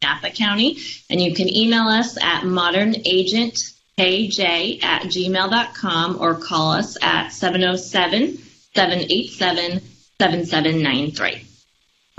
Napa 0.00 0.30
County. 0.30 0.78
And 1.10 1.20
you 1.20 1.34
can 1.34 1.52
email 1.52 1.88
us 1.88 2.16
at 2.16 2.44
modernagent 2.44 3.74
kj 3.98 4.84
at 4.84 5.02
gmail.com 5.02 6.18
or 6.20 6.36
call 6.36 6.70
us 6.70 6.96
at 7.02 7.30
707- 7.30 8.46
787 8.74 9.80
7793. 10.18 11.49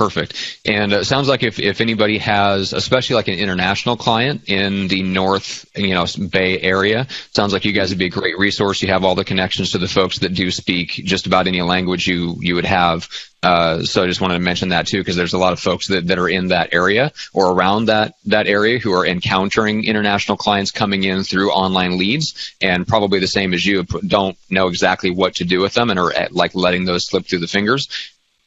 Perfect. 0.01 0.61
And 0.65 0.93
it 0.93 1.05
sounds 1.05 1.27
like 1.27 1.43
if, 1.43 1.59
if 1.59 1.79
anybody 1.79 2.17
has, 2.17 2.73
especially 2.73 3.17
like 3.17 3.27
an 3.27 3.35
international 3.35 3.95
client 3.95 4.49
in 4.49 4.87
the 4.87 5.03
North, 5.03 5.69
you 5.75 5.93
know, 5.93 6.07
Bay 6.31 6.59
area, 6.59 7.05
sounds 7.35 7.53
like 7.53 7.65
you 7.65 7.71
guys 7.71 7.89
would 7.89 7.99
be 7.99 8.07
a 8.07 8.09
great 8.09 8.39
resource. 8.39 8.81
You 8.81 8.87
have 8.87 9.03
all 9.03 9.13
the 9.13 9.23
connections 9.23 9.73
to 9.73 9.77
the 9.77 9.87
folks 9.87 10.17
that 10.19 10.33
do 10.33 10.49
speak 10.49 10.89
just 10.89 11.27
about 11.27 11.45
any 11.45 11.61
language 11.61 12.07
you, 12.07 12.35
you 12.39 12.55
would 12.55 12.65
have. 12.65 13.07
Uh, 13.43 13.83
so 13.83 14.03
I 14.03 14.07
just 14.07 14.21
wanted 14.21 14.35
to 14.35 14.39
mention 14.39 14.69
that 14.69 14.87
too, 14.87 14.97
because 14.97 15.15
there's 15.15 15.33
a 15.33 15.37
lot 15.37 15.53
of 15.53 15.59
folks 15.59 15.87
that, 15.89 16.07
that 16.07 16.17
are 16.17 16.29
in 16.29 16.47
that 16.47 16.73
area 16.73 17.11
or 17.31 17.51
around 17.51 17.85
that, 17.85 18.15
that 18.25 18.47
area 18.47 18.79
who 18.79 18.93
are 18.93 19.05
encountering 19.05 19.85
international 19.85 20.35
clients 20.35 20.71
coming 20.71 21.03
in 21.03 21.23
through 21.23 21.51
online 21.51 21.99
leads 21.99 22.55
and 22.59 22.87
probably 22.87 23.19
the 23.19 23.27
same 23.27 23.53
as 23.53 23.63
you 23.63 23.83
don't 23.83 24.35
know 24.49 24.67
exactly 24.67 25.11
what 25.11 25.35
to 25.35 25.45
do 25.45 25.59
with 25.59 25.75
them 25.75 25.91
and 25.91 25.99
are 25.99 26.11
at, 26.11 26.31
like 26.31 26.55
letting 26.55 26.85
those 26.85 27.05
slip 27.05 27.27
through 27.27 27.39
the 27.39 27.47
fingers 27.47 27.87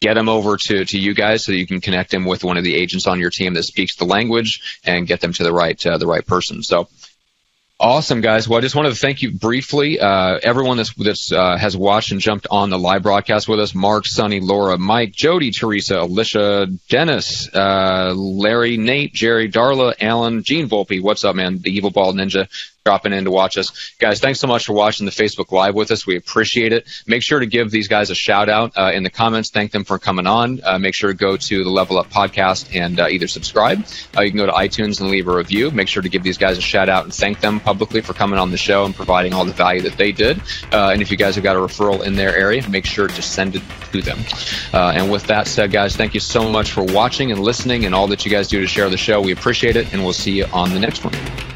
get 0.01 0.15
them 0.15 0.29
over 0.29 0.57
to, 0.57 0.85
to 0.85 0.99
you 0.99 1.15
guys 1.15 1.45
so 1.45 1.53
you 1.53 1.67
can 1.67 1.81
connect 1.81 2.11
them 2.11 2.25
with 2.25 2.45
one 2.45 2.57
of 2.57 2.65
the 2.65 2.75
agents 2.75 3.07
on 3.07 3.21
your 3.21 3.31
team 3.31 3.55
that 3.55 3.63
speaks 3.63 3.97
the 3.97 4.05
language 4.05 4.81
and 4.85 5.07
get 5.07 5.21
them 5.21 5.33
to 5.33 5.43
the 5.43 5.53
right 5.53 5.85
uh, 5.87 5.99
the 5.99 6.07
right 6.07 6.27
person. 6.27 6.63
So 6.63 6.89
Awesome, 7.81 8.21
guys. 8.21 8.49
Well, 8.49 8.59
I 8.59 8.63
just 8.63 8.77
wanted 8.77 8.91
to 8.91 8.95
thank 8.95 9.21
you 9.21 9.33
briefly. 9.33 9.99
Uh, 9.99 10.39
everyone 10.43 10.77
that's, 10.77 10.95
that's 10.95 11.33
uh, 11.33 11.57
has 11.57 11.77
watched 11.77 12.13
and 12.13 12.21
jumped 12.21 12.47
on 12.49 12.71
the 12.71 12.79
live 12.79 13.03
broadcast 13.03 13.49
with 13.49 13.59
us 13.59 13.75
Mark, 13.75 14.07
Sonny, 14.07 14.39
Laura, 14.39 14.79
Mike, 14.79 15.13
Jody, 15.13 15.51
Teresa, 15.51 16.01
Alicia, 16.01 16.69
Dennis, 16.89 17.53
uh, 17.53 18.15
Larry, 18.15 18.77
Nate, 18.77 19.13
Jerry, 19.13 19.51
Darla, 19.51 19.93
Alan, 20.01 20.45
Gene 20.45 20.69
Volpe. 20.69 21.03
What's 21.03 21.25
up, 21.25 21.35
man? 21.35 21.59
The 21.59 21.77
Evil 21.77 21.91
Bald 21.91 22.15
Ninja 22.15 22.49
dropping 22.85 23.15
in 23.15 23.25
to 23.25 23.31
watch 23.31 23.57
us. 23.57 23.95
Guys, 23.99 24.21
thanks 24.21 24.39
so 24.39 24.47
much 24.47 24.67
for 24.67 24.75
watching 24.75 25.07
the 25.07 25.13
Facebook 25.13 25.51
Live 25.53 25.75
with 25.75 25.91
us. 25.91 26.07
We 26.07 26.19
appreciate 26.19 26.71
it. 26.75 26.87
Make 27.07 27.23
sure 27.23 27.41
to 27.41 27.47
give 27.47 27.71
these 27.71 27.89
guys 27.89 28.11
a 28.11 28.15
shout 28.15 28.51
out 28.51 28.77
uh, 28.77 28.93
in 28.93 29.05
the 29.05 29.09
comments. 29.09 29.51
Thank 29.51 29.73
them 29.73 29.85
for 29.85 29.99
coming 29.99 30.27
on. 30.27 30.61
Uh, 30.63 30.79
make 30.79 30.93
sure 30.93 31.11
to 31.11 31.17
go 31.17 31.39
to 31.39 31.65
the 31.65 31.71
Level 31.71 31.97
Up 31.97 32.11
podcast 32.11 32.77
and 32.79 33.01
uh, 33.01 33.09
either 33.09 33.27
subscribe. 33.27 33.87
Uh, 34.15 34.21
you 34.21 34.31
can 34.31 34.37
go 34.37 34.45
to 34.45 34.53
iTunes 34.53 35.01
and 35.01 35.09
leave 35.09 35.29
a 35.29 35.35
review. 35.35 35.71
Make 35.71 35.89
sure 35.89 36.03
to 36.03 36.11
give 36.11 36.23
these 36.23 36.37
guys 36.37 36.59
a 36.59 36.61
shout 36.61 36.91
out 36.91 37.05
and 37.05 37.15
thank 37.15 37.41
them 37.41 37.59
publicly 37.59 38.03
for 38.03 38.13
coming 38.13 38.39
on 38.39 38.51
the 38.51 38.59
show 38.59 38.85
and 38.85 38.95
providing 38.95 39.33
all 39.33 39.47
the 39.47 39.55
value 39.55 39.81
that 39.81 39.97
they 39.97 40.13
did. 40.13 40.39
Uh, 40.71 40.91
and 40.91 41.01
if 41.01 41.11
you 41.11 41.17
guys 41.17 41.37
have 41.37 41.45
got 41.45 41.57
a 41.57 41.61
referral 41.61 42.05
in 42.05 42.17
their 42.17 42.37
area, 42.37 42.69
make 42.69 42.85
sure 42.85 43.09
to 43.09 43.23
send 43.23 43.57
it 43.57 43.63
to 43.93 44.03
them. 44.03 44.19
Uh, 44.75 44.93
and 44.95 45.11
with 45.11 45.23
that 45.29 45.49
said, 45.49 45.73
guys, 45.73 45.97
thank 45.97 46.13
you 46.13 46.21
so 46.21 46.51
much 46.51 46.73
for 46.73 46.85
watching 46.85 47.33
and 47.33 47.41
listening 47.41 47.87
and 47.87 47.95
all 47.95 48.09
that 48.09 48.27
you 48.27 48.31
guys 48.31 48.47
do 48.47 48.61
to 48.61 48.67
share 48.67 48.91
the 48.91 48.99
show. 48.99 49.23
We 49.23 49.33
appreciate 49.33 49.77
it, 49.77 49.91
and 49.95 50.05
we'll 50.05 50.13
see 50.13 50.33
you 50.33 50.45
on 50.53 50.75
the 50.75 50.81
next 50.81 51.03
one. 51.03 51.54